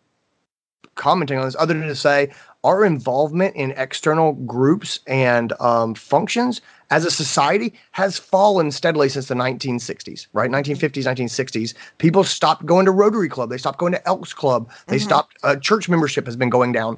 commenting 0.95 1.37
on 1.37 1.45
this 1.45 1.55
other 1.57 1.75
than 1.75 1.87
to 1.87 1.95
say 1.95 2.31
our 2.63 2.85
involvement 2.85 3.55
in 3.55 3.71
external 3.71 4.33
groups 4.33 4.99
and 5.07 5.53
um, 5.59 5.95
functions 5.95 6.61
as 6.91 7.05
a 7.05 7.11
society 7.11 7.73
has 7.91 8.17
fallen 8.17 8.69
steadily 8.69 9.09
since 9.09 9.27
the 9.27 9.35
1960s, 9.35 10.27
right? 10.33 10.51
1950s, 10.51 11.05
1960s. 11.05 11.73
People 11.97 12.23
stopped 12.23 12.65
going 12.65 12.85
to 12.85 12.91
Rotary 12.91 13.29
Club. 13.29 13.49
They 13.49 13.57
stopped 13.57 13.79
going 13.79 13.93
to 13.93 14.07
Elks 14.07 14.33
Club. 14.33 14.69
They 14.87 14.97
mm-hmm. 14.97 15.05
stopped, 15.05 15.37
uh, 15.43 15.55
church 15.55 15.89
membership 15.89 16.25
has 16.25 16.35
been 16.35 16.49
going 16.49 16.71
down. 16.71 16.97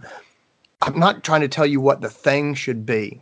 I'm 0.82 1.00
not 1.00 1.24
trying 1.24 1.42
to 1.42 1.48
tell 1.48 1.66
you 1.66 1.80
what 1.80 2.02
the 2.02 2.10
thing 2.10 2.56
should 2.56 2.86
be, 2.86 3.22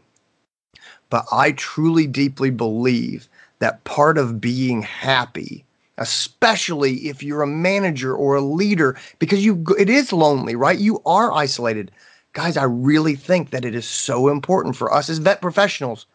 but 1.12 1.26
I 1.32 1.52
truly, 1.52 2.08
deeply 2.08 2.50
believe 2.50 3.28
that 3.60 3.84
part 3.84 4.18
of 4.18 4.42
being 4.42 4.82
happy 4.82 5.64
especially 5.98 6.96
if 7.08 7.22
you're 7.22 7.44
a 7.44 7.48
manager 7.48 8.16
or 8.16 8.36
a 8.36 8.42
leader 8.42 8.98
because 9.20 9.46
you 9.46 9.64
it 9.78 9.90
is 9.90 10.12
lonely 10.12 10.56
right 10.56 10.80
you 10.80 11.00
are 11.06 11.32
isolated 11.34 11.92
guys 12.34 12.58
i 12.58 12.64
really 12.64 13.16
think 13.16 13.50
that 13.50 13.66
it 13.66 13.76
is 13.76 13.88
so 13.88 14.28
important 14.30 14.76
for 14.76 14.94
us 14.94 15.10
as 15.10 15.18
vet 15.18 15.42
professionals 15.42 16.06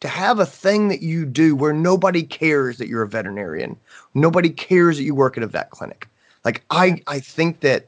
to 0.00 0.08
have 0.08 0.38
a 0.38 0.46
thing 0.46 0.88
that 0.88 1.02
you 1.02 1.24
do 1.24 1.56
where 1.56 1.72
nobody 1.72 2.22
cares 2.22 2.78
that 2.78 2.88
you're 2.88 3.02
a 3.02 3.08
veterinarian 3.08 3.76
nobody 4.14 4.50
cares 4.50 4.96
that 4.96 5.04
you 5.04 5.14
work 5.14 5.36
at 5.36 5.42
a 5.42 5.46
vet 5.46 5.70
clinic 5.70 6.08
like 6.44 6.64
i 6.70 7.00
i 7.06 7.18
think 7.18 7.60
that 7.60 7.86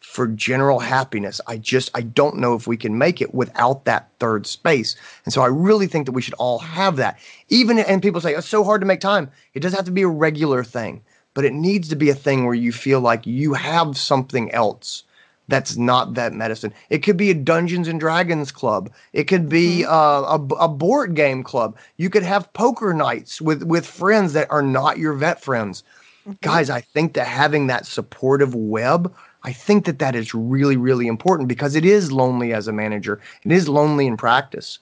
for 0.00 0.26
general 0.26 0.80
happiness. 0.80 1.40
I 1.46 1.58
just 1.58 1.90
I 1.94 2.00
don't 2.00 2.38
know 2.38 2.54
if 2.54 2.66
we 2.66 2.76
can 2.76 2.98
make 2.98 3.20
it 3.20 3.34
without 3.34 3.84
that 3.84 4.08
third 4.18 4.46
space. 4.46 4.96
And 5.24 5.32
so 5.32 5.42
I 5.42 5.46
really 5.46 5.86
think 5.86 6.06
that 6.06 6.12
we 6.12 6.22
should 6.22 6.34
all 6.34 6.58
have 6.58 6.96
that. 6.96 7.18
Even 7.48 7.78
and 7.78 8.02
people 8.02 8.20
say 8.20 8.34
oh, 8.34 8.38
it's 8.38 8.48
so 8.48 8.64
hard 8.64 8.80
to 8.80 8.86
make 8.86 9.00
time. 9.00 9.30
It 9.54 9.60
doesn't 9.60 9.76
have 9.76 9.86
to 9.86 9.92
be 9.92 10.02
a 10.02 10.08
regular 10.08 10.64
thing, 10.64 11.02
but 11.34 11.44
it 11.44 11.52
needs 11.52 11.88
to 11.90 11.96
be 11.96 12.10
a 12.10 12.14
thing 12.14 12.44
where 12.44 12.54
you 12.54 12.72
feel 12.72 13.00
like 13.00 13.26
you 13.26 13.54
have 13.54 13.96
something 13.96 14.50
else 14.52 15.04
that's 15.50 15.76
not 15.76 16.14
that 16.14 16.32
medicine. 16.32 16.72
It 16.88 16.98
could 16.98 17.16
be 17.16 17.30
a 17.30 17.34
Dungeons 17.34 17.88
and 17.88 18.00
Dragons 18.00 18.50
club. 18.50 18.90
It 19.12 19.24
could 19.24 19.48
be 19.48 19.82
mm-hmm. 19.82 19.92
uh, 19.92 20.36
a, 20.36 20.64
a 20.64 20.68
board 20.68 21.14
game 21.14 21.42
club. 21.42 21.76
You 21.96 22.08
could 22.08 22.22
have 22.22 22.52
poker 22.54 22.94
nights 22.94 23.40
with 23.40 23.62
with 23.64 23.86
friends 23.86 24.32
that 24.32 24.50
are 24.50 24.62
not 24.62 24.98
your 24.98 25.12
vet 25.12 25.42
friends. 25.42 25.82
Mm-hmm. 26.22 26.32
Guys, 26.40 26.70
I 26.70 26.80
think 26.80 27.14
that 27.14 27.26
having 27.26 27.66
that 27.66 27.86
supportive 27.86 28.54
web 28.54 29.12
I 29.42 29.52
think 29.52 29.86
that 29.86 29.98
that 30.00 30.14
is 30.14 30.34
really, 30.34 30.76
really 30.76 31.06
important 31.06 31.48
because 31.48 31.74
it 31.74 31.84
is 31.84 32.12
lonely 32.12 32.52
as 32.52 32.68
a 32.68 32.72
manager. 32.72 33.20
It 33.44 33.52
is 33.52 33.68
lonely 33.68 34.06
in 34.06 34.16
practice. 34.16 34.78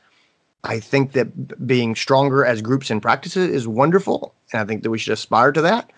I 0.65 0.81
think 0.81 1.13
that 1.13 1.67
being 1.67 1.95
stronger 1.95 2.45
as 2.45 2.61
groups 2.61 2.91
and 2.91 3.01
practices 3.01 3.49
is 3.49 3.69
wonderful. 3.69 4.35
And 4.53 4.61
I 4.61 4.65
think 4.65 4.83
that 4.83 4.91
we 4.91 4.99
should 4.99 5.13
aspire 5.13 5.53
to 5.53 5.63
that. 5.63 5.93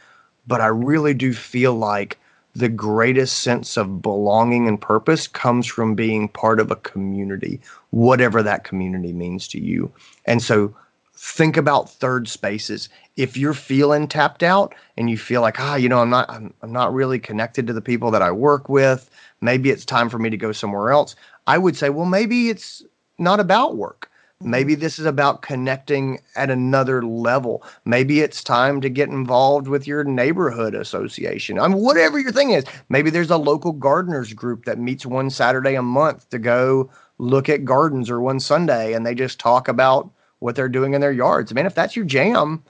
But 0.46 0.60
I 0.60 0.66
really 0.66 1.14
do 1.14 1.32
feel 1.32 1.74
like 1.74 2.18
the 2.54 2.68
greatest 2.68 3.40
sense 3.40 3.76
of 3.76 4.02
belonging 4.02 4.66
and 4.66 4.80
purpose 4.80 5.28
comes 5.28 5.66
from 5.66 5.94
being 5.94 6.28
part 6.28 6.58
of 6.60 6.70
a 6.70 6.76
community, 6.76 7.60
whatever 7.90 8.42
that 8.42 8.64
community 8.64 9.12
means 9.12 9.46
to 9.48 9.60
you. 9.60 9.90
And 10.26 10.42
so 10.42 10.74
think 11.14 11.56
about 11.56 11.90
third 11.90 12.28
spaces. 12.28 12.88
If 13.16 13.36
you're 13.36 13.54
feeling 13.54 14.08
tapped 14.08 14.42
out 14.42 14.74
and 14.96 15.08
you 15.08 15.16
feel 15.16 15.42
like, 15.42 15.60
ah, 15.60 15.76
you 15.76 15.88
know, 15.88 16.00
I'm 16.00 16.10
not, 16.10 16.28
I'm, 16.28 16.52
I'm 16.62 16.72
not 16.72 16.92
really 16.92 17.18
connected 17.18 17.66
to 17.66 17.72
the 17.72 17.80
people 17.80 18.10
that 18.10 18.22
I 18.22 18.32
work 18.32 18.68
with. 18.68 19.10
Maybe 19.40 19.70
it's 19.70 19.84
time 19.84 20.08
for 20.08 20.18
me 20.18 20.30
to 20.30 20.36
go 20.36 20.52
somewhere 20.52 20.90
else. 20.90 21.14
I 21.46 21.58
would 21.58 21.76
say, 21.76 21.90
well, 21.90 22.06
maybe 22.06 22.48
it's 22.48 22.82
not 23.18 23.38
about 23.38 23.76
work. 23.76 24.09
Mm-hmm. 24.40 24.50
Maybe 24.50 24.74
this 24.74 24.98
is 24.98 25.04
about 25.06 25.42
connecting 25.42 26.20
at 26.34 26.50
another 26.50 27.02
level. 27.02 27.62
Maybe 27.84 28.20
it's 28.20 28.42
time 28.42 28.80
to 28.80 28.88
get 28.88 29.10
involved 29.10 29.68
with 29.68 29.86
your 29.86 30.02
neighborhood 30.02 30.74
association. 30.74 31.58
I 31.58 31.68
mean, 31.68 31.78
whatever 31.78 32.18
your 32.18 32.32
thing 32.32 32.50
is. 32.50 32.64
Maybe 32.88 33.10
there's 33.10 33.30
a 33.30 33.36
local 33.36 33.72
gardeners 33.72 34.32
group 34.32 34.64
that 34.64 34.78
meets 34.78 35.04
one 35.04 35.28
Saturday 35.28 35.74
a 35.74 35.82
month 35.82 36.28
to 36.30 36.38
go 36.38 36.90
look 37.18 37.50
at 37.50 37.66
gardens 37.66 38.08
or 38.08 38.20
one 38.20 38.40
Sunday 38.40 38.94
and 38.94 39.04
they 39.04 39.14
just 39.14 39.38
talk 39.38 39.68
about 39.68 40.10
what 40.38 40.56
they're 40.56 40.70
doing 40.70 40.94
in 40.94 41.02
their 41.02 41.12
yards. 41.12 41.52
I 41.52 41.54
mean, 41.54 41.66
if 41.66 41.74
that's 41.74 41.94
your 41.94 42.06
jam, 42.06 42.62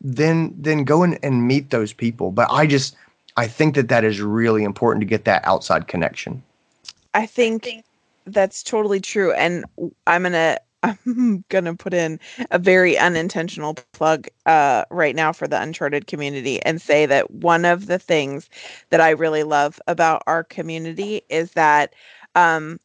then 0.00 0.54
then 0.56 0.84
go 0.84 1.02
and, 1.02 1.18
and 1.24 1.48
meet 1.48 1.70
those 1.70 1.92
people. 1.92 2.30
But 2.30 2.48
I 2.50 2.66
just 2.66 2.94
I 3.36 3.48
think 3.48 3.74
that 3.74 3.88
that 3.88 4.04
is 4.04 4.20
really 4.20 4.62
important 4.62 5.00
to 5.00 5.06
get 5.06 5.24
that 5.24 5.44
outside 5.44 5.88
connection. 5.88 6.42
I 7.14 7.26
think 7.26 7.84
that's 8.26 8.62
totally 8.62 9.00
true, 9.00 9.32
and 9.32 9.64
I'm 10.06 10.22
gonna 10.22 10.58
I'm 10.86 11.44
gonna 11.48 11.74
put 11.74 11.94
in 11.94 12.20
a 12.50 12.58
very 12.58 12.98
unintentional 12.98 13.74
plug 13.92 14.28
uh, 14.46 14.84
right 14.90 15.14
now 15.16 15.32
for 15.32 15.48
the 15.48 15.60
Uncharted 15.60 16.06
community 16.06 16.62
and 16.62 16.80
say 16.80 17.06
that 17.06 17.30
one 17.30 17.64
of 17.64 17.86
the 17.86 17.98
things 17.98 18.48
that 18.90 19.00
I 19.00 19.10
really 19.10 19.42
love 19.42 19.80
about 19.86 20.22
our 20.26 20.44
community 20.44 21.22
is 21.28 21.52
that 21.52 21.94
um, 22.34 22.78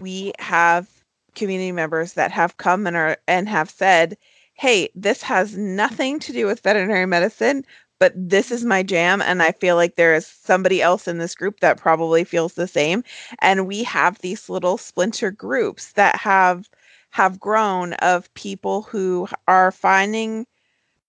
we 0.00 0.32
have 0.38 0.88
community 1.34 1.72
members 1.72 2.14
that 2.14 2.32
have 2.32 2.56
come 2.58 2.86
and 2.86 2.96
are 2.96 3.18
and 3.28 3.48
have 3.48 3.70
said, 3.70 4.16
"Hey, 4.54 4.90
this 4.94 5.22
has 5.22 5.56
nothing 5.56 6.18
to 6.20 6.32
do 6.32 6.46
with 6.46 6.60
veterinary 6.62 7.06
medicine, 7.06 7.64
but 8.00 8.12
this 8.16 8.50
is 8.52 8.64
my 8.64 8.82
jam 8.82 9.22
and 9.22 9.42
I 9.42 9.52
feel 9.52 9.76
like 9.76 9.96
there 9.96 10.14
is 10.14 10.26
somebody 10.26 10.82
else 10.82 11.08
in 11.08 11.18
this 11.18 11.34
group 11.36 11.60
that 11.60 11.78
probably 11.78 12.24
feels 12.24 12.54
the 12.54 12.68
same." 12.68 13.04
And 13.40 13.66
we 13.66 13.84
have 13.84 14.18
these 14.20 14.48
little 14.50 14.78
splinter 14.78 15.30
groups 15.32 15.92
that 15.94 16.16
have 16.16 16.68
have 17.12 17.38
grown 17.40 17.92
of 17.94 18.32
people 18.34 18.82
who 18.82 19.28
are 19.48 19.70
finding 19.70 20.46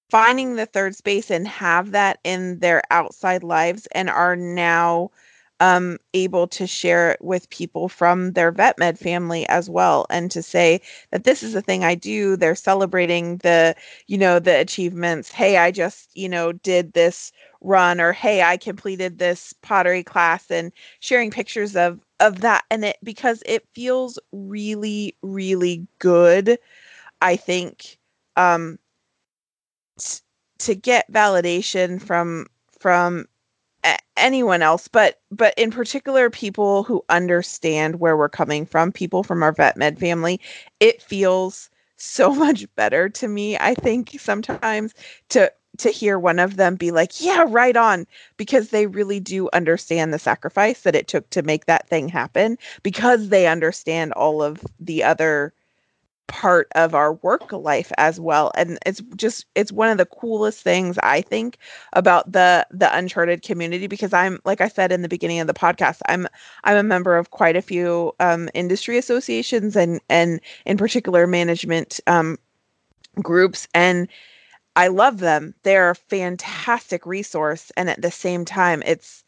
finding 0.09 0.55
the 0.55 0.65
third 0.67 0.95
space 0.95 1.31
and 1.31 1.47
have 1.47 1.91
that 1.91 2.19
in 2.23 2.59
their 2.59 2.83
outside 2.91 3.43
lives 3.43 3.87
and 3.93 4.09
are 4.09 4.35
now 4.35 5.09
um, 5.63 5.97
able 6.13 6.47
to 6.49 6.67
share 6.67 7.11
it 7.11 7.23
with 7.23 7.49
people 7.49 7.87
from 7.89 8.33
their 8.33 8.51
vet 8.51 8.77
med 8.77 8.99
family 8.99 9.47
as 9.47 9.69
well 9.69 10.05
and 10.09 10.29
to 10.31 10.43
say 10.43 10.81
that 11.11 11.23
this 11.23 11.41
is 11.43 11.53
the 11.53 11.61
thing 11.61 11.83
i 11.85 11.95
do 11.95 12.35
they're 12.35 12.55
celebrating 12.55 13.37
the 13.37 13.75
you 14.07 14.17
know 14.17 14.39
the 14.39 14.59
achievements. 14.59 15.31
Hey 15.31 15.57
i 15.57 15.71
just 15.71 16.11
you 16.15 16.27
know 16.29 16.51
did 16.53 16.93
this 16.93 17.31
run 17.61 18.01
or 18.01 18.11
hey 18.13 18.41
i 18.43 18.57
completed 18.57 19.19
this 19.19 19.53
pottery 19.61 20.03
class 20.03 20.51
and 20.51 20.71
sharing 20.99 21.31
pictures 21.31 21.75
of 21.75 21.99
of 22.19 22.41
that 22.41 22.63
and 22.69 22.83
it 22.85 22.97
because 23.03 23.41
it 23.45 23.67
feels 23.73 24.19
really 24.33 25.15
really 25.21 25.87
good 25.99 26.59
i 27.21 27.35
think 27.35 27.97
um 28.37 28.79
t- 29.99 30.19
to 30.59 30.75
get 30.75 31.11
validation 31.11 32.01
from 32.01 32.47
from 32.79 33.25
anyone 34.17 34.61
else 34.61 34.87
but 34.87 35.19
but 35.31 35.53
in 35.57 35.71
particular 35.71 36.29
people 36.29 36.83
who 36.83 37.03
understand 37.09 37.99
where 37.99 38.15
we're 38.15 38.29
coming 38.29 38.65
from 38.65 38.91
people 38.91 39.23
from 39.23 39.43
our 39.43 39.51
vet 39.51 39.75
med 39.75 39.99
family 39.99 40.39
it 40.79 41.01
feels 41.01 41.69
so 41.97 42.33
much 42.35 42.65
better 42.75 43.09
to 43.09 43.27
me 43.27 43.57
i 43.57 43.73
think 43.75 44.15
sometimes 44.19 44.93
to 45.29 45.51
to 45.77 45.89
hear 45.89 46.19
one 46.19 46.37
of 46.39 46.55
them 46.57 46.75
be 46.75 46.91
like 46.91 47.19
yeah 47.19 47.43
right 47.47 47.75
on 47.75 48.05
because 48.37 48.69
they 48.69 48.85
really 48.85 49.19
do 49.19 49.49
understand 49.53 50.13
the 50.13 50.19
sacrifice 50.19 50.81
that 50.81 50.95
it 50.95 51.07
took 51.07 51.27
to 51.31 51.41
make 51.41 51.65
that 51.65 51.89
thing 51.89 52.07
happen 52.07 52.57
because 52.83 53.29
they 53.29 53.47
understand 53.47 54.13
all 54.13 54.43
of 54.43 54.61
the 54.79 55.03
other 55.03 55.53
part 56.33 56.67
of 56.73 56.95
our 56.95 57.13
work 57.13 57.51
life 57.53 57.91
as 57.99 58.19
well 58.19 58.51
and 58.55 58.79
it's 58.87 59.01
just 59.15 59.45
it's 59.53 59.71
one 59.71 59.87
of 59.87 59.99
the 59.99 60.05
coolest 60.07 60.61
things 60.63 60.97
i 61.03 61.21
think 61.21 61.59
about 61.93 62.31
the 62.31 62.65
the 62.71 62.97
uncharted 62.97 63.43
community 63.43 63.85
because 63.85 64.13
i'm 64.13 64.39
like 64.43 64.59
i 64.59 64.67
said 64.67 64.91
in 64.91 65.03
the 65.03 65.07
beginning 65.07 65.39
of 65.39 65.45
the 65.45 65.53
podcast 65.53 65.99
i'm 66.07 66.27
i'm 66.63 66.75
a 66.75 66.81
member 66.81 67.15
of 67.15 67.29
quite 67.29 67.55
a 67.55 67.61
few 67.61 68.11
um, 68.19 68.49
industry 68.55 68.97
associations 68.97 69.75
and 69.75 70.01
and 70.09 70.41
in 70.65 70.75
particular 70.75 71.27
management 71.27 71.99
um, 72.07 72.35
groups 73.21 73.67
and 73.75 74.07
i 74.75 74.87
love 74.87 75.19
them. 75.19 75.53
They're 75.61 75.91
a 75.91 75.95
fantastic 75.95 77.05
resource 77.05 77.71
and 77.77 77.91
at 77.91 78.01
the 78.01 78.09
same 78.11 78.43
time 78.43 78.81
it's 78.87 79.23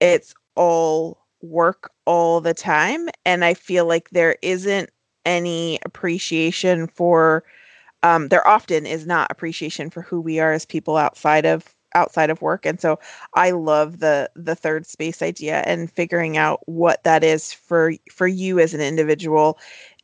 it's 0.00 0.34
all 0.56 1.18
work 1.42 1.92
all 2.06 2.40
the 2.40 2.54
time 2.54 3.08
and 3.26 3.44
i 3.44 3.54
feel 3.54 3.86
like 3.86 4.10
there 4.10 4.36
isn't 4.42 4.90
any 5.24 5.78
appreciation 5.84 6.86
for 6.88 7.44
um, 8.02 8.28
there 8.28 8.46
often 8.46 8.86
is 8.86 9.06
not 9.06 9.30
appreciation 9.30 9.90
for 9.90 10.02
who 10.02 10.20
we 10.20 10.40
are 10.40 10.52
as 10.52 10.64
people 10.66 10.96
outside 10.96 11.46
of 11.46 11.74
outside 11.96 12.30
of 12.30 12.40
work 12.40 12.66
and 12.66 12.80
so 12.80 12.98
i 13.34 13.50
love 13.50 13.98
the 13.98 14.30
the 14.36 14.54
third 14.54 14.86
space 14.86 15.22
idea 15.22 15.62
and 15.66 15.90
figuring 15.90 16.36
out 16.36 16.60
what 16.66 17.02
that 17.02 17.24
is 17.24 17.52
for 17.52 17.92
for 18.12 18.28
you 18.28 18.60
as 18.60 18.74
an 18.74 18.80
individual 18.80 19.58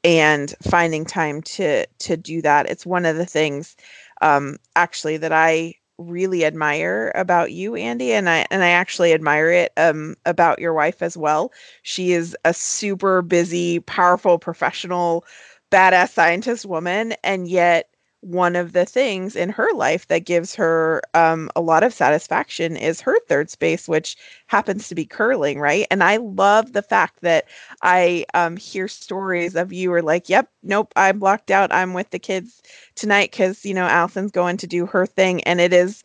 and 0.04 0.54
finding 0.62 1.04
time 1.04 1.42
to 1.42 1.86
to 1.98 2.16
do 2.16 2.40
that. 2.42 2.68
It's 2.70 2.86
one 2.86 3.04
of 3.06 3.16
the 3.16 3.26
things 3.26 3.76
um 4.22 4.56
actually 4.76 5.16
that 5.18 5.32
i 5.32 5.74
really 5.98 6.44
admire 6.44 7.12
about 7.14 7.52
you, 7.52 7.74
Andy, 7.76 8.12
and 8.12 8.28
I 8.28 8.46
and 8.50 8.62
I 8.62 8.68
actually 8.70 9.12
admire 9.12 9.50
it 9.50 9.72
um, 9.76 10.16
about 10.26 10.58
your 10.60 10.74
wife 10.74 11.02
as 11.02 11.16
well. 11.16 11.52
She 11.82 12.12
is 12.12 12.36
a 12.44 12.52
super 12.54 13.22
busy, 13.22 13.80
powerful, 13.80 14.38
professional, 14.38 15.24
badass 15.70 16.10
scientist 16.12 16.66
woman, 16.66 17.14
and 17.24 17.48
yet 17.48 17.88
one 18.20 18.56
of 18.56 18.72
the 18.72 18.84
things 18.84 19.36
in 19.36 19.50
her 19.50 19.72
life 19.74 20.08
that 20.08 20.24
gives 20.24 20.54
her 20.54 21.00
um, 21.14 21.48
a 21.54 21.60
lot 21.60 21.84
of 21.84 21.92
satisfaction 21.92 22.76
is 22.76 23.00
her 23.00 23.16
third 23.28 23.50
space, 23.50 23.88
which 23.88 24.16
happens 24.46 24.88
to 24.88 24.94
be 24.94 25.04
curling, 25.04 25.60
right? 25.60 25.86
And 25.90 26.02
I 26.02 26.16
love 26.16 26.72
the 26.72 26.82
fact 26.82 27.20
that 27.20 27.44
I 27.82 28.24
um, 28.34 28.56
hear 28.56 28.88
stories 28.88 29.54
of 29.54 29.72
you 29.72 29.92
are 29.92 30.02
like, 30.02 30.28
yep, 30.28 30.50
nope, 30.64 30.92
I'm 30.96 31.20
blocked 31.20 31.50
out. 31.52 31.72
I'm 31.72 31.94
with 31.94 32.10
the 32.10 32.18
kids 32.18 32.62
tonight 32.96 33.30
because, 33.30 33.64
you 33.64 33.74
know, 33.74 33.86
Allison's 33.86 34.32
going 34.32 34.56
to 34.58 34.66
do 34.66 34.86
her 34.86 35.06
thing. 35.06 35.42
And 35.44 35.60
it 35.60 35.72
is, 35.72 36.02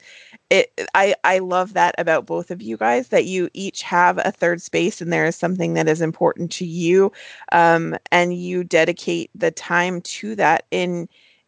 it, 0.49 0.71
I, 0.93 1.15
I 1.23 1.39
love 1.39 1.73
that 1.73 1.95
about 1.97 2.25
both 2.25 2.51
of 2.51 2.61
you 2.61 2.77
guys 2.77 3.07
that 3.07 3.25
you 3.25 3.49
each 3.53 3.81
have 3.83 4.19
a 4.19 4.31
third 4.31 4.61
space 4.61 5.01
and 5.01 5.11
there 5.11 5.25
is 5.25 5.35
something 5.35 5.73
that 5.73 5.87
is 5.87 6.01
important 6.01 6.51
to 6.53 6.65
you. 6.65 7.11
Um, 7.51 7.95
and 8.11 8.33
you 8.35 8.63
dedicate 8.63 9.31
the 9.33 9.51
time 9.51 10.01
to 10.01 10.35
that 10.35 10.65
in, 10.71 11.07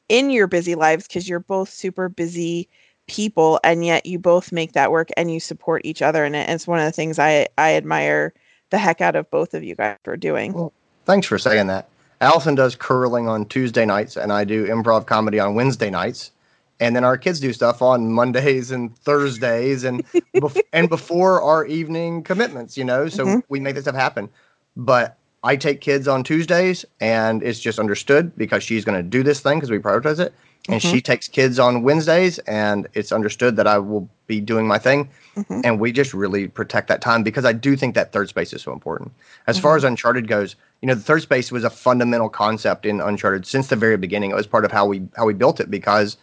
in 0.10 0.30
your 0.30 0.47
busy 0.47 0.76
lives 0.76 1.08
because 1.08 1.28
you're 1.28 1.39
both 1.39 1.70
super 1.70 2.10
busy 2.10 2.70
people 3.08 3.60
and 3.64 3.86
yet 3.86 4.06
you 4.06 4.18
both 4.20 4.51
make 4.51 4.74
that 4.74 4.91
work 4.91 5.10
and 5.18 5.32
you 5.32 5.39
support 5.39 5.82
each 5.86 6.01
other 6.01 6.26
in 6.26 6.36
it. 6.36 6.43
And 6.43 6.56
it's 6.56 6.68
one 6.68 6.80
of 6.80 6.86
the 6.86 6.91
things 6.91 7.20
I 7.20 7.47
I 7.58 7.74
admire 7.74 8.34
the 8.70 8.78
heck 8.78 9.01
out 9.01 9.16
of 9.16 9.30
both 9.30 9.54
of 9.54 9.64
you 9.64 9.76
guys 9.76 9.97
for 10.04 10.18
doing. 10.18 10.54
Well, 10.54 10.74
thanks 11.06 11.28
for 11.28 11.38
saying 11.38 11.68
that. 11.68 11.89
Allison 12.22 12.56
does 12.56 12.76
curling 12.76 13.28
on 13.28 13.45
Tuesday 13.45 13.86
nights 13.86 14.16
and 14.16 14.32
I 14.32 14.45
do 14.45 14.66
improv 14.66 15.06
comedy 15.06 15.39
on 15.39 15.56
Wednesday 15.56 15.89
nights. 15.89 16.32
And 16.80 16.95
then 16.95 17.04
our 17.04 17.18
kids 17.18 17.39
do 17.39 17.54
stuff 17.54 17.82
on 17.82 18.12
Mondays 18.12 18.72
and 18.72 18.97
Thursdays 18.97 19.84
and 19.84 20.04
bef- 20.34 20.62
and 20.74 20.89
before 20.89 21.41
our 21.41 21.66
evening 21.66 22.24
commitments, 22.24 22.78
you 22.78 22.84
know. 22.84 23.08
So 23.08 23.26
mm-hmm. 23.26 23.39
we 23.47 23.60
make 23.60 23.76
this 23.76 23.84
stuff 23.84 23.95
happen. 23.95 24.30
But 24.76 25.18
I 25.44 25.58
take 25.58 25.82
kids 25.82 26.08
on 26.08 26.24
Tuesdays, 26.24 26.86
and 27.02 27.44
it's 27.44 27.60
just 27.60 27.78
understood 27.78 28.36
because 28.38 28.64
she's 28.64 28.86
going 28.86 28.98
to 28.98 29.04
do 29.04 29.24
this 29.24 29.41
thing 29.41 29.58
because 29.58 29.72
we 29.72 29.80
prioritize 29.80 30.20
it. 30.20 30.34
And 30.70 30.80
mm-hmm. 30.80 30.91
she 30.91 31.02
takes 31.02 31.28
kids 31.28 31.60
on 31.60 31.84
Wednesdays, 31.84 32.39
and 32.39 32.88
it's 32.94 33.12
understood 33.12 33.58
that 33.58 33.68
I 33.68 33.78
will 33.78 34.08
be 34.28 34.39
doing 34.39 34.66
my 34.66 34.78
thing. 34.78 35.10
Mm-hmm. 35.36 35.62
And 35.66 35.80
we 35.82 35.91
just 35.91 36.14
really 36.14 36.48
protect 36.48 36.88
that 36.88 37.02
time 37.02 37.24
because 37.24 37.44
I 37.44 37.52
do 37.52 37.76
think 37.76 37.96
that 37.96 38.14
third 38.14 38.30
space 38.30 38.54
is 38.54 38.62
so 38.62 38.72
important. 38.72 39.12
As 39.48 39.58
mm-hmm. 39.58 39.64
far 39.64 39.76
as 39.76 39.84
Uncharted 39.84 40.30
goes, 40.30 40.56
you 40.82 40.88
know, 40.88 40.96
the 40.96 41.02
third 41.02 41.22
space 41.22 41.52
was 41.52 41.66
a 41.66 41.70
fundamental 41.70 42.30
concept 42.30 42.86
in 42.86 43.02
Uncharted 43.02 43.46
since 43.46 43.68
the 43.68 43.76
very 43.76 43.98
beginning. 43.98 44.32
It 44.32 44.36
was 44.36 44.48
part 44.48 44.64
of 44.64 44.72
how 44.72 44.86
we 44.86 45.02
how 45.18 45.26
we 45.26 45.34
built 45.34 45.60
it 45.60 45.70
because 45.70 46.16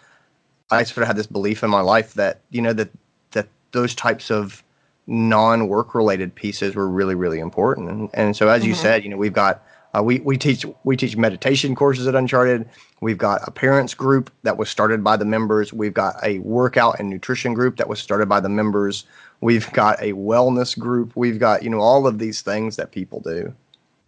I 0.70 0.84
sort 0.84 1.02
of 1.02 1.08
had 1.08 1.16
this 1.16 1.26
belief 1.26 1.62
in 1.62 1.68
my 1.68 1.80
life 1.80 2.14
that 2.14 2.40
you 2.50 2.62
know 2.62 2.72
that 2.72 2.88
that 3.32 3.48
those 3.72 3.94
types 3.94 4.30
of 4.30 4.62
non-work 5.06 5.94
related 5.94 6.34
pieces 6.34 6.74
were 6.74 6.88
really 6.88 7.14
really 7.14 7.40
important. 7.40 7.90
And, 7.90 8.10
and 8.14 8.36
so 8.36 8.48
as 8.48 8.62
mm-hmm. 8.62 8.70
you 8.70 8.74
said 8.74 9.04
you 9.04 9.10
know 9.10 9.16
we've 9.16 9.32
got 9.32 9.64
uh, 9.92 10.02
we, 10.02 10.20
we 10.20 10.38
teach 10.38 10.64
we 10.84 10.96
teach 10.96 11.16
meditation 11.16 11.74
courses 11.74 12.06
at 12.06 12.14
uncharted. 12.14 12.68
We've 13.00 13.18
got 13.18 13.40
a 13.46 13.50
parents 13.50 13.94
group 13.94 14.30
that 14.44 14.56
was 14.56 14.68
started 14.68 15.02
by 15.02 15.16
the 15.16 15.24
members. 15.24 15.72
We've 15.72 15.94
got 15.94 16.16
a 16.22 16.38
workout 16.40 17.00
and 17.00 17.10
nutrition 17.10 17.54
group 17.54 17.76
that 17.78 17.88
was 17.88 17.98
started 17.98 18.28
by 18.28 18.40
the 18.40 18.48
members. 18.48 19.04
We've 19.40 19.70
got 19.72 20.00
a 20.00 20.12
wellness 20.12 20.78
group. 20.78 21.12
We've 21.16 21.40
got 21.40 21.64
you 21.64 21.70
know 21.70 21.80
all 21.80 22.06
of 22.06 22.18
these 22.18 22.40
things 22.40 22.76
that 22.76 22.92
people 22.92 23.20
do 23.20 23.54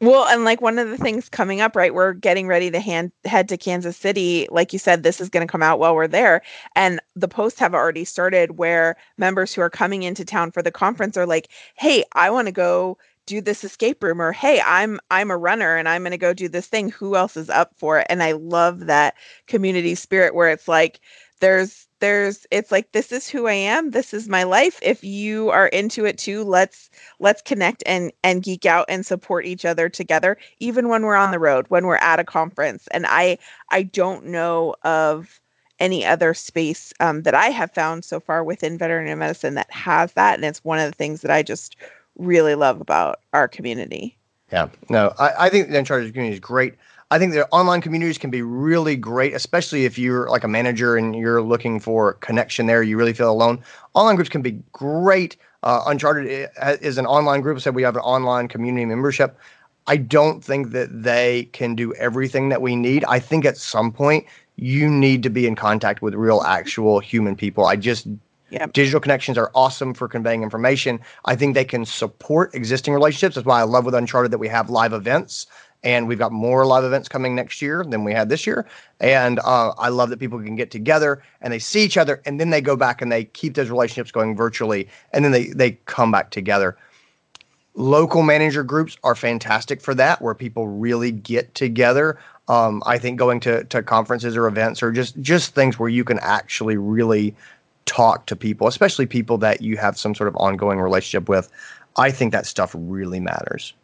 well, 0.03 0.26
and 0.28 0.44
like 0.44 0.61
one 0.62 0.78
of 0.78 0.90
the 0.90 0.98
things 0.98 1.30
coming 1.30 1.62
up, 1.62 1.76
right? 1.76 1.94
We're 1.94 2.14
getting 2.14 2.48
ready 2.48 2.70
to 2.72 2.80
hand, 2.80 3.12
head 3.24 3.48
to 3.50 3.59
Kansas 3.59 3.96
City. 3.96 4.48
Like 4.50 4.72
you 4.74 4.80
said, 4.80 5.05
this 5.05 5.20
is 5.20 5.30
going 5.30 5.46
to 5.46 5.53
come 5.53 5.62
out 5.62 5.80
while 5.80 5.94
we're 5.96 6.09
there. 6.09 6.42
And 6.76 7.00
the 7.16 7.28
posts 7.28 7.61
have 7.61 7.74
already 7.74 8.05
started 8.05 8.59
where 8.59 8.96
members 9.18 9.55
who 9.55 9.62
are 9.62 9.70
coming 9.70 10.05
into 10.05 10.24
town 10.26 10.53
for 10.53 10.62
the 10.62 10.72
conference 10.72 11.16
are 11.16 11.26
like, 11.26 11.50
hey, 11.76 12.05
I 12.14 12.30
want 12.30 12.48
to 12.48 12.53
go 12.53 12.98
do 13.26 13.40
this 13.42 13.64
escape 13.64 14.03
room 14.03 14.20
or 14.20 14.32
hey 14.32 14.61
i'm 14.66 15.00
i'm 15.12 15.30
a 15.30 15.38
runner 15.38 15.76
and 15.76 15.88
i'm 15.88 16.03
going 16.03 16.12
to 16.12 16.18
go 16.18 16.34
do 16.34 16.48
this 16.48 16.66
thing 16.66 16.90
who 16.90 17.16
else 17.16 17.36
is 17.36 17.50
up 17.50 17.72
for 17.78 18.00
it 18.00 18.07
and 18.11 18.22
i 18.22 18.32
love 18.32 18.86
that 18.86 19.14
community 19.48 19.94
spirit 19.94 20.34
where 20.34 20.50
it's 20.50 20.68
like 20.68 21.00
there's 21.43 21.88
there's 21.99 22.47
it's 22.53 22.70
like 22.70 22.93
this 22.93 23.11
is 23.11 23.28
who 23.28 23.49
I 23.49 23.53
am. 23.53 23.90
This 23.90 24.14
is 24.14 24.28
my 24.28 24.45
life. 24.45 24.78
If 24.80 25.03
you 25.03 25.51
are 25.51 25.66
into 25.66 26.05
it 26.05 26.16
too 26.16 26.45
let's 26.45 26.88
let's 27.18 27.43
connect 27.43 27.82
and 27.84 28.12
and 28.22 28.45
geek 28.45 28.64
out 28.64 28.86
and 28.88 29.05
support 29.05 29.45
each 29.45 29.64
other 29.64 29.88
together 29.88 30.38
even 30.61 30.88
when 30.88 31.03
we're 31.03 31.16
on 31.16 31.32
the 31.32 31.40
road 31.40 31.66
when 31.68 31.86
we're 31.86 31.97
at 31.97 32.20
a 32.20 32.24
conference. 32.24 32.86
And 32.93 33.07
I 33.09 33.38
I 33.70 33.82
don't 33.82 34.26
know 34.26 34.76
of 34.84 35.40
any 35.80 36.07
other 36.07 36.32
space 36.32 36.93
um, 37.01 37.22
that 37.22 37.34
I 37.34 37.47
have 37.47 37.72
found 37.72 38.05
so 38.05 38.20
far 38.20 38.45
within 38.45 38.78
veterinary 38.78 39.16
medicine 39.16 39.55
that 39.55 39.70
has 39.72 40.12
that 40.12 40.36
and 40.36 40.45
it's 40.45 40.64
one 40.64 40.78
of 40.78 40.88
the 40.88 40.97
things 40.97 41.22
that 41.22 41.32
I 41.32 41.43
just 41.43 41.74
really 42.16 42.55
love 42.55 42.80
about 42.80 43.18
our 43.32 43.49
community. 43.49 44.16
Yeah. 44.53 44.68
No 44.88 45.12
I, 45.18 45.47
I 45.47 45.49
think 45.49 45.70
the 45.70 45.78
Uncharted 45.78 46.12
community 46.12 46.34
is 46.34 46.40
great 46.40 46.74
I 47.13 47.19
think 47.19 47.35
the 47.35 47.47
online 47.51 47.83
communities 47.83 48.17
can 48.17 48.31
be 48.31 48.41
really 48.41 48.97
great, 48.97 49.35
especially 49.35 49.85
if 49.85 49.99
you're 49.99 50.31
like 50.31 50.45
a 50.45 50.49
manager 50.49 50.97
and 50.97 51.15
you're 51.15 51.43
looking 51.43 51.79
for 51.79 52.15
connection 52.15 52.65
there. 52.65 52.83
You 52.83 52.97
really 52.97 53.13
feel 53.13 53.31
alone. 53.31 53.63
Online 53.93 54.17
groups 54.17 54.31
can 54.31 54.41
be 54.41 54.53
great. 54.73 55.37
Uh, 55.63 55.83
Uncharted 55.87 56.49
is 56.81 56.97
an 56.97 57.05
online 57.05 57.43
group, 57.43 57.61
so 57.61 57.71
we 57.71 57.83
have 57.83 57.97
an 57.97 58.01
online 58.01 58.49
community 58.49 58.87
membership. 58.87 59.39
I 59.87 59.99
don't 59.99 60.43
think 60.43 60.71
that 60.71 61.03
they 61.03 61.51
can 61.53 61.75
do 61.75 61.93
everything 61.97 62.49
that 62.49 62.63
we 62.63 62.77
need. 62.77 63.05
I 63.05 63.19
think 63.19 63.45
at 63.45 63.59
some 63.59 63.93
point 63.93 64.25
you 64.57 64.89
need 64.89 65.23
to 65.25 65.29
be 65.29 65.47
in 65.47 65.55
contact 65.55 66.01
with 66.01 66.15
real, 66.15 66.41
actual 66.41 66.99
human 66.99 67.37
people. 67.37 67.67
I 67.67 67.77
just 67.77 68.09
Yep. 68.53 68.75
Digital 68.75 69.01
connections 69.01 69.39
are 69.39 69.51
awesome 69.55 69.95
for 69.95 70.09
conveying 70.09 70.43
information. 70.43 71.01
I 71.25 71.35
think 71.37 71.55
they 71.55 71.65
can 71.65 71.87
support 71.87 72.55
existing 72.55 72.93
relationships. 72.93 73.35
That's 73.35 73.47
why 73.47 73.59
I 73.59 73.63
love 73.63 73.87
with 73.87 73.95
Uncharted 73.95 74.31
that 74.31 74.37
we 74.37 74.49
have 74.49 74.69
live 74.69 74.93
events 74.93 75.47
and 75.85 76.07
we've 76.07 76.18
got 76.18 76.33
more 76.33 76.64
live 76.64 76.85
events 76.85 77.09
coming 77.09 77.35
next 77.35 77.61
year 77.61 77.85
than 77.85 78.05
we 78.05 78.12
had 78.12 78.28
this 78.28 78.47
year. 78.47 78.66
And 79.01 79.39
uh, 79.41 79.72
I 79.78 79.89
love 79.89 80.11
that 80.11 80.20
people 80.20 80.41
can 80.41 80.55
get 80.55 80.70
together 80.70 81.22
and 81.41 81.53
they 81.53 81.59
see 81.59 81.85
each 81.85 81.97
other, 81.97 82.22
and 82.24 82.39
then 82.39 82.51
they 82.51 82.61
go 82.61 82.76
back 82.76 83.03
and 83.03 83.11
they 83.11 83.24
keep 83.24 83.55
those 83.55 83.70
relationships 83.70 84.12
going 84.12 84.37
virtually, 84.37 84.89
and 85.12 85.24
then 85.24 85.33
they 85.33 85.47
they 85.49 85.72
come 85.87 86.11
back 86.12 86.30
together. 86.30 86.76
Local 87.74 88.22
manager 88.22 88.62
groups 88.62 88.99
are 89.03 89.14
fantastic 89.14 89.80
for 89.80 89.95
that, 89.95 90.20
where 90.20 90.35
people 90.35 90.68
really 90.68 91.11
get 91.11 91.55
together. 91.55 92.18
Um, 92.49 92.83
I 92.87 92.99
think 92.99 93.18
going 93.18 93.41
to 93.41 93.64
to 93.64 93.83
conferences 93.83 94.37
or 94.37 94.47
events 94.47 94.83
or 94.83 94.93
just 94.93 95.18
just 95.20 95.55
things 95.55 95.78
where 95.78 95.89
you 95.89 96.05
can 96.05 96.18
actually 96.20 96.76
really 96.76 97.35
talk 97.87 98.26
to 98.26 98.37
people, 98.37 98.66
especially 98.68 99.07
people 99.07 99.39
that 99.39 99.62
you 99.62 99.76
have 99.76 99.99
some 99.99 100.14
sort 100.14 100.28
of 100.28 100.37
ongoing 100.37 100.80
relationship 100.80 101.28
with. 101.28 101.49
I 101.97 102.11
think 102.11 102.33
that 102.33 102.47
stuff 102.47 102.74
really 102.78 103.20
matters. 103.20 103.74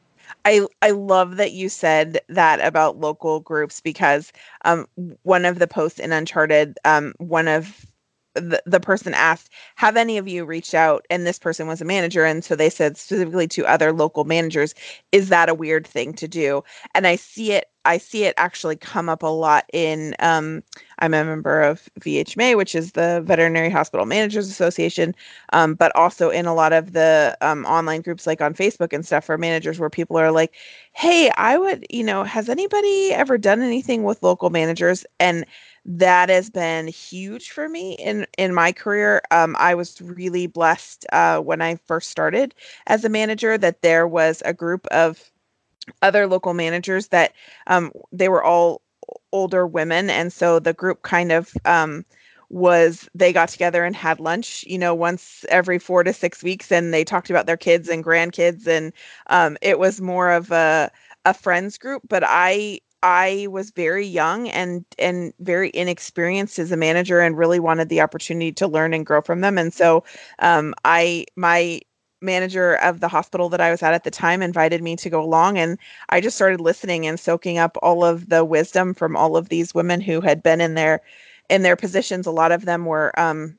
I 0.45 0.67
I 0.83 0.91
love 0.91 1.37
that 1.37 1.53
you 1.53 1.69
said 1.69 2.21
that 2.29 2.61
about 2.61 2.99
local 2.99 3.41
groups 3.41 3.81
because 3.81 4.33
um, 4.65 4.87
one 5.23 5.45
of 5.45 5.59
the 5.59 5.67
posts 5.67 5.99
in 5.99 6.13
Uncharted, 6.13 6.79
um, 6.85 7.15
one 7.19 7.49
of 7.49 7.87
the, 8.35 8.63
the 8.67 8.81
person 8.81 9.15
asked, 9.15 9.51
Have 9.77 9.97
any 9.97 10.19
of 10.19 10.29
you 10.29 10.45
reached 10.45 10.75
out? 10.75 11.07
And 11.11 11.27
this 11.27 11.39
person 11.39 11.67
was 11.67 11.81
a 11.81 11.85
manager. 11.85 12.25
And 12.25 12.45
so 12.45 12.55
they 12.57 12.71
said 12.71 12.97
specifically 12.97 13.49
to 13.49 13.67
other 13.67 13.93
local 13.93 14.25
managers, 14.25 14.75
Is 15.13 15.29
that 15.29 15.49
a 15.49 15.55
weird 15.55 15.87
thing 15.87 16.13
to 16.15 16.29
do? 16.29 16.63
And 16.95 17.07
I 17.07 17.17
see 17.17 17.53
it, 17.53 17.67
I 17.85 17.99
see 17.99 18.25
it 18.25 18.35
actually 18.37 18.77
come 18.77 19.09
up 19.09 19.23
a 19.23 19.27
lot 19.27 19.65
in 19.73 20.15
um, 20.19 20.63
I'm 20.99 21.15
a 21.15 21.25
member 21.25 21.63
of 21.63 21.89
VHMA, 22.01 22.57
which 22.57 22.75
is 22.75 22.93
the 22.93 23.23
Veterinary 23.25 23.71
Hospital 23.71 24.05
Managers 24.05 24.49
Association, 24.49 25.15
um, 25.53 25.75
but 25.75 25.95
also 25.97 26.29
in 26.29 26.47
a 26.47 26.55
lot 26.55 26.73
of 26.73 26.93
the 26.93 27.37
um, 27.41 27.65
online 27.65 28.03
groups 28.03 28.27
like 28.27 28.41
on 28.41 28.55
Facebook 28.55 28.93
and 28.93 29.07
stuff 29.07 29.25
for 29.25 29.39
managers 29.39 29.79
where 29.79 29.91
people 29.91 30.19
are 30.19 30.31
like, 30.33 30.55
Hey, 30.93 31.31
I 31.37 31.57
would, 31.57 31.87
you 31.91 32.05
know, 32.05 32.25
has 32.25 32.49
anybody 32.49 33.13
ever 33.13 33.39
done 33.39 33.63
anything 33.63 34.03
with 34.05 34.23
local 34.23 34.51
managers? 34.51 35.07
And 35.19 35.47
that 35.89 36.29
has 36.29 36.51
been 36.51 36.87
huge 36.89 37.51
for 37.51 37.69
me 37.69 37.95
in 37.95 38.27
in 38.39 38.55
my 38.55 38.73
career. 38.73 39.23
Um, 39.33 39.57
I 39.59 39.75
was 39.75 40.01
really 40.03 40.47
blessed 40.47 41.07
uh, 41.13 41.41
when 41.41 41.63
I 41.63 41.77
first 41.77 42.11
started 42.11 42.55
as 42.87 43.05
a 43.05 43.11
manager 43.11 43.59
that 43.59 43.83
there 43.83 44.07
was 44.09 44.43
a 44.47 44.55
group 44.55 44.87
of 44.89 45.33
other 46.03 46.27
local 46.27 46.55
managers 46.55 47.09
that 47.09 47.33
um, 47.67 47.93
they 48.13 48.29
were 48.29 48.45
all 48.45 48.83
older 49.33 49.67
women, 49.67 50.11
and 50.11 50.33
so 50.33 50.59
the 50.59 50.73
group 50.75 51.03
kind 51.03 51.33
of 51.33 51.53
um, 51.65 52.05
was 52.51 53.09
they 53.15 53.33
got 53.33 53.49
together 53.49 53.85
and 53.85 53.97
had 53.97 54.21
lunch, 54.21 54.65
you 54.67 54.79
know, 54.79 54.95
once 54.95 55.45
every 55.51 55.79
four 55.79 56.05
to 56.05 56.13
six 56.13 56.43
weeks, 56.43 56.73
and 56.73 56.95
they 56.95 57.05
talked 57.05 57.31
about 57.31 57.47
their 57.47 57.57
kids 57.57 57.89
and 57.89 58.05
grandkids, 58.05 58.67
and 58.67 58.93
um, 59.29 59.57
it 59.63 59.79
was 59.79 60.01
more 60.01 60.31
of 60.33 60.51
a 60.53 60.91
a 61.25 61.35
friends 61.35 61.79
group. 61.79 62.03
But 62.09 62.25
I 62.27 62.81
I 63.03 63.47
was 63.51 63.71
very 63.71 64.07
young 64.07 64.49
and 64.49 64.85
and 64.99 65.33
very 65.41 65.71
inexperienced 65.75 66.59
as 66.59 66.73
a 66.73 66.77
manager 66.77 67.21
and 67.21 67.39
really 67.39 67.61
wanted 67.61 67.89
the 67.89 68.01
opportunity 68.01 68.53
to 68.53 68.67
learn 68.67 68.93
and 68.95 69.07
grow 69.07 69.21
from 69.21 69.41
them. 69.41 69.57
And 69.59 69.73
so 69.73 70.05
um, 70.41 70.75
I 70.85 71.27
my 71.37 71.81
manager 72.21 72.75
of 72.77 72.99
the 73.01 73.09
hospital 73.09 73.49
that 73.51 73.61
I 73.61 73.71
was 73.71 73.83
at 73.83 73.95
at 73.95 74.03
the 74.03 74.11
time 74.11 74.43
invited 74.43 74.83
me 74.83 74.97
to 74.97 75.11
go 75.11 75.23
along 75.23 75.57
and 75.57 75.79
I 76.09 76.21
just 76.21 76.35
started 76.35 76.61
listening 76.61 77.07
and 77.07 77.21
soaking 77.21 77.59
up 77.59 77.77
all 77.81 78.05
of 78.05 78.29
the 78.29 78.45
wisdom 78.45 78.93
from 78.95 79.17
all 79.17 79.37
of 79.37 79.49
these 79.49 79.73
women 79.73 80.01
who 80.01 80.21
had 80.21 80.43
been 80.43 80.61
in 80.61 80.75
their 80.75 81.01
in 81.49 81.63
their 81.63 81.77
positions. 81.77 82.27
A 82.27 82.33
lot 82.33 82.53
of 82.53 82.65
them 82.65 82.85
were 82.85 83.19
um, 83.19 83.57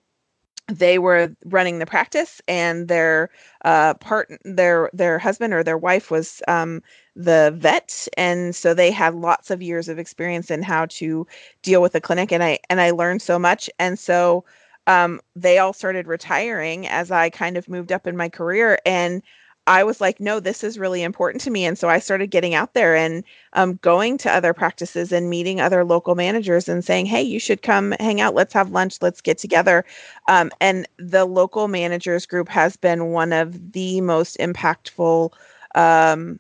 they 0.71 0.99
were 0.99 1.35
running 1.45 1.79
the 1.79 1.85
practice 1.85 2.41
and 2.47 2.87
their 2.87 3.29
uh, 3.65 3.93
part 3.95 4.29
their 4.45 4.89
their 4.93 5.19
husband 5.19 5.53
or 5.53 5.63
their 5.63 5.77
wife 5.77 6.11
was 6.11 6.41
um, 6.47 6.81
the 7.15 7.53
vet 7.57 8.07
and 8.17 8.55
so 8.55 8.73
they 8.73 8.91
had 8.91 9.15
lots 9.15 9.51
of 9.51 9.61
years 9.61 9.89
of 9.89 9.99
experience 9.99 10.51
in 10.51 10.61
how 10.61 10.85
to 10.87 11.25
deal 11.63 11.81
with 11.81 11.93
the 11.93 12.01
clinic 12.01 12.31
and 12.31 12.43
i 12.43 12.57
and 12.69 12.79
i 12.81 12.91
learned 12.91 13.21
so 13.21 13.39
much 13.39 13.69
and 13.79 13.97
so 13.99 14.43
um, 14.87 15.19
they 15.35 15.57
all 15.59 15.73
started 15.73 16.07
retiring 16.07 16.87
as 16.87 17.11
i 17.11 17.29
kind 17.29 17.57
of 17.57 17.67
moved 17.69 17.91
up 17.91 18.07
in 18.07 18.15
my 18.17 18.29
career 18.29 18.79
and 18.85 19.21
I 19.69 19.83
was 19.83 20.01
like, 20.01 20.19
no, 20.19 20.39
this 20.39 20.63
is 20.63 20.79
really 20.79 21.03
important 21.03 21.41
to 21.43 21.51
me. 21.51 21.63
And 21.63 21.77
so 21.77 21.89
I 21.89 21.99
started 21.99 22.31
getting 22.31 22.55
out 22.55 22.73
there 22.73 22.95
and 22.95 23.23
um, 23.53 23.75
going 23.83 24.17
to 24.19 24.31
other 24.33 24.51
practices 24.51 25.11
and 25.11 25.29
meeting 25.29 25.61
other 25.61 25.85
local 25.85 26.15
managers 26.15 26.67
and 26.67 26.83
saying, 26.83 27.05
hey, 27.05 27.21
you 27.21 27.39
should 27.39 27.61
come 27.61 27.93
hang 27.99 28.19
out. 28.19 28.33
Let's 28.33 28.53
have 28.55 28.71
lunch. 28.71 28.97
Let's 29.01 29.21
get 29.21 29.37
together. 29.37 29.85
Um, 30.27 30.49
and 30.59 30.87
the 30.97 31.25
local 31.25 31.67
managers 31.67 32.25
group 32.25 32.49
has 32.49 32.77
been 32.77 33.11
one 33.11 33.31
of 33.31 33.71
the 33.73 34.01
most 34.01 34.37
impactful 34.39 35.31
um, 35.75 36.39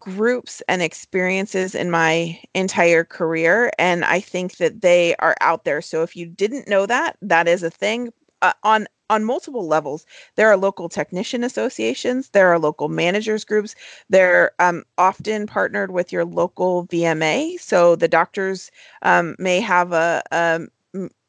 groups 0.00 0.60
and 0.68 0.82
experiences 0.82 1.74
in 1.74 1.90
my 1.90 2.38
entire 2.54 3.04
career. 3.04 3.70
And 3.78 4.04
I 4.04 4.20
think 4.20 4.56
that 4.58 4.80
they 4.82 5.14
are 5.20 5.36
out 5.40 5.64
there. 5.64 5.80
So 5.80 6.02
if 6.02 6.16
you 6.16 6.26
didn't 6.26 6.68
know 6.68 6.84
that, 6.86 7.16
that 7.22 7.48
is 7.48 7.62
a 7.62 7.70
thing. 7.70 8.12
Uh, 8.42 8.52
on 8.64 8.86
on 9.10 9.24
multiple 9.24 9.66
levels. 9.66 10.06
There 10.36 10.48
are 10.50 10.56
local 10.56 10.88
technician 10.88 11.44
associations, 11.44 12.30
there 12.30 12.48
are 12.52 12.58
local 12.58 12.88
managers 12.88 13.44
groups. 13.44 13.74
They're 14.08 14.52
um, 14.58 14.84
often 14.98 15.46
partnered 15.46 15.90
with 15.92 16.12
your 16.12 16.24
local 16.24 16.86
VMA. 16.86 17.58
So 17.60 17.96
the 17.96 18.08
doctors 18.08 18.70
um, 19.02 19.36
may 19.38 19.60
have 19.60 19.92
a, 19.92 20.22
a 20.32 20.60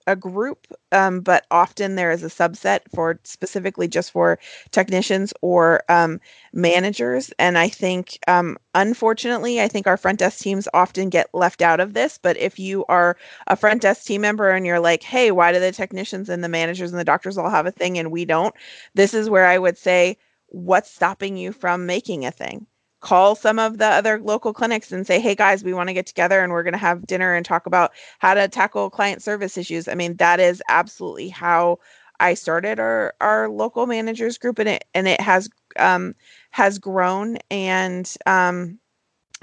a 0.07 0.15
group, 0.15 0.67
um, 0.91 1.21
but 1.21 1.45
often 1.51 1.95
there 1.95 2.11
is 2.11 2.23
a 2.23 2.27
subset 2.27 2.81
for 2.93 3.19
specifically 3.23 3.87
just 3.87 4.11
for 4.11 4.37
technicians 4.71 5.33
or 5.41 5.83
um, 5.89 6.19
managers. 6.53 7.31
And 7.39 7.57
I 7.57 7.67
think, 7.69 8.19
um, 8.27 8.57
unfortunately, 8.75 9.61
I 9.61 9.67
think 9.67 9.87
our 9.87 9.97
front 9.97 10.19
desk 10.19 10.39
teams 10.41 10.67
often 10.73 11.09
get 11.09 11.33
left 11.33 11.61
out 11.61 11.79
of 11.79 11.93
this. 11.93 12.17
But 12.17 12.37
if 12.37 12.59
you 12.59 12.85
are 12.89 13.17
a 13.47 13.55
front 13.55 13.81
desk 13.81 14.05
team 14.05 14.21
member 14.21 14.51
and 14.51 14.65
you're 14.65 14.79
like, 14.79 15.03
hey, 15.03 15.31
why 15.31 15.51
do 15.51 15.59
the 15.59 15.71
technicians 15.71 16.29
and 16.29 16.43
the 16.43 16.49
managers 16.49 16.91
and 16.91 16.99
the 16.99 17.03
doctors 17.05 17.37
all 17.37 17.49
have 17.49 17.65
a 17.65 17.71
thing 17.71 17.97
and 17.97 18.11
we 18.11 18.25
don't? 18.25 18.53
This 18.93 19.13
is 19.13 19.29
where 19.29 19.45
I 19.45 19.57
would 19.57 19.77
say, 19.77 20.17
what's 20.47 20.91
stopping 20.91 21.37
you 21.37 21.51
from 21.51 21.85
making 21.85 22.25
a 22.25 22.31
thing? 22.31 22.67
Call 23.05 23.35
some 23.35 23.59
of 23.59 23.77
the 23.77 23.85
other 23.85 24.19
local 24.19 24.51
clinics 24.51 24.91
and 24.91 25.05
say, 25.05 25.19
hey 25.19 25.35
guys, 25.35 25.63
we 25.63 25.75
want 25.75 25.89
to 25.89 25.93
get 25.93 26.07
together 26.07 26.41
and 26.41 26.51
we're 26.51 26.63
going 26.63 26.73
to 26.73 26.79
have 26.79 27.05
dinner 27.05 27.35
and 27.35 27.45
talk 27.45 27.67
about 27.67 27.91
how 28.17 28.33
to 28.33 28.47
tackle 28.47 28.89
client 28.89 29.21
service 29.21 29.57
issues. 29.59 29.87
I 29.87 29.93
mean, 29.93 30.15
that 30.17 30.39
is 30.39 30.61
absolutely 30.69 31.29
how 31.29 31.77
I 32.19 32.33
started 32.33 32.79
our 32.79 33.13
our 33.21 33.47
local 33.47 33.85
managers 33.85 34.39
group 34.39 34.57
and 34.57 34.69
it 34.69 34.85
and 34.95 35.07
it 35.07 35.21
has 35.21 35.49
um 35.77 36.15
has 36.49 36.79
grown 36.79 37.37
and 37.51 38.11
um 38.25 38.79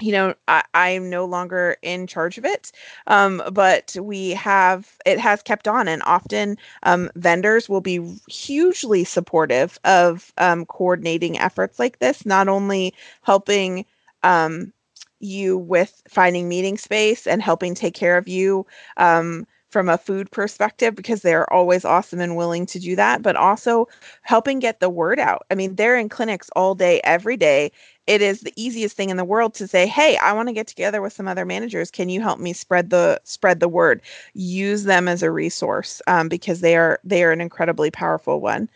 you 0.03 0.11
know 0.11 0.33
I, 0.47 0.63
i'm 0.73 1.09
no 1.09 1.25
longer 1.25 1.77
in 1.81 2.07
charge 2.07 2.37
of 2.37 2.45
it 2.45 2.71
um, 3.07 3.41
but 3.51 3.95
we 4.01 4.31
have 4.31 4.97
it 5.05 5.19
has 5.19 5.41
kept 5.41 5.67
on 5.67 5.87
and 5.87 6.03
often 6.05 6.57
um, 6.83 7.09
vendors 7.15 7.69
will 7.69 7.81
be 7.81 7.99
hugely 8.29 9.03
supportive 9.03 9.79
of 9.85 10.33
um, 10.37 10.65
coordinating 10.65 11.39
efforts 11.39 11.79
like 11.79 11.99
this 11.99 12.25
not 12.25 12.47
only 12.47 12.93
helping 13.23 13.85
um, 14.23 14.73
you 15.19 15.57
with 15.57 16.01
finding 16.09 16.49
meeting 16.49 16.77
space 16.77 17.25
and 17.27 17.41
helping 17.41 17.73
take 17.75 17.93
care 17.93 18.17
of 18.17 18.27
you 18.27 18.65
um, 18.97 19.45
from 19.69 19.89
a 19.89 19.97
food 19.97 20.29
perspective 20.31 20.95
because 20.95 21.21
they're 21.21 21.51
always 21.51 21.85
awesome 21.85 22.19
and 22.19 22.35
willing 22.35 22.65
to 22.65 22.77
do 22.79 22.95
that, 22.95 23.21
but 23.23 23.35
also 23.35 23.87
helping 24.21 24.59
get 24.59 24.79
the 24.79 24.89
word 24.89 25.19
out. 25.19 25.45
I 25.49 25.55
mean, 25.55 25.75
they're 25.75 25.97
in 25.97 26.09
clinics 26.09 26.49
all 26.55 26.75
day, 26.75 27.01
every 27.03 27.37
day. 27.37 27.71
It 28.07 28.21
is 28.21 28.41
the 28.41 28.53
easiest 28.55 28.97
thing 28.97 29.09
in 29.09 29.17
the 29.17 29.25
world 29.25 29.53
to 29.55 29.67
say, 29.67 29.87
"Hey, 29.87 30.17
I 30.17 30.33
want 30.33 30.49
to 30.49 30.53
get 30.53 30.67
together 30.67 31.01
with 31.01 31.13
some 31.13 31.27
other 31.27 31.45
managers. 31.45 31.89
Can 31.91 32.09
you 32.09 32.21
help 32.21 32.39
me 32.39 32.53
spread 32.53 32.89
the 32.89 33.19
spread 33.23 33.59
the 33.59 33.69
word? 33.69 34.01
Use 34.33 34.83
them 34.83 35.07
as 35.07 35.23
a 35.23 35.31
resource 35.31 36.01
um, 36.07 36.27
because 36.29 36.61
they 36.61 36.75
are 36.75 36.99
they 37.03 37.23
are 37.23 37.31
an 37.31 37.41
incredibly 37.41 37.91
powerful 37.91 38.41
one." 38.41 38.69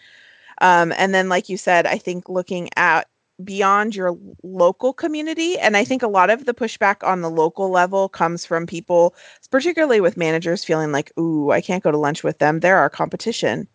Um, 0.62 0.94
and 0.98 1.14
then, 1.14 1.30
like 1.30 1.50
you 1.50 1.58
said, 1.58 1.86
I 1.88 1.98
think 1.98 2.30
looking 2.30 2.70
at 2.78 3.08
beyond 3.44 3.96
your 3.96 4.18
local 4.44 4.94
community. 4.94 5.60
And 5.60 5.78
I 5.78 5.84
think 5.84 6.02
a 6.02 6.08
lot 6.08 6.30
of 6.30 6.46
the 6.46 6.54
pushback 6.54 7.06
on 7.08 7.22
the 7.22 7.30
local 7.30 7.70
level 7.70 8.10
comes 8.10 8.46
from 8.46 8.66
people, 8.66 9.14
particularly 9.52 10.02
with 10.02 10.18
managers, 10.18 10.64
feeling 10.64 10.92
like, 10.92 11.12
ooh, 11.20 11.52
I 11.52 11.62
can't 11.62 11.84
go 11.84 11.92
to 11.92 11.98
lunch 11.98 12.24
with 12.24 12.40
them. 12.40 12.60
They're 12.62 12.78
our 12.78 12.90
competition. 12.90 13.68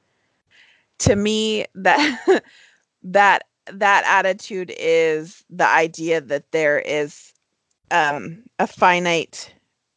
To 1.01 1.17
me, 1.17 1.67
that 1.75 2.43
that 3.03 3.45
that 3.67 4.05
attitude 4.07 4.73
is 4.79 5.45
the 5.51 5.67
idea 5.69 6.21
that 6.21 6.51
there 6.53 6.81
is 6.81 7.33
um, 7.91 8.43
a 8.59 8.67
finite 8.67 9.53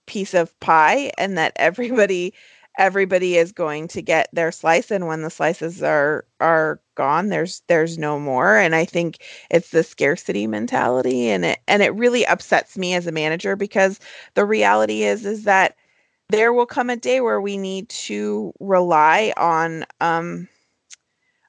piece 0.07 0.33
of 0.33 0.57
pie 0.59 1.11
and 1.17 1.37
that 1.37 1.53
everybody 1.55 2.33
everybody 2.77 3.37
is 3.37 3.51
going 3.53 3.87
to 3.87 4.01
get 4.01 4.27
their 4.33 4.51
slice 4.51 4.91
and 4.91 5.07
when 5.07 5.21
the 5.21 5.29
slices 5.29 5.81
are 5.81 6.25
are 6.41 6.79
gone 6.95 7.29
there's 7.29 7.61
there's 7.67 7.97
no 7.97 8.19
more 8.19 8.57
and 8.57 8.75
i 8.75 8.83
think 8.85 9.19
it's 9.49 9.69
the 9.71 9.81
scarcity 9.81 10.45
mentality 10.45 11.29
and 11.29 11.45
it 11.45 11.59
and 11.67 11.81
it 11.81 11.93
really 11.95 12.25
upsets 12.27 12.77
me 12.77 12.93
as 12.93 13.07
a 13.07 13.11
manager 13.11 13.55
because 13.55 13.99
the 14.35 14.45
reality 14.45 15.03
is 15.03 15.25
is 15.25 15.45
that 15.45 15.75
there 16.29 16.53
will 16.53 16.65
come 16.65 16.89
a 16.89 16.97
day 16.97 17.21
where 17.21 17.39
we 17.41 17.57
need 17.57 17.87
to 17.89 18.53
rely 18.59 19.33
on 19.37 19.85
um 20.01 20.47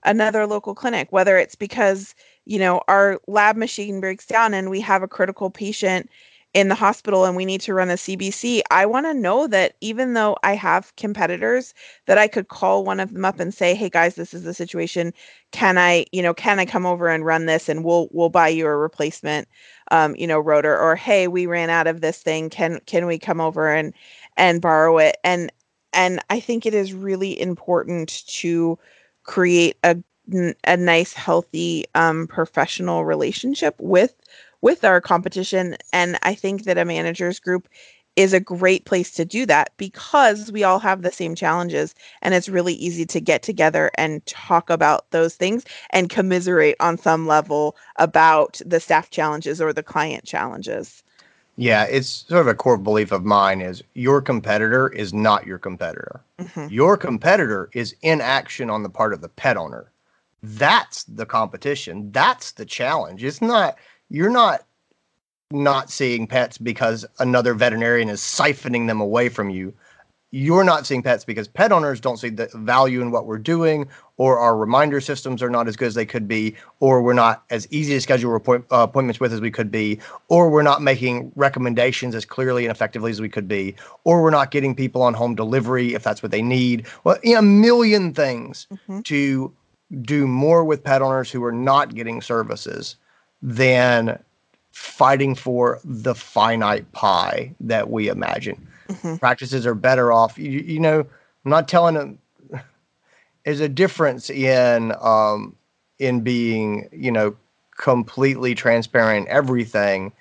another 0.07 0.47
local 0.47 0.75
clinic 0.75 1.09
whether 1.11 1.37
it's 1.39 1.57
because 1.57 2.15
you 2.47 2.59
know 2.59 2.83
our 2.89 3.21
lab 3.29 3.57
machine 3.57 4.01
breaks 4.01 4.27
down 4.27 4.55
and 4.55 4.71
we 4.71 4.81
have 4.81 5.03
a 5.03 5.09
critical 5.09 5.51
patient 5.51 6.11
in 6.55 6.69
the 6.69 6.75
hospital 6.75 7.27
and 7.27 7.37
we 7.37 7.45
need 7.45 7.61
to 7.61 7.75
run 7.75 7.91
a 7.91 7.99
CBC, 7.99 8.63
I 8.71 8.87
want 8.87 9.05
to 9.07 9.13
know 9.13 9.47
that 9.49 9.75
even 9.83 10.15
though 10.15 10.37
I 10.43 10.55
have 10.55 10.95
competitors 10.97 11.75
that 12.07 12.17
I 12.17 12.29
could 12.29 12.49
call 12.49 12.83
one 12.85 12.99
of 12.99 13.13
them 13.13 13.27
up 13.27 13.41
and 13.41 13.53
say, 13.53 13.75
"Hey 13.75 13.91
guys, 13.91 14.15
this 14.15 14.33
is 14.33 14.45
the 14.45 14.55
situation. 14.55 15.13
Can 15.53 15.77
I, 15.77 16.07
you 16.13 16.23
know, 16.23 16.33
can 16.33 16.59
I 16.59 16.65
come 16.65 16.87
over 16.87 17.09
and 17.09 17.27
run 17.27 17.45
this 17.47 17.69
and 17.69 17.85
we'll 17.85 18.09
we'll 18.13 18.31
buy 18.31 18.49
you 18.49 18.67
a 18.67 18.77
replacement 18.77 19.49
um, 19.91 20.17
you 20.17 20.27
know, 20.27 20.39
rotor 20.39 20.79
or 20.79 20.97
hey, 20.97 21.29
we 21.29 21.47
ran 21.47 21.71
out 21.71 21.87
of 21.87 22.01
this 22.01 22.23
thing. 22.23 22.51
Can 22.51 22.81
can 22.87 23.07
we 23.07 23.19
come 23.19 23.41
over 23.41 23.71
and 23.73 23.93
and 24.37 24.61
borrow 24.63 24.99
it?" 24.99 25.17
And 25.25 25.53
and 25.93 26.21
I 26.31 26.41
think 26.41 26.67
it 26.67 26.75
is 26.75 26.93
really 26.93 27.39
important 27.41 28.27
to 28.29 28.79
create 29.27 29.77
a 29.85 29.97
a 30.65 30.77
nice 30.77 31.13
healthy 31.13 31.85
um, 31.95 32.27
professional 32.27 33.05
relationship 33.05 33.77
with 33.81 34.15
with 34.63 34.85
our 34.85 35.01
competition. 35.01 35.77
And 35.93 36.19
I 36.23 36.35
think 36.35 36.65
that 36.65 36.79
a 36.79 36.85
managers 36.85 37.39
group 37.39 37.69
is 38.17 38.33
a 38.33 38.41
great 38.41 38.87
place 38.87 39.13
to 39.13 39.25
do 39.27 39.45
that 39.47 39.71
because 39.77 40.51
we 40.51 40.65
all 40.65 40.79
have 40.79 41.03
the 41.03 41.13
same 41.13 41.35
challenges 41.35 41.95
and 42.23 42.33
it's 42.35 42.49
really 42.49 42.73
easy 42.75 43.05
to 43.05 43.21
get 43.21 43.43
together 43.43 43.91
and 43.99 44.25
talk 44.27 44.71
about 44.71 45.11
those 45.11 45.35
things 45.35 45.65
and 45.91 46.09
commiserate 46.09 46.77
on 46.81 46.97
some 46.97 47.27
level 47.27 47.77
about 47.97 48.61
the 48.65 48.81
staff 48.81 49.11
challenges 49.11 49.61
or 49.61 49.73
the 49.73 49.83
client 49.83 50.25
challenges. 50.25 51.03
Yeah, 51.57 51.85
it's 51.85 52.27
sort 52.29 52.43
of 52.43 52.49
a 52.49 52.55
core 52.55 52.77
belief 52.77 53.13
of 53.13 53.25
mine 53.25 53.63
is 53.63 53.83
your 53.95 54.21
competitor 54.21 54.89
is 54.89 55.15
not 55.15 55.47
your 55.47 55.59
competitor. 55.59 56.21
Mm-hmm. 56.39 56.67
Your 56.71 56.97
competitor 56.99 57.71
is 57.73 57.97
inaction 58.03 58.69
on 58.69 58.83
the 58.83 58.91
part 58.91 59.15
of 59.15 59.23
the 59.23 59.31
pet 59.31 59.57
owner. 59.57 59.91
That's 60.43 61.05
the 61.05 61.25
competition. 61.25 62.13
That's 62.13 62.53
the 62.53 62.67
challenge. 62.67 63.25
It's 63.25 63.41
not 63.41 63.79
you're 64.11 64.31
not 64.31 64.65
not 65.51 65.91
seeing 65.91 66.27
pets 66.27 66.59
because 66.59 67.07
another 67.21 67.55
veterinarian 67.55 68.09
is 68.09 68.21
siphoning 68.21 68.87
them 68.87 69.01
away 69.01 69.29
from 69.29 69.49
you. 69.49 69.73
You're 70.37 70.65
not 70.65 70.87
seeing 70.87 71.03
pets 71.03 71.25
because 71.25 71.49
pet 71.49 71.73
owners 71.73 71.99
don't 71.99 72.19
see 72.19 72.29
the 72.29 72.51
value 72.53 73.01
in 73.01 73.11
what 73.11 73.25
we're 73.25 73.39
doing, 73.39 73.89
or 74.19 74.39
our 74.39 74.55
reminder 74.55 75.01
systems 75.01 75.43
are 75.43 75.49
not 75.49 75.67
as 75.67 75.77
good 75.77 75.89
as 75.89 75.95
they 75.95 76.05
could 76.05 76.29
be, 76.29 76.55
or 76.79 77.01
we're 77.01 77.15
not 77.15 77.45
as 77.49 77.67
easy 77.71 77.95
to 77.95 78.01
schedule 78.03 78.35
uh, 78.35 78.63
appointments 78.71 79.19
with 79.19 79.33
as 79.33 79.41
we 79.41 79.51
could 79.51 79.71
be, 79.71 79.99
or 80.29 80.51
we're 80.51 80.61
not 80.61 80.83
making 80.83 81.33
recommendations 81.37 82.15
as 82.15 82.27
clearly 82.27 82.67
and 82.67 82.71
effectively 82.71 83.11
as 83.11 83.19
we 83.19 83.31
could 83.31 83.49
be, 83.49 83.75
or 84.05 84.23
we're 84.23 84.31
not 84.31 84.51
getting 84.51 84.75
people 84.75 85.01
on 85.01 85.15
home 85.15 85.35
delivery 85.35 85.95
if 85.95 86.03
that's 86.03 86.23
what 86.23 86.33
they 86.33 86.43
need. 86.43 86.87
Well, 87.05 87.17
you 87.25 87.33
know, 87.33 87.39
a 87.39 87.43
million 87.43 88.13
things 88.13 88.67
mm-hmm. 88.71 89.01
to 89.01 89.51
do 90.03 90.27
more 90.27 90.65
with 90.65 90.85
pet 90.85 91.01
owners 91.01 91.31
who 91.31 91.43
are 91.45 91.53
not 91.53 91.95
getting 91.95 92.21
services 92.21 92.97
than 93.41 94.23
fighting 94.73 95.35
for 95.35 95.81
the 95.83 96.15
finite 96.15 96.93
pie 96.93 97.55
that 97.59 97.89
we 97.89 98.09
imagine. 98.09 98.69
Mm-hmm. 98.89 99.17
Practices 99.17 99.67
are 99.67 99.75
better 99.75 100.13
off. 100.13 100.39
You, 100.39 100.51
you, 100.61 100.81
know, 100.81 101.01
I'm 101.01 101.51
not 101.51 101.69
telling 101.69 101.95
them. 101.95 102.19
There's 103.45 103.61
a 103.61 103.69
difference 103.69 104.29
in 104.29 104.93
um, 105.01 105.55
in 105.99 106.21
being, 106.21 106.89
you 106.93 107.13
know, 107.13 107.37
completely 107.77 108.55
transparent 108.55 109.29
everything 109.29 110.13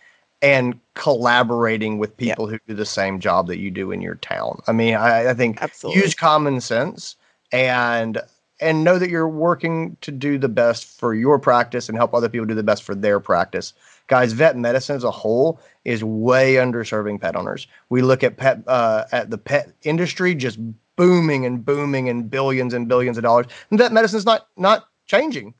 and 0.42 0.80
collaborating 0.94 1.98
with 1.98 2.16
people 2.18 2.52
yep. 2.52 2.62
who 2.68 2.74
do 2.74 2.78
the 2.78 2.86
same 2.86 3.20
job 3.20 3.48
that 3.48 3.58
you 3.58 3.72
do 3.72 3.92
in 3.92 4.02
your 4.02 4.16
town. 4.16 4.62
I 4.68 4.74
mean, 4.74 4.94
I, 4.94 5.30
I 5.30 5.34
think 5.34 5.62
Absolutely. 5.62 6.02
use 6.02 6.14
common 6.14 6.62
sense 6.62 7.16
and 7.52 8.22
and 8.62 8.84
know 8.84 8.98
that 8.98 9.10
you're 9.10 9.28
working 9.28 9.98
to 10.02 10.12
do 10.12 10.38
the 10.38 10.48
best 10.48 10.86
for 10.86 11.14
your 11.14 11.38
practice 11.40 11.90
and 11.90 11.98
help 11.98 12.14
other 12.14 12.30
people 12.30 12.46
do 12.46 12.54
the 12.54 12.64
best 12.64 12.84
for 12.84 12.96
their 12.96 13.20
practice. 13.20 13.74
Guys, 14.08 14.34
vet 14.34 14.56
medicine 14.56 14.96
as 14.96 15.04
a 15.04 15.12
whole 15.12 15.60
is 15.84 16.04
way 16.04 16.56
underserving 16.56 17.20
pet 17.20 17.36
owners. 17.36 17.68
We 17.90 18.02
look 18.02 18.24
at 18.24 18.38
pet 18.38 18.60
uh, 18.68 19.06
at 19.12 19.30
the 19.30 19.38
pet 19.38 19.72
industry 19.84 20.36
just 20.36 20.60
booming 20.96 21.46
and 21.46 21.66
booming 21.66 22.08
and 22.10 22.30
billions 22.30 22.74
and 22.74 22.88
billions 22.88 23.18
of 23.18 23.24
dollars, 23.24 23.48
and 23.70 23.80
vet 23.80 23.92
medicine 23.92 24.18
is 24.18 24.26
not 24.26 24.48
not 24.58 24.88
changing. 25.08 25.54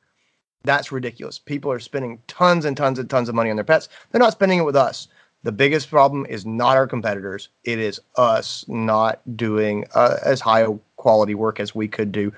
That's 0.64 0.92
ridiculous. 0.92 1.38
People 1.38 1.72
are 1.72 1.80
spending 1.80 2.20
tons 2.28 2.66
and 2.66 2.76
tons 2.76 3.00
and 3.00 3.10
tons 3.10 3.30
of 3.30 3.36
money 3.36 3.50
on 3.50 3.56
their 3.56 3.66
pets. 3.66 3.88
They're 4.12 4.20
not 4.20 4.34
spending 4.34 4.60
it 4.60 4.66
with 4.66 4.76
us. 4.76 5.08
The 5.44 5.52
biggest 5.52 5.92
problem 5.92 6.26
is 6.28 6.44
not 6.44 6.76
our 6.76 6.88
competitors. 6.88 7.50
It 7.64 7.78
is 7.78 8.02
us 8.16 8.66
not 8.68 9.22
doing 9.38 9.86
uh, 9.94 10.18
as 10.24 10.42
high 10.42 10.66
quality 10.96 11.36
work 11.36 11.60
as 11.60 11.76
we 11.76 11.88
could 11.88 12.12
do. 12.12 12.34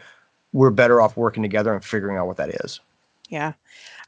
We're 0.52 0.72
better 0.72 1.00
off 1.00 1.16
working 1.16 1.42
together 1.42 1.74
and 1.74 1.84
figuring 1.84 2.18
out 2.18 2.28
what 2.28 2.36
that 2.36 2.50
is. 2.66 2.82
Yeah. 3.30 3.54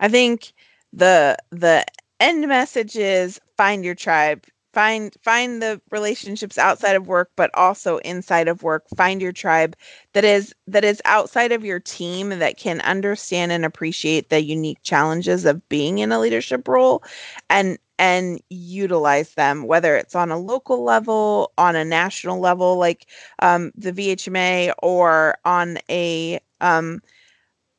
I 0.01 0.09
think 0.09 0.51
the 0.93 1.37
the 1.51 1.85
end 2.19 2.47
message 2.47 2.95
is 2.95 3.39
find 3.57 3.83
your 3.85 3.95
tribe 3.95 4.45
find 4.73 5.15
find 5.23 5.61
the 5.61 5.81
relationships 5.91 6.57
outside 6.57 6.95
of 6.95 7.07
work 7.07 7.31
but 7.35 7.49
also 7.55 7.97
inside 7.99 8.47
of 8.47 8.61
work. 8.63 8.85
Find 8.95 9.21
your 9.21 9.31
tribe 9.31 9.75
that 10.13 10.23
is 10.23 10.53
that 10.67 10.83
is 10.83 11.01
outside 11.05 11.51
of 11.51 11.65
your 11.65 11.79
team 11.79 12.29
that 12.29 12.57
can 12.57 12.81
understand 12.81 13.51
and 13.51 13.65
appreciate 13.65 14.29
the 14.29 14.43
unique 14.43 14.79
challenges 14.83 15.45
of 15.45 15.67
being 15.69 15.99
in 15.99 16.11
a 16.11 16.19
leadership 16.19 16.67
role 16.67 17.03
and 17.49 17.77
and 17.97 18.39
utilize 18.49 19.33
them 19.33 19.63
whether 19.63 19.95
it's 19.97 20.15
on 20.15 20.31
a 20.31 20.37
local 20.39 20.83
level 20.83 21.51
on 21.57 21.75
a 21.75 21.83
national 21.83 22.39
level 22.39 22.77
like 22.77 23.07
um, 23.41 23.71
the 23.75 23.91
vhma 23.91 24.71
or 24.81 25.35
on 25.45 25.77
a 25.89 26.39
um, 26.61 27.01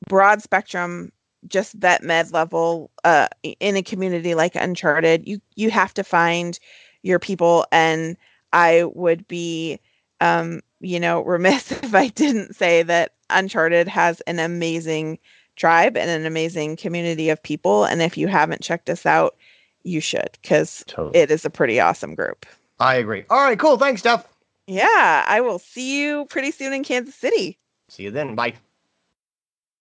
broad 0.08 0.42
spectrum 0.42 1.12
just 1.48 1.74
vet 1.74 2.02
med 2.02 2.32
level 2.32 2.90
uh, 3.04 3.28
in 3.42 3.76
a 3.76 3.82
community 3.82 4.34
like 4.34 4.54
uncharted 4.54 5.26
you 5.26 5.40
you 5.56 5.70
have 5.70 5.94
to 5.94 6.04
find 6.04 6.58
your 7.02 7.18
people 7.18 7.66
and 7.72 8.16
i 8.52 8.84
would 8.94 9.26
be 9.28 9.78
um, 10.20 10.60
you 10.80 11.00
know 11.00 11.20
remiss 11.24 11.72
if 11.72 11.94
i 11.94 12.08
didn't 12.08 12.54
say 12.54 12.82
that 12.82 13.14
uncharted 13.30 13.88
has 13.88 14.20
an 14.22 14.38
amazing 14.38 15.18
tribe 15.56 15.96
and 15.96 16.10
an 16.10 16.26
amazing 16.26 16.76
community 16.76 17.28
of 17.28 17.42
people 17.42 17.84
and 17.84 18.02
if 18.02 18.16
you 18.16 18.28
haven't 18.28 18.62
checked 18.62 18.88
us 18.88 19.04
out 19.04 19.36
you 19.82 20.00
should 20.00 20.30
because 20.42 20.84
totally. 20.86 21.18
it 21.18 21.30
is 21.30 21.44
a 21.44 21.50
pretty 21.50 21.80
awesome 21.80 22.14
group. 22.14 22.44
I 22.78 22.96
agree. 22.96 23.24
All 23.30 23.42
right 23.42 23.58
cool. 23.58 23.76
Thanks 23.76 24.00
steph 24.00 24.26
yeah 24.66 25.24
i 25.26 25.40
will 25.40 25.58
see 25.58 26.00
you 26.00 26.26
pretty 26.26 26.50
soon 26.50 26.72
in 26.72 26.84
kansas 26.84 27.14
city. 27.14 27.58
See 27.88 28.04
you 28.04 28.10
then. 28.10 28.34
Bye 28.34 28.54